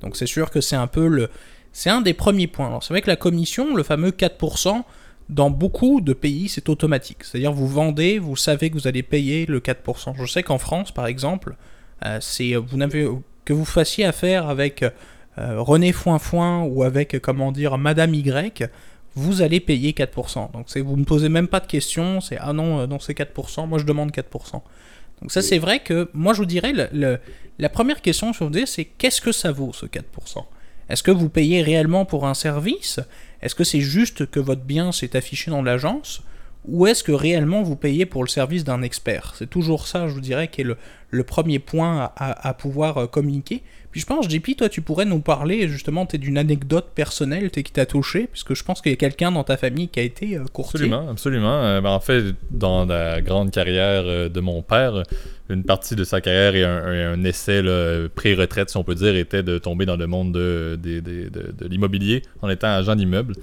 Donc 0.00 0.16
c'est 0.16 0.26
sûr 0.26 0.50
que 0.50 0.60
c'est 0.60 0.76
un 0.76 0.86
peu 0.86 1.06
le... 1.08 1.28
C'est 1.72 1.90
un 1.90 2.02
des 2.02 2.12
premiers 2.12 2.48
points. 2.48 2.66
Alors 2.66 2.82
c'est 2.82 2.92
vrai 2.92 3.00
que 3.00 3.08
la 3.08 3.16
commission, 3.16 3.74
le 3.74 3.82
fameux 3.82 4.10
4%, 4.10 4.82
dans 5.28 5.50
beaucoup 5.50 6.00
de 6.00 6.12
pays, 6.12 6.48
c'est 6.48 6.68
automatique. 6.68 7.24
C'est-à-dire 7.24 7.52
vous 7.52 7.68
vendez, 7.68 8.18
vous 8.18 8.36
savez 8.36 8.68
que 8.68 8.74
vous 8.74 8.86
allez 8.86 9.02
payer 9.02 9.46
le 9.46 9.60
4%. 9.60 10.14
Je 10.16 10.26
sais 10.26 10.42
qu'en 10.42 10.58
France, 10.58 10.92
par 10.92 11.06
exemple, 11.06 11.56
euh, 12.04 12.18
c'est 12.20 12.54
vous 12.54 12.76
n'avez 12.76 13.08
que 13.44 13.52
vous 13.52 13.64
fassiez 13.64 14.04
affaire 14.04 14.48
avec 14.48 14.84
euh, 15.38 15.60
René 15.60 15.92
Foinfoin 15.92 16.62
ou 16.64 16.82
avec, 16.82 17.14
euh, 17.14 17.18
comment 17.18 17.52
dire, 17.52 17.78
Madame 17.78 18.14
Y, 18.14 18.68
vous 19.14 19.42
allez 19.42 19.60
payer 19.60 19.92
4%. 19.92 20.52
Donc 20.52 20.66
vous 20.76 20.96
ne 20.96 21.04
posez 21.04 21.28
même 21.28 21.48
pas 21.48 21.60
de 21.60 21.66
questions, 21.66 22.20
c'est 22.20 22.38
ah 22.40 22.52
non, 22.52 22.80
euh, 22.80 22.86
non 22.86 22.98
c'est 22.98 23.14
4%, 23.16 23.66
moi 23.66 23.78
je 23.78 23.84
demande 23.84 24.10
4%. 24.12 24.62
Donc 25.20 25.30
ça 25.30 25.42
c'est 25.42 25.58
vrai 25.58 25.80
que 25.80 26.08
moi 26.14 26.32
je 26.32 26.38
vous 26.38 26.46
dirais, 26.46 26.72
le- 26.72 26.88
le- 26.92 27.18
la 27.58 27.68
première 27.68 28.00
question 28.00 28.32
que 28.32 28.38
je 28.38 28.64
c'est 28.66 28.84
qu'est-ce 28.84 29.20
que 29.20 29.32
ça 29.32 29.52
vaut 29.52 29.72
ce 29.72 29.86
4% 29.86 30.46
Est-ce 30.88 31.02
que 31.02 31.10
vous 31.10 31.28
payez 31.28 31.62
réellement 31.62 32.04
pour 32.04 32.26
un 32.26 32.34
service? 32.34 33.00
Est-ce 33.40 33.54
que 33.54 33.64
c'est 33.64 33.80
juste 33.80 34.26
que 34.30 34.40
votre 34.40 34.62
bien 34.62 34.92
s'est 34.92 35.16
affiché 35.16 35.50
dans 35.50 35.62
l'agence? 35.62 36.22
Ou 36.66 36.86
est-ce 36.86 37.02
que 37.02 37.12
réellement 37.12 37.62
vous 37.62 37.74
payez 37.76 38.06
pour 38.06 38.22
le 38.22 38.28
service 38.28 38.62
d'un 38.64 38.82
expert? 38.82 39.34
C'est 39.36 39.50
toujours 39.50 39.86
ça, 39.88 40.06
je 40.08 40.14
vous 40.14 40.20
dirais, 40.20 40.46
qui 40.48 40.60
est 40.60 40.64
le, 40.64 40.76
le 41.10 41.24
premier 41.24 41.58
point 41.58 42.00
à, 42.00 42.12
à- 42.16 42.48
à 42.48 42.54
pouvoir 42.54 42.98
euh, 42.98 43.06
communiquer. 43.06 43.62
Puis 43.92 44.00
je 44.00 44.06
pense, 44.06 44.26
JP, 44.26 44.56
toi, 44.56 44.70
tu 44.70 44.80
pourrais 44.80 45.04
nous 45.04 45.20
parler 45.20 45.68
justement 45.68 46.06
d'une 46.10 46.38
anecdote 46.38 46.86
personnelle 46.94 47.50
qui 47.50 47.62
t'a 47.62 47.84
touché, 47.84 48.26
puisque 48.26 48.54
je 48.54 48.64
pense 48.64 48.80
qu'il 48.80 48.90
y 48.90 48.94
a 48.94 48.96
quelqu'un 48.96 49.30
dans 49.30 49.44
ta 49.44 49.58
famille 49.58 49.88
qui 49.88 50.00
a 50.00 50.02
été 50.02 50.36
euh, 50.36 50.44
courtier. 50.50 50.80
Absolument, 50.80 51.10
absolument. 51.10 51.62
Euh, 51.62 51.80
ben, 51.82 51.90
en 51.90 52.00
fait, 52.00 52.34
dans 52.50 52.86
la 52.86 53.20
grande 53.20 53.50
carrière 53.50 54.04
euh, 54.06 54.30
de 54.30 54.40
mon 54.40 54.62
père, 54.62 55.02
une 55.52 55.64
partie 55.64 55.94
de 55.96 56.04
sa 56.04 56.20
carrière 56.20 56.54
et 56.54 56.64
un, 56.64 56.76
un- 56.84 57.12
un 57.14 57.24
essai 57.24 57.62
pré-retraite, 58.14 58.70
si 58.70 58.76
on 58.76 58.84
peut 58.84 58.94
dire, 58.94 59.14
était 59.16 59.42
de 59.42 59.58
tomber 59.58 59.86
dans 59.86 59.96
le 59.96 60.06
monde 60.06 60.32
de, 60.32 60.78
de- 60.82 61.00
de- 61.00 61.28
de- 61.28 61.52
de 61.58 61.68
l'immobilier 61.68 62.22
en 62.42 62.48
étant 62.48 62.68
agent 62.68 62.94
d'immeuble. 62.96 63.34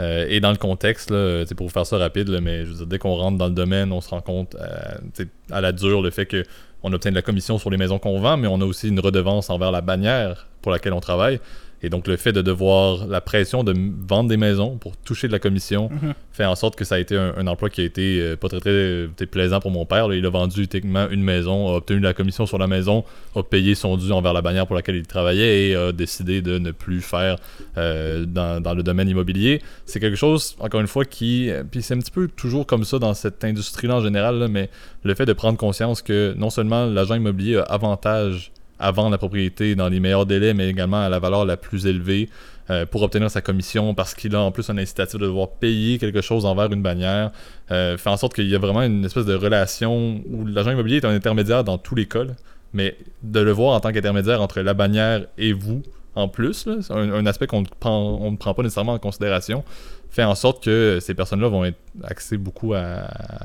Euh, 0.00 0.26
et 0.28 0.40
dans 0.40 0.50
le 0.50 0.56
contexte, 0.56 1.10
là, 1.10 1.44
c'est 1.46 1.54
pour 1.54 1.66
vous 1.66 1.72
faire 1.72 1.86
ça 1.86 1.98
rapide, 1.98 2.28
là, 2.28 2.40
mais 2.40 2.64
je 2.64 2.70
veux 2.70 2.76
dire, 2.78 2.86
dès 2.86 2.98
qu'on 2.98 3.14
rentre 3.14 3.38
dans 3.38 3.48
le 3.48 3.54
domaine, 3.54 3.92
on 3.92 4.00
se 4.00 4.08
rend 4.10 4.20
compte 4.20 4.54
euh, 4.56 5.24
à 5.50 5.60
la 5.60 5.72
dure 5.72 6.02
le 6.02 6.10
fait 6.10 6.26
que 6.26 6.42
on 6.84 6.92
obtient 6.92 7.12
de 7.12 7.16
la 7.16 7.22
commission 7.22 7.58
sur 7.58 7.70
les 7.70 7.76
maisons 7.76 7.98
qu'on 8.00 8.18
vend, 8.20 8.36
mais 8.36 8.48
on 8.48 8.60
a 8.60 8.64
aussi 8.64 8.88
une 8.88 8.98
redevance 8.98 9.50
envers 9.50 9.70
la 9.70 9.80
bannière 9.82 10.48
pour 10.62 10.72
laquelle 10.72 10.92
on 10.92 11.00
travaille. 11.00 11.38
Et 11.82 11.90
donc, 11.90 12.06
le 12.06 12.16
fait 12.16 12.32
de 12.32 12.42
devoir, 12.42 13.06
la 13.06 13.20
pression 13.20 13.64
de 13.64 13.74
vendre 14.06 14.28
des 14.28 14.36
maisons 14.36 14.76
pour 14.76 14.96
toucher 14.96 15.26
de 15.26 15.32
la 15.32 15.38
commission, 15.38 15.90
Mhm. 15.90 16.14
fait 16.32 16.44
en 16.44 16.54
sorte 16.54 16.76
que 16.76 16.84
ça 16.84 16.94
a 16.94 16.98
été 16.98 17.16
un, 17.16 17.34
un 17.36 17.46
emploi 17.46 17.70
qui 17.70 17.80
a 17.80 17.84
été 17.84 18.20
euh, 18.20 18.36
pas 18.36 18.48
très, 18.48 18.60
très, 18.60 18.70
euh, 18.70 19.08
plaisant 19.30 19.60
pour 19.60 19.70
mon 19.70 19.84
père. 19.84 20.08
là. 20.08 20.14
Il 20.14 20.24
a 20.26 20.30
vendu 20.30 20.68
techniquement 20.68 21.08
une 21.10 21.22
maison, 21.22 21.68
a 21.68 21.76
obtenu 21.76 21.98
de 22.00 22.04
la 22.04 22.14
commission 22.14 22.46
sur 22.46 22.58
la 22.58 22.66
maison, 22.66 23.04
a 23.34 23.42
payé 23.42 23.74
son 23.74 23.96
dû 23.96 24.12
envers 24.12 24.32
la 24.32 24.42
bannière 24.42 24.66
pour 24.66 24.76
laquelle 24.76 24.96
il 24.96 25.06
travaillait 25.06 25.68
et 25.70 25.74
a 25.76 25.92
décidé 25.92 26.40
de 26.42 26.58
ne 26.58 26.70
plus 26.70 27.00
faire 27.00 27.36
euh, 27.78 28.24
dans, 28.26 28.60
dans 28.62 28.74
le 28.74 28.82
domaine 28.82 29.08
immobilier. 29.08 29.60
C'est 29.84 29.98
quelque 30.00 30.16
chose, 30.16 30.54
encore 30.60 30.80
une 30.80 30.86
fois, 30.86 31.04
qui. 31.04 31.50
euh, 31.50 31.64
Puis 31.68 31.82
c'est 31.82 31.94
un 31.94 31.98
petit 31.98 32.10
peu 32.10 32.28
toujours 32.28 32.66
comme 32.66 32.84
ça 32.84 32.98
dans 32.98 33.14
cette 33.14 33.42
industrie-là 33.44 33.96
en 33.96 34.00
général, 34.00 34.38
là, 34.38 34.48
mais 34.48 34.70
le 35.02 35.14
fait 35.14 35.26
de 35.26 35.32
prendre 35.32 35.58
conscience 35.58 36.02
que 36.02 36.34
non 36.36 36.50
seulement 36.50 36.86
l'agent 36.86 37.14
immobilier 37.16 37.56
a 37.56 37.62
avantage 37.62 38.52
à 38.82 38.90
vendre 38.90 39.10
la 39.10 39.18
propriété 39.18 39.74
dans 39.74 39.88
les 39.88 40.00
meilleurs 40.00 40.26
délais, 40.26 40.54
mais 40.54 40.68
également 40.68 41.02
à 41.02 41.08
la 41.08 41.18
valeur 41.18 41.44
la 41.44 41.56
plus 41.56 41.86
élevée 41.86 42.28
euh, 42.68 42.84
pour 42.84 43.02
obtenir 43.02 43.30
sa 43.30 43.40
commission 43.40 43.94
parce 43.94 44.14
qu'il 44.14 44.34
a 44.34 44.40
en 44.40 44.50
plus 44.50 44.68
un 44.70 44.76
incitatif 44.76 45.18
de 45.18 45.26
devoir 45.26 45.50
payer 45.50 45.98
quelque 45.98 46.20
chose 46.20 46.44
envers 46.44 46.70
une 46.72 46.82
bannière, 46.82 47.30
euh, 47.70 47.96
fait 47.96 48.10
en 48.10 48.16
sorte 48.16 48.34
qu'il 48.34 48.48
y 48.48 48.54
a 48.54 48.58
vraiment 48.58 48.82
une 48.82 49.04
espèce 49.04 49.24
de 49.24 49.34
relation 49.34 50.20
où 50.28 50.44
l'agent 50.46 50.72
immobilier 50.72 50.96
est 50.96 51.04
un 51.04 51.14
intermédiaire 51.14 51.64
dans 51.64 51.78
tous 51.78 51.94
les 51.94 52.06
cas, 52.06 52.24
mais 52.72 52.96
de 53.22 53.40
le 53.40 53.52
voir 53.52 53.76
en 53.76 53.80
tant 53.80 53.92
qu'intermédiaire 53.92 54.42
entre 54.42 54.60
la 54.60 54.74
bannière 54.74 55.26
et 55.38 55.52
vous 55.52 55.82
en 56.14 56.28
plus, 56.28 56.68
c'est 56.82 56.92
un, 56.92 57.24
aspect 57.24 57.46
qu'on 57.46 57.62
ne 57.62 58.36
prend 58.36 58.54
pas 58.54 58.62
nécessairement 58.62 58.92
en 58.92 58.98
considération, 58.98 59.64
fait 60.12 60.24
en 60.24 60.34
sorte 60.34 60.62
que 60.62 60.98
ces 61.00 61.14
personnes-là 61.14 61.48
vont 61.48 61.64
être 61.64 61.78
axées 62.04 62.36
beaucoup 62.36 62.74
à, 62.74 62.80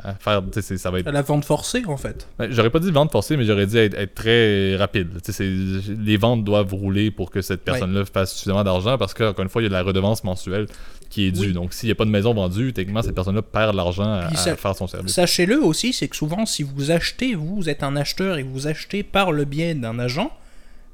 à 0.04 0.14
faire, 0.20 0.44
ça 0.62 0.92
va 0.92 1.00
être 1.00 1.10
La 1.10 1.22
vente 1.22 1.46
forcée, 1.46 1.84
en 1.88 1.96
fait. 1.96 2.28
Ouais, 2.40 2.50
J'aurais 2.52 2.70
pas 2.70 2.80
dit 2.80 2.92
vente 2.92 3.10
forcée, 3.12 3.38
mais 3.38 3.46
j'aurais 3.46 3.66
dit 3.68 3.78
être, 3.78 3.98
être 3.98 4.14
très 4.16 4.76
rapide. 4.76 5.10
Tu 5.24 5.32
sais, 5.32 5.34
c'est- 5.34 5.94
les 5.98 6.18
ventes 6.18 6.44
doivent 6.44 6.74
rouler 6.74 7.10
pour 7.10 7.32
que 7.32 7.42
cette 7.42 7.62
personne-là 7.64 8.04
fasse 8.06 8.34
suffisamment 8.34 8.64
d'argent 8.66 8.98
parce 8.98 9.14
qu'encore 9.14 9.44
une 9.44 9.50
fois, 9.50 9.62
il 9.62 9.66
y 9.66 9.68
a 9.68 9.70
de 9.70 9.74
la 9.76 9.82
redevance 9.84 10.24
mensuelle 10.26 10.68
qui 11.10 11.26
est 11.28 11.32
due. 11.32 11.48
Oui. 11.48 11.54
Donc, 11.54 11.72
s'il 11.74 11.88
n'y 11.88 11.92
a 11.94 11.96
pas 11.96 12.04
de 12.06 12.10
maison 12.10 12.34
vendue, 12.34 12.74
techniquement, 12.74 13.02
cette 13.02 13.16
personne-là 13.16 13.42
perd 13.42 13.72
de 13.72 13.78
l'argent 13.78 14.04
à, 14.04 14.26
à 14.28 14.56
faire 14.56 14.76
son 14.76 14.88
service. 14.88 15.14
Sachez-le 15.14 15.64
aussi, 15.64 15.94
c'est 15.94 16.10
que 16.10 16.18
souvent, 16.18 16.46
si 16.46 16.64
vous 16.64 16.92
achetez, 16.92 17.34
vous 17.34 17.70
êtes 17.70 17.82
un 17.82 17.96
acheteur 17.96 18.38
et 18.38 18.44
vous 18.44 18.68
achetez 18.68 19.04
par 19.04 19.32
le 19.32 19.46
biais 19.46 19.74
d'un 19.74 20.00
agent, 20.00 20.32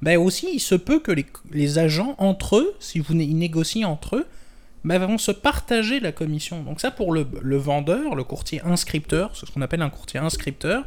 ben 0.03 0.17
aussi, 0.19 0.49
il 0.53 0.59
se 0.59 0.75
peut 0.75 0.99
que 0.99 1.11
les, 1.11 1.25
les 1.51 1.79
agents, 1.79 2.13
entre 2.19 2.57
eux, 2.57 2.73
si 2.79 2.99
vous 2.99 3.13
ils 3.15 3.35
négocient 3.37 3.89
entre 3.89 4.17
eux, 4.17 4.25
ben 4.83 4.99
vont 4.99 5.17
se 5.17 5.31
partager 5.31 5.99
la 5.99 6.11
commission. 6.11 6.63
Donc 6.63 6.81
ça, 6.81 6.91
pour 6.91 7.13
le, 7.13 7.25
le 7.41 7.57
vendeur, 7.57 8.15
le 8.15 8.23
courtier 8.23 8.61
inscripteur, 8.65 9.31
c'est 9.35 9.45
ce 9.45 9.51
qu'on 9.51 9.61
appelle 9.61 9.81
un 9.81 9.89
courtier 9.89 10.19
inscripteur, 10.19 10.85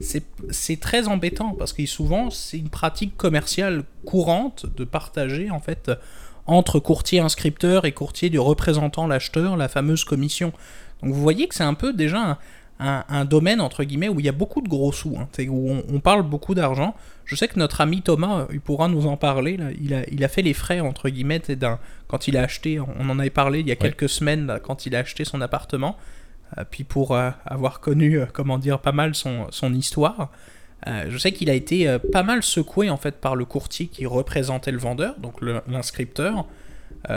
c'est 0.00 0.80
très 0.80 1.06
embêtant 1.08 1.54
parce 1.54 1.72
que 1.72 1.84
souvent, 1.86 2.30
c'est 2.30 2.58
une 2.58 2.68
pratique 2.68 3.16
commerciale 3.16 3.84
courante 4.04 4.66
de 4.76 4.84
partager, 4.84 5.50
en 5.50 5.60
fait, 5.60 5.90
entre 6.46 6.78
courtier 6.80 7.20
inscripteur 7.20 7.84
et 7.84 7.92
courtier 7.92 8.28
du 8.28 8.38
représentant 8.38 9.06
l'acheteur, 9.06 9.56
la 9.56 9.68
fameuse 9.68 10.04
commission. 10.04 10.52
Donc 11.02 11.12
vous 11.12 11.20
voyez 11.20 11.46
que 11.48 11.54
c'est 11.54 11.64
un 11.64 11.74
peu 11.74 11.92
déjà 11.92 12.38
un, 12.80 13.04
un- 13.08 13.24
domaine 13.24 13.60
entre 13.60 13.84
guillemets 13.84 14.08
où 14.08 14.18
il 14.20 14.26
y 14.26 14.28
a 14.28 14.32
beaucoup 14.32 14.60
de 14.62 14.68
gros 14.68 14.92
sous, 14.92 15.16
hein, 15.16 15.28
où 15.48 15.76
on 15.88 16.00
parle 16.00 16.22
beaucoup 16.22 16.54
d'argent. 16.54 16.94
Je 17.24 17.34
sais 17.36 17.48
que 17.48 17.58
notre 17.58 17.80
ami 17.80 18.02
Thomas, 18.02 18.40
euh, 18.40 18.46
il 18.52 18.60
pourra 18.60 18.88
nous 18.88 19.06
en 19.06 19.16
parler. 19.16 19.56
là. 19.56 19.66
Il, 19.80 19.94
a, 19.94 20.08
il 20.10 20.22
a 20.24 20.28
fait 20.28 20.42
les 20.42 20.54
frais 20.54 20.80
entre 20.80 21.08
guillemets 21.08 21.40
d'un 21.40 21.78
quand 22.06 22.28
il 22.28 22.36
a 22.36 22.42
acheté. 22.42 22.78
On 22.80 23.08
en 23.10 23.18
avait 23.18 23.30
parlé 23.30 23.60
il 23.60 23.66
y 23.66 23.70
a 23.70 23.74
Ouais. 23.74 23.78
quelques 23.78 24.08
semaines 24.08 24.46
là, 24.46 24.60
quand 24.60 24.86
il 24.86 24.94
a 24.94 25.00
acheté 25.00 25.24
son 25.24 25.40
appartement. 25.40 25.96
Euh, 26.58 26.64
puis 26.70 26.84
pour 26.84 27.16
euh, 27.16 27.30
avoir 27.46 27.80
connu, 27.80 28.18
euh, 28.20 28.26
comment 28.32 28.58
dire, 28.58 28.78
pas 28.78 28.92
mal 28.92 29.14
son, 29.14 29.46
son 29.50 29.72
histoire. 29.74 30.30
je 31.08 31.16
sais 31.16 31.32
qu'il 31.32 31.48
a 31.48 31.54
été 31.54 31.98
pas 32.12 32.22
mal 32.22 32.42
secoué 32.42 32.90
en 32.90 32.98
fait 32.98 33.16
par 33.18 33.36
le 33.36 33.46
courtier 33.46 33.86
qui 33.86 34.04
représentait 34.04 34.70
le 34.70 34.76
vendeur, 34.78 35.14
donc 35.18 35.40
l'inscripteur, 35.66 36.44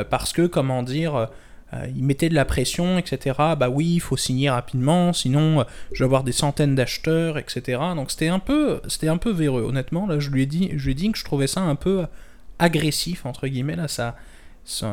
parce 0.09 0.31
que 0.31 0.47
comment 0.47 0.83
dire, 0.83 1.27
euh, 1.73 1.77
euh, 1.77 1.87
il 1.95 2.03
mettait 2.03 2.29
de 2.29 2.35
la 2.35 2.45
pression, 2.45 2.97
etc. 2.97 3.35
Bah 3.57 3.69
oui, 3.69 3.95
il 3.95 3.99
faut 3.99 4.17
signer 4.17 4.49
rapidement, 4.49 5.13
sinon 5.13 5.61
euh, 5.61 5.63
je 5.91 5.99
vais 5.99 6.05
avoir 6.05 6.23
des 6.23 6.31
centaines 6.31 6.75
d'acheteurs, 6.75 7.37
etc. 7.37 7.79
Donc 7.95 8.11
c'était 8.11 8.27
un 8.27 8.39
peu, 8.39 8.81
c'était 8.87 9.07
un 9.07 9.17
peu 9.17 9.31
véreux. 9.31 9.63
Honnêtement, 9.63 10.07
là, 10.07 10.19
je 10.19 10.29
lui 10.29 10.43
ai 10.43 10.45
dit, 10.45 10.71
je 10.75 10.85
lui 10.85 10.91
ai 10.91 10.95
dit 10.95 11.11
que 11.11 11.17
je 11.17 11.25
trouvais 11.25 11.47
ça 11.47 11.61
un 11.61 11.75
peu 11.75 12.05
agressif 12.59 13.25
entre 13.25 13.47
guillemets. 13.47 13.75
Là, 13.75 13.87
ça, 13.87 14.15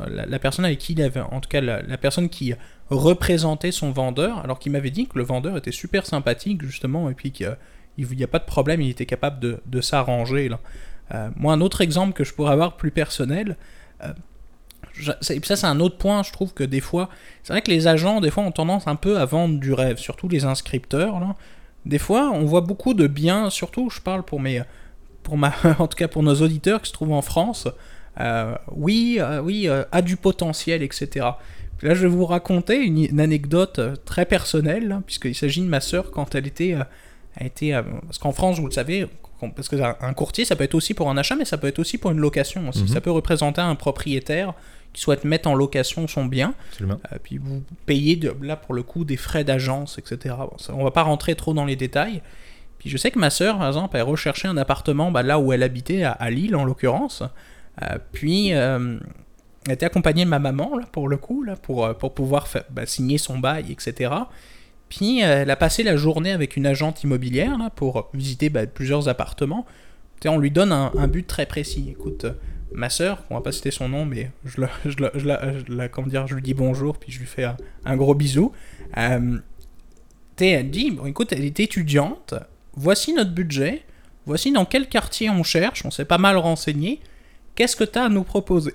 la, 0.08 0.38
personne 0.38 0.64
avec 0.64 0.78
qui 0.78 0.92
il 0.92 1.02
avait, 1.02 1.20
en 1.20 1.40
tout 1.40 1.48
cas 1.48 1.60
la, 1.60 1.98
personne 1.98 2.28
qui 2.28 2.54
représentait 2.90 3.72
son 3.72 3.90
vendeur, 3.90 4.38
alors 4.38 4.58
qu'il 4.58 4.72
m'avait 4.72 4.90
dit 4.90 5.06
que 5.06 5.18
le 5.18 5.24
vendeur 5.24 5.56
était 5.56 5.72
super 5.72 6.06
sympathique 6.06 6.62
justement 6.62 7.08
et 7.10 7.14
puis 7.14 7.32
qu'il 7.32 7.56
n'y 7.98 8.24
a 8.24 8.28
pas 8.28 8.38
de 8.38 8.44
problème, 8.44 8.80
il 8.80 8.90
était 8.90 9.06
capable 9.06 9.60
de, 9.64 9.80
s'arranger. 9.80 10.50
Euh, 11.12 11.30
moi, 11.36 11.52
un 11.52 11.60
autre 11.60 11.80
exemple 11.80 12.12
que 12.12 12.24
je 12.24 12.34
pourrais 12.34 12.52
avoir 12.52 12.76
plus 12.76 12.90
personnel. 12.90 13.56
Je- 14.94 15.12
et 15.32 15.40
puis 15.40 15.46
ça, 15.48 15.56
c'est 15.56 15.66
un 15.66 15.80
autre 15.80 15.96
point, 15.98 16.22
je 16.22 16.32
trouve 16.32 16.54
que 16.54 16.64
des 16.64 16.80
fois, 16.80 17.08
c'est 17.42 17.52
vrai 17.52 17.62
que 17.62 17.70
les 17.70 17.86
agents, 17.86 18.20
des 18.20 18.30
fois, 18.30 18.42
ont 18.44 18.52
tendance 18.52 18.86
un 18.86 18.96
peu 18.96 19.18
à 19.18 19.24
vendre 19.26 19.58
du 19.60 19.72
rêve, 19.72 19.98
surtout 19.98 20.28
les 20.28 20.44
inscripteurs. 20.44 21.20
Là. 21.20 21.34
Des 21.84 21.98
fois, 21.98 22.30
on 22.32 22.44
voit 22.44 22.62
beaucoup 22.62 22.94
de 22.94 23.06
biens, 23.06 23.50
surtout, 23.50 23.90
je 23.90 24.00
parle 24.00 24.22
pour 24.22 24.40
mes, 24.40 24.62
pour 25.22 25.36
ma, 25.36 25.52
en 25.78 25.86
tout 25.86 25.96
cas 25.96 26.08
pour 26.08 26.22
nos 26.22 26.34
auditeurs 26.36 26.80
qui 26.80 26.88
se 26.88 26.94
trouvent 26.94 27.12
en 27.12 27.22
France. 27.22 27.68
euh, 28.20 28.54
oui, 28.76 29.16
euh, 29.20 29.40
oui, 29.40 29.68
euh, 29.68 29.82
a 29.92 30.00
du 30.00 30.16
potentiel, 30.16 30.82
etc. 30.82 31.26
Puis 31.78 31.88
là, 31.88 31.94
je 31.94 32.02
vais 32.02 32.08
vous 32.08 32.26
raconter 32.26 32.76
une, 32.80 32.98
une 33.04 33.20
anecdote 33.20 33.80
très 34.04 34.24
personnelle, 34.24 34.86
là, 34.88 35.02
puisqu'il 35.04 35.34
s'agit 35.34 35.60
de 35.60 35.66
ma 35.66 35.80
sœur 35.80 36.12
quand 36.12 36.34
elle 36.36 36.46
était, 36.46 36.76
était, 37.40 37.72
euh, 37.74 37.82
parce 38.06 38.18
qu'en 38.18 38.30
France, 38.32 38.60
vous 38.60 38.66
le 38.66 38.72
savez, 38.72 39.08
parce 39.56 39.68
que 39.68 39.76
un, 39.76 40.14
courtier, 40.14 40.44
ça 40.44 40.54
peut 40.56 40.64
être 40.64 40.76
aussi 40.76 40.94
pour 40.94 41.10
un 41.10 41.16
achat, 41.16 41.34
mais 41.34 41.44
ça 41.44 41.58
peut 41.58 41.66
être 41.66 41.80
aussi 41.80 41.98
pour 41.98 42.12
une 42.12 42.18
location 42.20 42.68
aussi. 42.68 42.82
Mhm. 42.82 42.88
Ça 42.88 43.00
peut 43.00 43.10
représenter 43.10 43.60
un 43.60 43.74
propriétaire 43.74 44.54
qui 44.94 45.02
souhaite 45.02 45.24
mettre 45.24 45.48
en 45.48 45.54
location 45.54 46.08
son 46.08 46.24
bien. 46.24 46.54
Absolument. 46.70 47.00
Euh, 47.12 47.18
puis 47.22 47.36
vous 47.36 47.62
payez 47.84 48.16
de, 48.16 48.34
là 48.40 48.56
pour 48.56 48.72
le 48.74 48.82
coup 48.82 49.04
des 49.04 49.18
frais 49.18 49.44
d'agence, 49.44 49.98
etc. 49.98 50.36
Bon, 50.38 50.56
ça, 50.56 50.72
on 50.74 50.84
va 50.84 50.92
pas 50.92 51.02
rentrer 51.02 51.34
trop 51.34 51.52
dans 51.52 51.66
les 51.66 51.76
détails. 51.76 52.22
Puis 52.78 52.88
je 52.88 52.96
sais 52.96 53.10
que 53.10 53.18
ma 53.18 53.30
sœur, 53.30 53.58
par 53.58 53.66
exemple, 53.66 53.96
elle 53.96 54.02
recherchait 54.02 54.48
un 54.48 54.56
appartement 54.56 55.10
bah, 55.10 55.22
là 55.22 55.38
où 55.38 55.52
elle 55.52 55.62
habitait, 55.62 56.04
à, 56.04 56.12
à 56.12 56.30
Lille 56.30 56.56
en 56.56 56.64
l'occurrence. 56.64 57.22
Euh, 57.82 57.98
puis 58.12 58.54
euh, 58.54 58.98
elle 59.66 59.72
était 59.72 59.86
accompagnée 59.86 60.24
de 60.24 60.30
ma 60.30 60.38
maman 60.38 60.78
là 60.78 60.86
pour 60.92 61.08
le 61.08 61.16
coup, 61.16 61.42
là 61.42 61.56
pour, 61.56 61.92
pour 61.96 62.14
pouvoir 62.14 62.46
bah, 62.70 62.86
signer 62.86 63.18
son 63.18 63.38
bail, 63.38 63.72
etc. 63.72 64.14
Puis 64.88 65.20
elle 65.20 65.50
a 65.50 65.56
passé 65.56 65.82
la 65.82 65.96
journée 65.96 66.30
avec 66.30 66.56
une 66.56 66.66
agente 66.66 67.02
immobilière 67.02 67.58
là, 67.58 67.70
pour 67.70 68.10
visiter 68.14 68.48
bah, 68.48 68.66
plusieurs 68.66 69.08
appartements. 69.08 69.66
On 70.26 70.38
lui 70.38 70.50
donne 70.50 70.72
un, 70.72 70.90
un 70.96 71.06
but 71.06 71.26
très 71.26 71.44
précis. 71.44 71.88
Écoute, 71.90 72.24
ma 72.74 72.90
sœur, 72.90 73.22
on 73.30 73.36
va 73.36 73.40
pas 73.40 73.52
citer 73.52 73.70
son 73.70 73.88
nom, 73.88 74.04
mais 74.04 74.30
je, 74.44 74.60
la, 74.60 74.70
je, 74.84 74.98
la, 74.98 75.12
je, 75.16 75.72
la- 75.72 75.88
comment 75.88 76.08
dire, 76.08 76.26
je 76.26 76.34
lui 76.34 76.42
dis 76.42 76.54
bonjour, 76.54 76.98
puis 76.98 77.10
je 77.12 77.20
lui 77.20 77.26
fais 77.26 77.46
un, 77.84 77.96
gros 77.96 78.14
bisou. 78.14 78.52
Euh, 78.96 79.38
elle 80.40 80.70
dit, 80.70 80.90
bon, 80.90 81.06
écoute, 81.06 81.32
elle 81.32 81.44
est 81.44 81.60
étudiante, 81.60 82.34
voici 82.74 83.12
notre 83.12 83.30
budget, 83.30 83.82
voici 84.26 84.52
dans 84.52 84.64
quel 84.64 84.88
quartier 84.88 85.30
on 85.30 85.42
cherche, 85.42 85.84
on 85.84 85.90
s'est 85.90 86.04
pas 86.04 86.18
mal 86.18 86.36
renseigné, 86.36 87.00
qu'est-ce 87.54 87.76
que 87.76 87.84
tu 87.84 87.98
as 87.98 88.04
à 88.04 88.08
nous 88.08 88.24
proposer? 88.24 88.74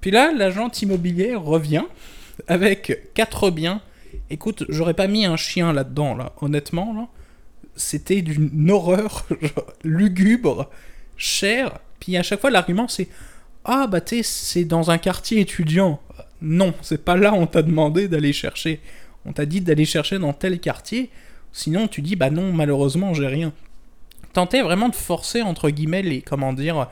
Puis 0.00 0.10
là, 0.12 0.32
l'agente 0.32 0.80
immobilière 0.82 1.42
revient 1.42 1.84
avec 2.46 3.12
quatre 3.14 3.50
biens. 3.50 3.80
Écoute, 4.30 4.64
j'aurais 4.68 4.94
pas 4.94 5.08
mis 5.08 5.26
un 5.26 5.36
chien 5.36 5.72
là-dedans, 5.72 6.14
là, 6.14 6.32
honnêtement, 6.40 6.94
là. 6.94 7.08
C'était 7.78 8.22
d'une 8.22 8.70
horreur 8.70 9.26
lugubre, 9.84 10.70
cher. 11.16 11.80
À 12.14 12.22
chaque 12.22 12.40
fois, 12.40 12.50
l'argument 12.50 12.88
c'est 12.88 13.08
Ah, 13.64 13.86
bah 13.86 14.00
tu 14.00 14.22
c'est 14.22 14.64
dans 14.64 14.90
un 14.90 14.98
quartier 14.98 15.40
étudiant. 15.40 16.00
Non, 16.42 16.74
c'est 16.82 17.02
pas 17.04 17.16
là 17.16 17.32
on 17.32 17.46
t'a 17.46 17.62
demandé 17.62 18.08
d'aller 18.08 18.32
chercher. 18.32 18.80
On 19.24 19.32
t'a 19.32 19.46
dit 19.46 19.60
d'aller 19.60 19.86
chercher 19.86 20.18
dans 20.18 20.32
tel 20.32 20.60
quartier. 20.60 21.10
Sinon, 21.52 21.88
tu 21.88 22.02
dis 22.02 22.14
Bah 22.16 22.30
non, 22.30 22.52
malheureusement, 22.52 23.14
j'ai 23.14 23.26
rien. 23.26 23.52
Tentais 24.34 24.62
vraiment 24.62 24.90
de 24.90 24.94
forcer, 24.94 25.40
entre 25.42 25.70
guillemets, 25.70 26.02
les. 26.02 26.20
Comment 26.20 26.52
dire 26.52 26.88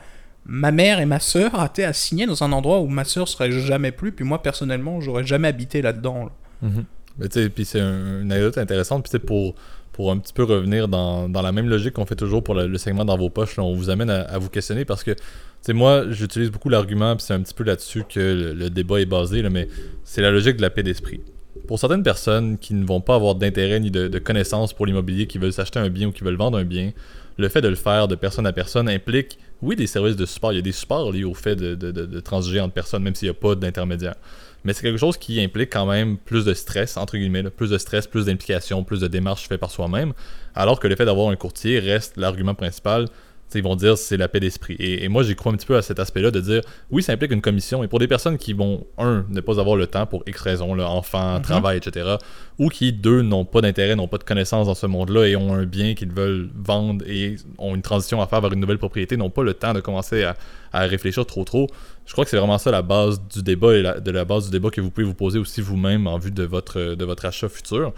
Ma 0.47 0.71
mère 0.71 0.99
et 0.99 1.05
ma 1.05 1.19
sœur 1.19 1.59
à, 1.59 1.71
signer 1.93 2.25
dans 2.25 2.43
un 2.43 2.51
endroit 2.51 2.79
où 2.79 2.87
ma 2.87 3.03
sœur 3.03 3.27
serait 3.27 3.51
jamais 3.51 3.91
plus. 3.91 4.11
Puis 4.11 4.25
moi, 4.25 4.41
personnellement, 4.41 4.99
j'aurais 5.01 5.25
jamais 5.25 5.47
habité 5.47 5.81
là-dedans. 5.81 6.25
là. 6.25 6.31
Mhm. 6.69 6.85
Mais 7.17 7.29
tu 7.29 7.41
sais, 7.41 7.49
puis 7.49 7.65
c'est 7.65 7.79
un- 7.79 8.21
une 8.21 8.31
anecdote 8.31 8.57
intéressante. 8.57 9.03
Puis 9.03 9.11
sais, 9.11 9.19
pour, 9.19 9.55
pour 9.95 10.11
un 10.11 10.17
petit 10.17 10.33
peu 10.33 10.43
revenir 10.43 10.89
dans, 10.89 11.29
dans 11.29 11.41
la 11.41 11.53
même 11.53 11.69
logique 11.69 11.93
qu'on 11.93 12.05
fait 12.05 12.17
toujours 12.17 12.43
pour 12.43 12.53
le, 12.53 12.67
le 12.67 12.77
segment 12.77 13.05
dans 13.05 13.17
vos 13.17 13.29
poches, 13.29 13.55
là, 13.55 13.63
on 13.63 13.73
vous 13.73 13.89
amène 13.89 14.09
à, 14.09 14.37
vous 14.39 14.49
questionner 14.49 14.83
parce 14.83 15.05
que, 15.05 15.11
tu 15.11 15.21
sais, 15.61 15.71
moi, 15.71 16.03
j'utilise 16.09 16.51
beaucoup 16.51 16.67
l'argument, 16.67 17.15
puis 17.15 17.23
c'est 17.25 17.33
un 17.33 17.39
petit 17.39 17.53
peu 17.53 17.63
là-dessus 17.63 18.03
que 18.03 18.19
le, 18.53 18.69
débat 18.69 18.99
est 18.99 19.05
basé, 19.05 19.41
mais 19.49 19.69
c'est 20.03 20.21
la 20.21 20.31
logique 20.31 20.57
de 20.57 20.61
la 20.61 20.69
paix 20.69 20.83
d'esprit. 20.83 21.21
Pour 21.65 21.79
certaines 21.79 22.03
personnes 22.03 22.57
qui 22.57 22.73
ne 22.73 22.85
vont 22.85 22.99
pas 22.99 23.15
avoir 23.15 23.35
d'intérêt 23.35 23.79
ni 23.79 23.89
de, 23.89 24.09
de 24.09 24.19
connaissances 24.19 24.73
pour 24.73 24.85
l'immobilier, 24.85 25.27
qui 25.27 25.37
veulent 25.37 25.53
s'acheter 25.53 25.79
un 25.79 25.87
bien 25.87 26.07
ou 26.07 26.11
qui 26.11 26.25
veulent 26.25 26.35
vendre 26.35 26.57
un 26.57 26.65
bien, 26.65 26.91
le 27.37 27.49
fait 27.49 27.61
de 27.61 27.67
le 27.67 27.75
faire 27.75 28.07
de 28.07 28.15
personne 28.15 28.47
à 28.47 28.53
personne 28.53 28.89
implique, 28.89 29.37
oui, 29.61 29.75
des 29.75 29.87
services 29.87 30.15
de 30.15 30.25
support. 30.25 30.53
Il 30.53 30.57
y 30.57 30.59
a 30.59 30.61
des 30.61 30.71
supports 30.71 31.11
liés 31.11 31.23
au 31.23 31.33
fait 31.33 31.55
de, 31.55 31.75
de, 31.75 32.19
transiger 32.19 32.59
entre 32.59 32.73
personnes, 32.73 33.03
même 33.03 33.15
s'il 33.15 33.27
n'y 33.27 33.35
a 33.35 33.39
pas 33.39 33.55
d'intermédiaire. 33.55 34.15
Mais 34.63 34.73
c'est 34.73 34.81
quelque 34.81 34.97
chose 34.97 35.17
qui 35.17 35.41
implique 35.41 35.71
quand 35.71 35.85
même 35.85 36.17
plus 36.17 36.45
de 36.45 36.53
stress, 36.53 36.97
entre 36.97 37.17
guillemets, 37.17 37.43
plus 37.43 37.69
de 37.69 37.77
stress, 37.77 38.07
plus 38.07 38.25
d'implication, 38.25 38.83
plus 38.83 39.01
de 39.01 39.07
démarches 39.07 39.47
faites 39.47 39.59
par 39.59 39.71
soi-même, 39.71 40.13
alors 40.55 40.79
que 40.79 40.87
le 40.87 40.95
fait 40.95 41.05
d'avoir 41.05 41.29
un 41.29 41.35
courtier 41.35 41.79
reste 41.79 42.17
l'argument 42.17 42.55
principal 42.55 43.07
ils 43.55 43.63
vont 43.63 43.75
dire 43.75 43.97
c'est 43.97 44.17
la 44.17 44.27
paix 44.27 44.39
d'esprit. 44.39 44.75
Et, 44.79 45.07
moi, 45.07 45.23
j'y 45.23 45.35
crois 45.35 45.51
un 45.51 45.55
petit 45.55 45.65
peu 45.65 45.75
à 45.75 45.81
cet 45.81 45.99
aspect-là 45.99 46.31
de 46.31 46.39
dire 46.39 46.61
oui, 46.91 47.03
ça 47.03 47.13
implique 47.13 47.31
une 47.31 47.41
commission. 47.41 47.83
Et 47.83 47.87
pour 47.87 47.99
des 47.99 48.07
personnes 48.07 48.37
qui 48.37 48.53
vont, 48.53 48.85
un, 48.97 49.25
ne 49.29 49.41
pas 49.41 49.59
avoir 49.59 49.75
le 49.75 49.87
temps 49.87 50.05
pour 50.05 50.23
X 50.27 50.41
raisons, 50.41 50.73
là, 50.75 50.89
enfants, 50.89 51.35
mhm. 51.35 51.41
travail, 51.41 51.77
etc., 51.77 52.15
ou 52.57 52.69
qui, 52.69 52.93
deux, 52.93 53.21
n'ont 53.21 53.45
pas 53.45 53.61
d'intérêt, 53.61 53.95
n'ont 53.95 54.07
pas 54.07 54.17
de 54.17 54.23
connaissances 54.23 54.67
dans 54.67 54.75
ce 54.75 54.87
monde-là 54.87 55.27
et 55.27 55.35
ont 55.35 55.53
un 55.53 55.65
bien 55.65 55.93
qu'ils 55.93 56.11
veulent 56.11 56.49
vendre 56.55 57.05
et 57.07 57.35
ont 57.57 57.75
une 57.75 57.81
transition 57.81 58.21
à 58.21 58.27
faire 58.27 58.41
vers 58.41 58.53
une 58.53 58.59
nouvelle 58.59 58.77
propriété, 58.77 59.17
n'ont 59.17 59.29
pas 59.29 59.43
le 59.43 59.53
temps 59.53 59.73
de 59.73 59.81
commencer 59.81 60.23
à, 60.23 60.35
réfléchir 60.73 61.25
trop 61.25 61.45
trop. 61.45 61.67
Je 62.05 62.11
crois 62.11 62.25
que 62.25 62.29
c'est 62.29 62.37
vraiment 62.37 62.57
ça 62.57 62.69
la 62.69 62.81
base 62.81 63.21
du 63.33 63.41
débat 63.41 63.75
et 63.75 63.81
de 63.81 64.11
la 64.11 64.25
base 64.25 64.45
du 64.45 64.51
débat 64.51 64.69
que 64.69 64.81
vous 64.81 64.91
pouvez 64.91 65.07
vous 65.07 65.13
poser 65.13 65.39
aussi 65.39 65.61
vous-même 65.61 66.05
en 66.05 66.17
vue 66.17 66.31
de 66.31 66.43
votre, 66.43 66.95
de 66.95 67.05
votre 67.05 67.25
achat 67.25 67.47
futur 67.47 67.93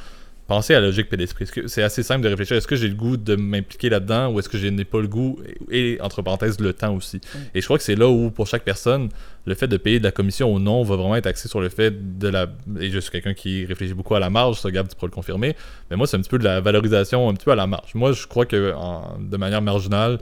pensez 0.47 0.73
à 0.73 0.79
la 0.79 0.87
logique 0.87 1.09
paix 1.09 1.17
d'esprit. 1.17 1.45
C'est 1.67 1.83
assez 1.83 2.03
simple 2.03 2.23
de 2.23 2.29
réfléchir? 2.29 2.57
Est-ce 2.57 2.67
que 2.67 2.75
j'ai 2.75 2.87
le 2.87 2.95
goût 2.95 3.17
de 3.17 3.35
m'impliquer 3.35 3.89
là-dedans 3.89 4.31
ou 4.31 4.39
est-ce 4.39 4.49
que 4.49 4.57
je 4.57 4.67
n'ai 4.67 4.85
pas 4.85 4.99
le 4.99 5.07
goût? 5.07 5.39
Et, 5.69 5.97
entre 6.01 6.21
parenthèses, 6.21 6.59
le 6.59 6.73
temps 6.73 6.95
aussi. 6.95 7.19
Et 7.53 7.61
je 7.61 7.65
crois 7.65 7.77
que 7.77 7.83
c'est 7.83 7.95
là 7.95 8.07
où, 8.07 8.31
pour 8.31 8.47
chaque 8.47 8.63
personne, 8.63 9.09
le 9.45 9.55
fait 9.55 9.67
de 9.67 9.77
payer 9.77 9.99
de 9.99 10.03
la 10.03 10.11
commission 10.11 10.53
ou 10.53 10.59
non 10.59 10.83
va 10.83 10.95
vraiment 10.95 11.15
être 11.15 11.27
axé 11.27 11.47
sur 11.47 11.61
le 11.61 11.69
fait 11.69 12.17
de 12.17 12.27
la. 12.27 12.47
Et 12.79 12.89
je 12.89 12.99
suis 12.99 13.11
quelqu'un 13.11 13.33
qui 13.33 13.65
réfléchit 13.65 13.93
beaucoup 13.93 14.15
à 14.15 14.19
la 14.19 14.29
marge, 14.29 14.59
ça, 14.59 14.71
Gab, 14.71 14.87
tu 14.87 14.95
pourras 14.95 15.07
le 15.07 15.11
confirmer. 15.11 15.55
Mais 15.91 15.97
moi, 15.97 16.07
c'est 16.07 16.17
un 16.17 16.21
petit 16.21 16.29
peu 16.29 16.39
de 16.39 16.45
la 16.45 16.61
valorisation, 16.61 17.29
un 17.29 17.33
petit 17.33 17.45
peu 17.45 17.51
à 17.51 17.55
la 17.55 17.67
marge. 17.67 17.93
Moi, 17.93 18.13
je 18.13 18.25
crois 18.27 18.45
que 18.45 18.73
de 19.19 19.37
manière 19.37 19.61
marginale, 19.61 20.19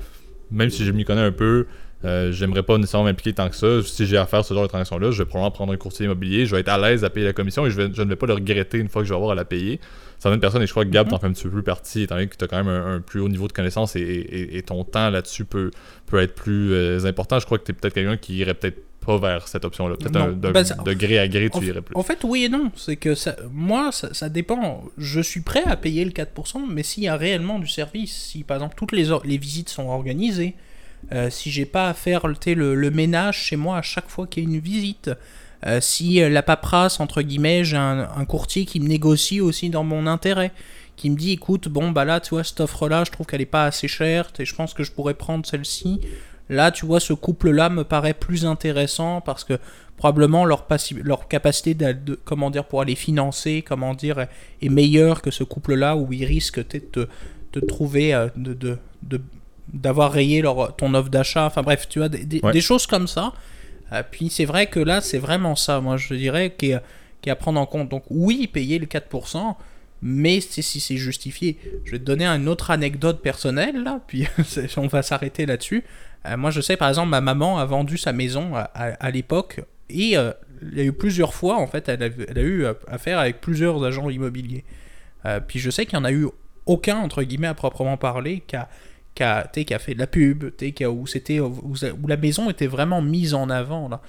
même 0.52 0.70
si 0.70 0.86
je 0.86 0.92
m'y 0.92 1.06
connais 1.06 1.22
un 1.22 1.32
peu, 1.32 1.68
euh, 2.04 2.32
j'aimerais 2.32 2.64
pas 2.64 2.78
nécessairement 2.78 3.06
m'impliquer 3.06 3.34
tant 3.34 3.50
que 3.50 3.56
ça. 3.56 3.82
Si 3.84 4.06
j'ai 4.06 4.18
à 4.18 4.26
faire 4.26 4.44
ce 4.44 4.54
genre 4.54 4.64
de 4.64 4.68
transaction-là, 4.68 5.12
je 5.12 5.20
vais 5.20 5.26
probablement 5.26 5.52
prendre 5.52 5.74
un 5.74 5.78
courtier 5.78 6.06
immobilier, 6.06 6.46
je 6.46 6.56
vais 6.56 6.62
être 6.62 6.70
à 6.70 6.78
l'aise 6.78 7.04
à 7.04 7.10
payer 7.10 7.26
la 7.26 7.34
commission 7.34 7.66
et 7.66 7.72
je, 7.72 7.76
je 7.94 8.02
ne 8.02 8.10
vais 8.10 8.16
pas 8.16 8.28
le 8.28 8.34
regretter 8.34 8.78
une 8.78 8.90
fois 8.90 9.02
que 9.02 9.08
je 9.08 9.14
vais 9.14 9.18
avoir 9.18 9.32
à 9.32 9.36
la 9.36 9.46
payer 9.46 9.80
certaines 10.20 10.40
personnes, 10.40 10.64
et 10.64 10.68
je 10.68 10.72
crois 10.72 10.86
que 10.86 10.90
Gab, 10.90 11.08
mm-hmm. 11.08 11.10
t'en 11.12 11.20
fais 11.20 11.28
un 11.28 11.34
petit 11.34 11.44
peu 11.44 11.50
plus 11.52 11.64
partie, 11.64 12.02
étant 12.04 12.16
donné 12.16 12.28
que 12.28 12.36
tu 12.36 12.44
as 12.44 12.48
quand 12.48 12.64
même 12.64 12.68
un, 12.68 13.02
plus 13.02 13.20
haut 13.20 13.30
niveau 13.30 13.48
de 13.48 13.54
connaissance 13.54 13.96
et, 13.96 14.64
ton 14.66 14.84
temps 14.84 15.10
là-dessus 15.10 15.46
peut, 15.46 15.72
peut 16.08 16.20
être 16.20 16.34
plus 16.34 16.74
euh, 16.74 17.06
important. 17.06 17.40
Je 17.40 17.46
crois 17.46 17.60
que 17.60 17.66
tu 17.66 17.72
es 17.72 17.76
peut-être 17.76 17.94
quelqu'un 17.94 18.18
qui 18.18 18.38
irait 18.38 18.56
peut-être 18.56 18.80
pas 19.06 19.18
vers 19.20 19.48
cette 19.48 19.66
option-là. 19.66 19.98
Peut-être 19.98 20.36
ben, 20.40 20.52
de 20.54 20.94
gré 20.94 21.20
à 21.20 21.28
gré, 21.28 21.50
tu 21.52 21.64
irais 21.64 21.82
plus. 21.82 21.96
En 21.96 22.02
fait, 22.02 22.24
oui 22.24 22.46
et 22.46 22.50
non. 22.50 22.72
C'est 22.76 22.96
que 22.96 23.14
ça, 23.14 23.36
moi, 23.52 23.92
ça, 23.92 24.30
dépend. 24.30 24.84
Je 24.98 25.22
suis 25.22 25.42
prêt 25.42 25.64
à 25.66 25.76
payer 25.76 26.04
le 26.04 26.12
4%, 26.12 26.64
mais 26.68 26.82
s'il 26.82 27.04
y 27.04 27.08
a 27.08 27.16
réellement 27.16 27.60
du 27.60 27.68
service, 27.68 28.16
si 28.16 28.44
par 28.44 28.58
exemple 28.58 28.76
toutes 28.76 28.94
les, 28.94 29.10
les 29.26 29.38
visites 29.38 29.70
sont 29.70 29.90
organisées, 29.90 30.56
euh, 31.12 31.30
si 31.30 31.52
j'ai 31.52 31.66
pas 31.66 31.90
à 31.90 31.94
faire 31.94 32.28
le, 32.28 32.90
ménage 32.90 33.38
chez 33.38 33.56
moi 33.56 33.78
à 33.78 33.82
chaque 33.82 34.10
fois 34.10 34.28
qu'il 34.28 34.44
y 34.44 34.48
a 34.48 34.50
une 34.50 34.60
visite, 34.60 35.12
euh, 35.66 35.80
si 35.82 36.22
euh, 36.22 36.30
la 36.30 36.44
paperasse, 36.44 37.00
entre 37.00 37.22
guillemets, 37.22 37.64
j'ai 37.64 37.78
un, 37.78 38.26
courtier 38.26 38.66
qui 38.66 38.80
me 38.80 38.88
négocie 38.88 39.42
aussi 39.42 39.70
dans 39.70 39.84
mon 39.84 40.08
intérêt, 40.08 40.52
qui 40.96 41.10
me 41.10 41.16
dit 41.16 41.32
écoute, 41.32 41.68
bon, 41.68 41.92
bah 41.92 42.06
là, 42.06 42.20
tu 42.20 42.32
vois, 42.32 42.44
cette 42.44 42.60
offre-là, 42.60 43.04
je 43.04 43.12
trouve 43.12 43.28
qu'elle 43.28 43.42
est 43.42 43.46
pas 43.46 43.66
assez 43.66 43.88
chère, 43.88 44.30
et 44.40 44.46
je 44.46 44.56
pense 44.56 44.74
que 44.74 44.84
je 44.84 44.92
pourrais 44.92 45.14
prendre 45.14 45.46
celle-ci. 45.46 46.02
Là, 46.50 46.72
tu 46.72 46.86
vois, 46.86 47.00
ce 47.00 47.14
couple-là 47.14 47.70
me 47.70 47.84
paraît 47.84 48.14
plus 48.14 48.46
intéressant 48.46 49.20
parce 49.20 49.44
que 49.44 49.58
probablement 49.98 50.46
leur, 50.46 50.68
capacité 51.28 51.74
de, 51.74 52.20
comment 52.24 52.52
dire, 52.52 52.66
pour 52.66 52.82
aller 52.82 52.94
financer, 52.94 53.64
comment 53.68 53.96
dire, 53.96 54.28
est 54.62 54.70
meilleure 54.70 55.24
que 55.24 55.32
ce 55.32 55.44
couple-là 55.44 55.96
où 55.96 56.14
ils 56.14 56.26
risquent 56.26 56.68
de, 56.94 57.08
de 57.54 57.60
trouver, 57.62 58.28
de, 58.36 58.78
d'avoir 59.74 60.12
rayé 60.12 60.42
leur, 60.42 60.76
ton 60.76 60.94
offre 60.94 61.10
d'achat. 61.10 61.46
Enfin 61.46 61.62
bref, 61.62 61.88
tu 61.90 62.00
vois, 62.00 62.10
des 62.10 62.62
choses 62.62 62.88
comme 62.88 63.08
ça. 63.08 63.34
Euh, 63.92 64.04
puis 64.10 64.30
c'est 64.30 64.46
vrai 64.46 64.68
que 64.68 64.80
là, 64.80 65.02
c'est 65.02 65.18
vraiment 65.18 65.56
ça, 65.56 65.82
moi 65.82 65.98
je 65.98 66.14
dirais, 66.14 66.54
qui 66.58 66.72
est, 66.72 67.30
à 67.30 67.36
prendre 67.36 67.60
en 67.60 67.66
compte. 67.66 67.90
Donc 67.90 68.04
oui, 68.10 68.48
payer 68.48 68.78
le 68.78 68.86
4%, 68.86 69.56
mais 70.02 70.40
si 70.42 70.62
c'est 70.62 70.98
justifié. 70.98 71.58
Je 71.84 71.92
vais 71.92 72.00
te 72.00 72.04
donner 72.04 72.26
une 72.26 72.48
autre 72.48 72.72
anecdote 72.72 73.22
personnelle, 73.22 73.84
là, 73.84 74.00
puis 74.08 74.28
on 74.78 74.88
va 74.88 75.02
s'arrêter 75.02 75.46
là-dessus. 75.46 75.84
Euh, 76.26 76.38
moi 76.38 76.52
je 76.52 76.62
sais, 76.62 76.78
par 76.78 76.90
exemple, 76.90 77.10
ma 77.10 77.22
maman 77.22 77.58
a 77.58 77.66
vendu 77.66 77.98
sa 77.98 78.14
maison 78.14 78.54
à, 78.56 79.12
l'époque, 79.12 79.62
et 79.90 80.18
euh, 80.18 80.32
il 80.62 80.78
y 80.78 80.82
a 80.82 80.84
eu 80.84 80.94
plusieurs 80.94 81.34
fois, 81.34 81.58
en 81.58 81.68
fait, 81.68 81.90
elle 81.90 82.04
a, 82.04 82.10
elle 82.30 82.38
a 82.38 82.42
eu 82.42 82.66
affaire 82.88 83.20
avec 83.20 83.42
plusieurs 83.42 83.84
agents 83.84 84.10
immobiliers. 84.10 84.64
puis 85.48 85.60
je 85.60 85.70
sais 85.70 85.86
qu'il 85.86 85.98
n'y 85.98 86.06
en 86.06 86.06
a 86.06 86.12
eu 86.12 86.28
aucun, 86.66 86.98
entre 86.98 87.24
guillemets, 87.24 87.48
à 87.48 87.54
proprement 87.54 87.98
parler, 87.98 88.44
qui 88.46 88.56
a 88.56 88.70
qui 89.16 89.24
a, 89.24 89.50
a 89.72 89.80
fait 89.80 89.94
de 89.94 90.00
la 90.00 90.08
pub, 90.08 90.44
où, 90.44 91.08
c'était, 91.08 91.40
où, 91.40 91.74
la 92.08 92.18
maison 92.18 92.50
était 92.50 92.68
vraiment 92.68 93.02
mise 93.02 93.34
en 93.34 93.50
avant. 93.50 93.88
Là. 93.90 94.02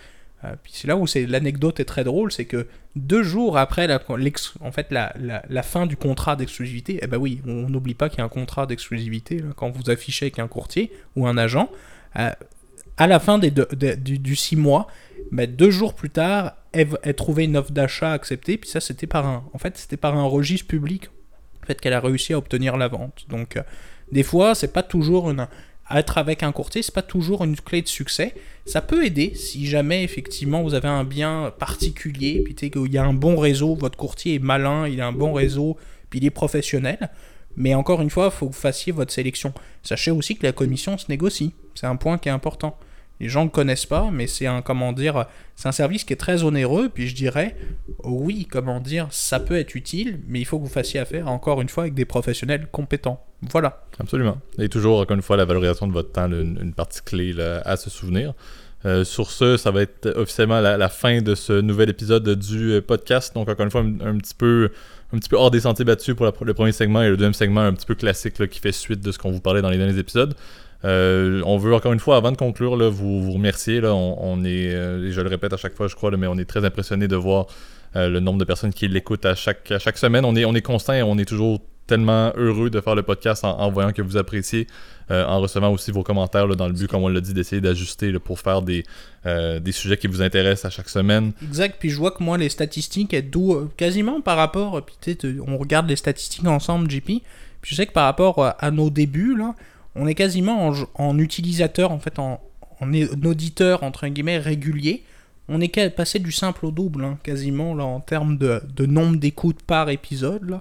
Euh, 0.44 0.54
puis 0.62 0.72
c'est 0.74 0.86
là 0.86 0.96
où 0.96 1.06
c'est, 1.06 1.26
l'anecdote 1.26 1.80
est 1.80 1.84
très 1.84 2.04
drôle, 2.04 2.30
c'est 2.30 2.44
que 2.44 2.66
deux 2.94 3.22
jours 3.22 3.56
après 3.56 3.86
la, 3.86 4.02
en 4.60 4.72
fait, 4.72 4.88
la, 4.90 5.14
la, 5.48 5.62
fin 5.62 5.86
du 5.86 5.96
contrat 5.96 6.36
d'exclusivité, 6.36 6.98
eh 7.00 7.06
ben 7.06 7.16
oui, 7.16 7.40
on 7.46 7.70
n'oublie 7.70 7.94
pas 7.94 8.08
qu'il 8.08 8.18
y 8.18 8.22
a 8.22 8.24
un 8.24 8.28
contrat 8.28 8.66
d'exclusivité 8.66 9.42
quand 9.56 9.70
vous 9.70 9.90
affichez 9.90 10.26
avec 10.26 10.38
un 10.38 10.48
courtier 10.48 10.92
ou 11.14 11.26
un 11.26 11.38
agent. 11.38 11.70
Euh, 12.18 12.30
à 12.98 13.06
la 13.06 13.18
fin 13.18 13.38
des 13.38 13.50
du, 13.50 14.18
du, 14.18 14.36
six 14.36 14.56
mois, 14.56 14.88
ben 15.30 15.50
deux 15.50 15.70
jours 15.70 15.94
plus 15.94 16.10
tard, 16.10 16.54
elle, 16.72 16.88
elle, 17.02 17.14
trouvait 17.14 17.44
une 17.44 17.56
offre 17.56 17.72
d'achat 17.72 18.12
acceptée, 18.12 18.58
puis 18.58 18.68
ça 18.68 18.80
c'était 18.80 19.06
par 19.06 19.26
un, 19.26 19.44
en 19.52 19.58
fait, 19.58 19.76
c'était 19.76 19.98
par 19.98 20.16
un 20.16 20.24
registre 20.24 20.66
public, 20.66 21.08
en 21.62 21.66
fait, 21.66 21.80
qu'elle 21.80 21.94
a 21.94 22.00
réussi 22.00 22.32
à 22.32 22.38
obtenir 22.38 22.76
la 22.76 22.88
vente. 22.88 23.26
Donc, 23.28 23.56
euh, 23.56 23.62
des 24.12 24.22
fois, 24.22 24.54
c'est 24.54 24.72
pas 24.72 24.82
toujours 24.82 25.30
une 25.30 25.46
être 25.90 26.18
avec 26.18 26.42
un 26.42 26.52
courtier, 26.52 26.82
c'est 26.82 26.94
pas 26.94 27.02
toujours 27.02 27.44
une 27.44 27.56
clé 27.56 27.82
de 27.82 27.88
succès. 27.88 28.34
Ça 28.64 28.80
peut 28.80 29.04
aider 29.04 29.34
si 29.34 29.66
jamais 29.66 30.02
effectivement 30.02 30.62
vous 30.62 30.74
avez 30.74 30.88
un 30.88 31.04
bien 31.04 31.52
particulier, 31.58 32.42
puis 32.44 32.54
qu'il 32.54 32.92
y 32.92 32.98
a 32.98 33.04
un 33.04 33.12
bon 33.12 33.36
réseau, 33.36 33.74
votre 33.74 33.96
courtier 33.96 34.34
est 34.34 34.40
malin, 34.40 34.88
il 34.88 35.00
a 35.00 35.06
un 35.06 35.12
bon 35.12 35.32
réseau, 35.32 35.76
puis 36.10 36.18
il 36.18 36.24
est 36.24 36.30
professionnel. 36.30 37.10
Mais 37.56 37.74
encore 37.74 38.02
une 38.02 38.10
fois, 38.10 38.26
il 38.26 38.36
faut 38.36 38.48
que 38.48 38.52
vous 38.52 38.60
fassiez 38.60 38.92
votre 38.92 39.12
sélection. 39.12 39.54
Sachez 39.82 40.10
aussi 40.10 40.36
que 40.36 40.44
la 40.44 40.52
commission 40.52 40.98
se 40.98 41.06
négocie. 41.08 41.54
C'est 41.74 41.86
un 41.86 41.96
point 41.96 42.18
qui 42.18 42.28
est 42.28 42.32
important. 42.32 42.76
Les 43.20 43.28
gens 43.28 43.44
ne 43.44 43.50
connaissent 43.50 43.86
pas, 43.86 44.10
mais 44.12 44.26
c'est 44.26 44.46
un 44.46 44.62
comment 44.62 44.92
dire, 44.92 45.26
c'est 45.54 45.68
un 45.68 45.72
service 45.72 46.04
qui 46.04 46.12
est 46.12 46.16
très 46.16 46.42
onéreux. 46.42 46.90
Puis 46.92 47.08
je 47.08 47.14
dirais, 47.14 47.56
oui, 48.04 48.46
comment 48.50 48.80
dire, 48.80 49.08
ça 49.10 49.40
peut 49.40 49.56
être 49.56 49.74
utile, 49.74 50.20
mais 50.28 50.40
il 50.40 50.44
faut 50.44 50.58
que 50.58 50.64
vous 50.64 50.70
fassiez 50.70 51.00
affaire 51.00 51.28
encore 51.28 51.60
une 51.62 51.68
fois 51.68 51.84
avec 51.84 51.94
des 51.94 52.04
professionnels 52.04 52.68
compétents. 52.70 53.24
Voilà. 53.50 53.86
Absolument. 53.98 54.38
Et 54.58 54.68
toujours 54.68 55.00
encore 55.00 55.16
une 55.16 55.22
fois 55.22 55.36
la 55.36 55.44
valorisation 55.44 55.86
de 55.86 55.92
votre 55.92 56.12
temps, 56.12 56.30
une, 56.30 56.72
partie 56.74 57.00
clé 57.02 57.34
à 57.64 57.76
se 57.76 57.90
souvenir. 57.90 58.34
Euh, 58.84 59.04
sur 59.04 59.30
ce, 59.30 59.56
ça 59.56 59.70
va 59.70 59.82
être 59.82 60.12
officiellement 60.16 60.60
la, 60.60 60.88
fin 60.88 61.20
de 61.20 61.34
ce 61.34 61.60
nouvel 61.60 61.88
épisode 61.88 62.28
du 62.38 62.80
podcast. 62.86 63.34
Donc 63.34 63.48
encore 63.48 63.64
une 63.64 63.70
fois, 63.70 63.80
un, 63.80 64.18
petit 64.18 64.34
peu 64.34 64.70
un 65.12 65.18
petit 65.18 65.28
peu 65.28 65.36
hors 65.36 65.50
des 65.50 65.60
sentiers 65.60 65.84
battus 65.84 66.14
pour 66.14 66.26
le 66.44 66.54
premier 66.54 66.72
segment 66.72 67.02
et 67.02 67.08
le 67.08 67.16
deuxième 67.16 67.34
segment 67.34 67.62
un 67.62 67.72
petit 67.72 67.86
peu 67.86 67.94
classique 67.94 68.46
qui 68.48 68.60
fait 68.60 68.72
suite 68.72 69.00
de 69.00 69.10
ce 69.10 69.18
qu'on 69.18 69.30
vous 69.30 69.40
parlait 69.40 69.62
dans 69.62 69.70
les 69.70 69.78
derniers 69.78 69.98
épisodes. 69.98 70.34
Euh, 70.84 71.42
on 71.44 71.56
veut 71.56 71.74
encore 71.74 71.92
une 71.92 72.00
fois, 72.00 72.16
avant 72.16 72.32
de 72.32 72.36
conclure, 72.36 72.76
vous, 72.90 73.22
vous 73.22 73.32
remercier. 73.32 73.80
On, 73.84 74.44
est, 74.44 74.74
euh, 74.74 75.10
je 75.10 75.20
le 75.20 75.28
répète 75.28 75.52
à 75.52 75.56
chaque 75.56 75.74
fois, 75.74 75.88
je 75.88 75.94
crois, 75.94 76.10
mais 76.16 76.26
on 76.26 76.38
est 76.38 76.44
très 76.44 76.64
impressionné 76.64 77.08
de 77.08 77.16
voir 77.16 77.46
euh, 77.94 78.08
le 78.08 78.20
nombre 78.20 78.38
de 78.38 78.44
personnes 78.44 78.72
qui 78.72 78.88
l'écoutent 78.88 79.26
à 79.26 79.34
chaque, 79.34 79.68
semaine. 79.96 80.24
On 80.24 80.36
est, 80.36 80.44
on 80.44 80.54
constant 80.54 80.92
et 80.92 81.02
on 81.02 81.18
est 81.18 81.24
toujours 81.24 81.60
tellement 81.86 82.32
heureux 82.36 82.68
de 82.68 82.80
faire 82.80 82.96
le 82.96 83.04
podcast 83.04 83.44
en, 83.44 83.70
voyant 83.70 83.92
que 83.92 84.02
vous 84.02 84.16
appréciez, 84.16 84.66
en 85.08 85.40
recevant 85.40 85.70
aussi 85.70 85.92
vos 85.92 86.02
commentaires 86.02 86.48
dans 86.48 86.66
le 86.66 86.72
but, 86.72 86.88
comme 86.88 87.04
on 87.04 87.08
l'a 87.08 87.20
dit, 87.20 87.32
d'essayer 87.32 87.62
d'ajuster 87.62 88.12
pour 88.18 88.40
faire 88.40 88.60
des, 88.60 88.82
sujets 89.70 89.96
qui 89.96 90.08
vous 90.08 90.20
intéressent 90.20 90.64
à 90.64 90.70
chaque 90.70 90.88
semaine. 90.88 91.30
Exact, 91.44 91.76
puis 91.78 91.90
je 91.90 91.96
vois 91.96 92.10
que 92.10 92.24
moi, 92.24 92.38
les 92.38 92.48
statistiques, 92.48 93.14
elles 93.14 93.30
d'où 93.30 93.70
quasiment 93.76 94.20
par 94.20 94.36
rapport, 94.36 94.84
puis 94.84 95.16
on 95.46 95.56
regarde 95.58 95.88
les 95.88 95.94
statistiques 95.94 96.44
ensemble, 96.44 96.90
JP, 96.90 97.04
puis 97.04 97.22
je 97.62 97.76
sais 97.76 97.86
que 97.86 97.92
par 97.92 98.06
rapport 98.06 98.56
à 98.58 98.70
nos 98.72 98.90
débuts, 98.90 99.36
là, 99.36 99.54
on 99.96 100.06
est 100.06 100.14
quasiment 100.14 100.72
en, 100.94 101.18
utilisateur, 101.18 101.90
en 101.90 101.98
fait, 101.98 102.18
en, 102.18 102.40
auditeur, 103.24 103.82
entre 103.82 104.06
guillemets, 104.08 104.38
régulier. 104.38 105.02
On 105.48 105.60
est 105.60 105.90
passé 105.90 106.18
du 106.18 106.32
simple 106.32 106.66
au 106.66 106.70
double, 106.70 107.04
hein, 107.04 107.18
quasiment, 107.22 107.72
en 107.72 108.00
termes 108.00 108.36
de, 108.36 108.86
nombre 108.86 109.16
d'écoutes 109.16 109.62
par 109.62 109.90
épisode. 109.90 110.60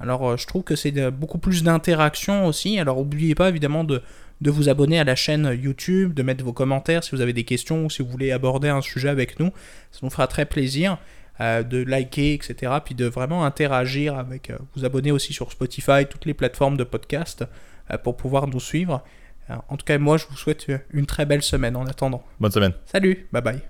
Alors, 0.00 0.30
euh, 0.30 0.36
je 0.36 0.46
trouve 0.46 0.64
que 0.64 0.74
c'est 0.74 1.10
beaucoup 1.10 1.38
plus 1.38 1.62
d'interaction 1.62 2.46
aussi. 2.46 2.78
Alors, 2.78 2.96
n'oubliez 2.96 3.34
pas, 3.34 3.48
évidemment, 3.48 3.84
de, 3.84 4.02
vous 4.44 4.68
abonner 4.68 4.98
à 4.98 5.04
la 5.04 5.14
chaîne 5.14 5.56
YouTube, 5.62 6.14
de 6.14 6.22
mettre 6.22 6.44
vos 6.44 6.52
commentaires 6.52 7.04
si 7.04 7.12
vous 7.12 7.20
avez 7.20 7.32
des 7.32 7.44
questions 7.44 7.84
ou 7.84 7.90
si 7.90 8.02
vous 8.02 8.08
voulez 8.08 8.32
aborder 8.32 8.68
un 8.68 8.80
sujet 8.80 9.08
avec 9.08 9.38
nous. 9.38 9.52
Ça 9.92 10.00
nous 10.02 10.10
fera 10.10 10.26
très 10.26 10.46
plaisir. 10.46 10.98
Euh, 11.40 11.62
de 11.62 11.82
liker, 11.82 12.34
etc. 12.34 12.72
Puis 12.84 12.94
de 12.94 13.06
vraiment 13.06 13.44
interagir 13.44 14.16
avec. 14.18 14.50
Euh, 14.50 14.58
vous 14.76 14.84
abonner 14.84 15.10
aussi 15.10 15.32
sur 15.32 15.50
Spotify, 15.50 16.06
toutes 16.08 16.26
les 16.26 16.34
plateformes 16.34 16.76
de 16.76 16.84
podcast. 16.84 17.44
Euh, 17.92 17.98
pour 17.98 18.16
pouvoir 18.16 18.46
nous 18.46 18.60
suivre. 18.60 19.02
Euh, 19.50 19.54
en 19.68 19.76
tout 19.76 19.84
cas, 19.84 19.98
moi, 19.98 20.16
je 20.16 20.26
vous 20.28 20.36
souhaite 20.36 20.66
une 20.90 21.06
très 21.06 21.26
belle 21.26 21.42
semaine 21.42 21.76
en 21.76 21.86
attendant. 21.86 22.22
Bonne 22.40 22.52
semaine. 22.52 22.72
Salut, 22.86 23.28
bye 23.32 23.42
bye. 23.42 23.60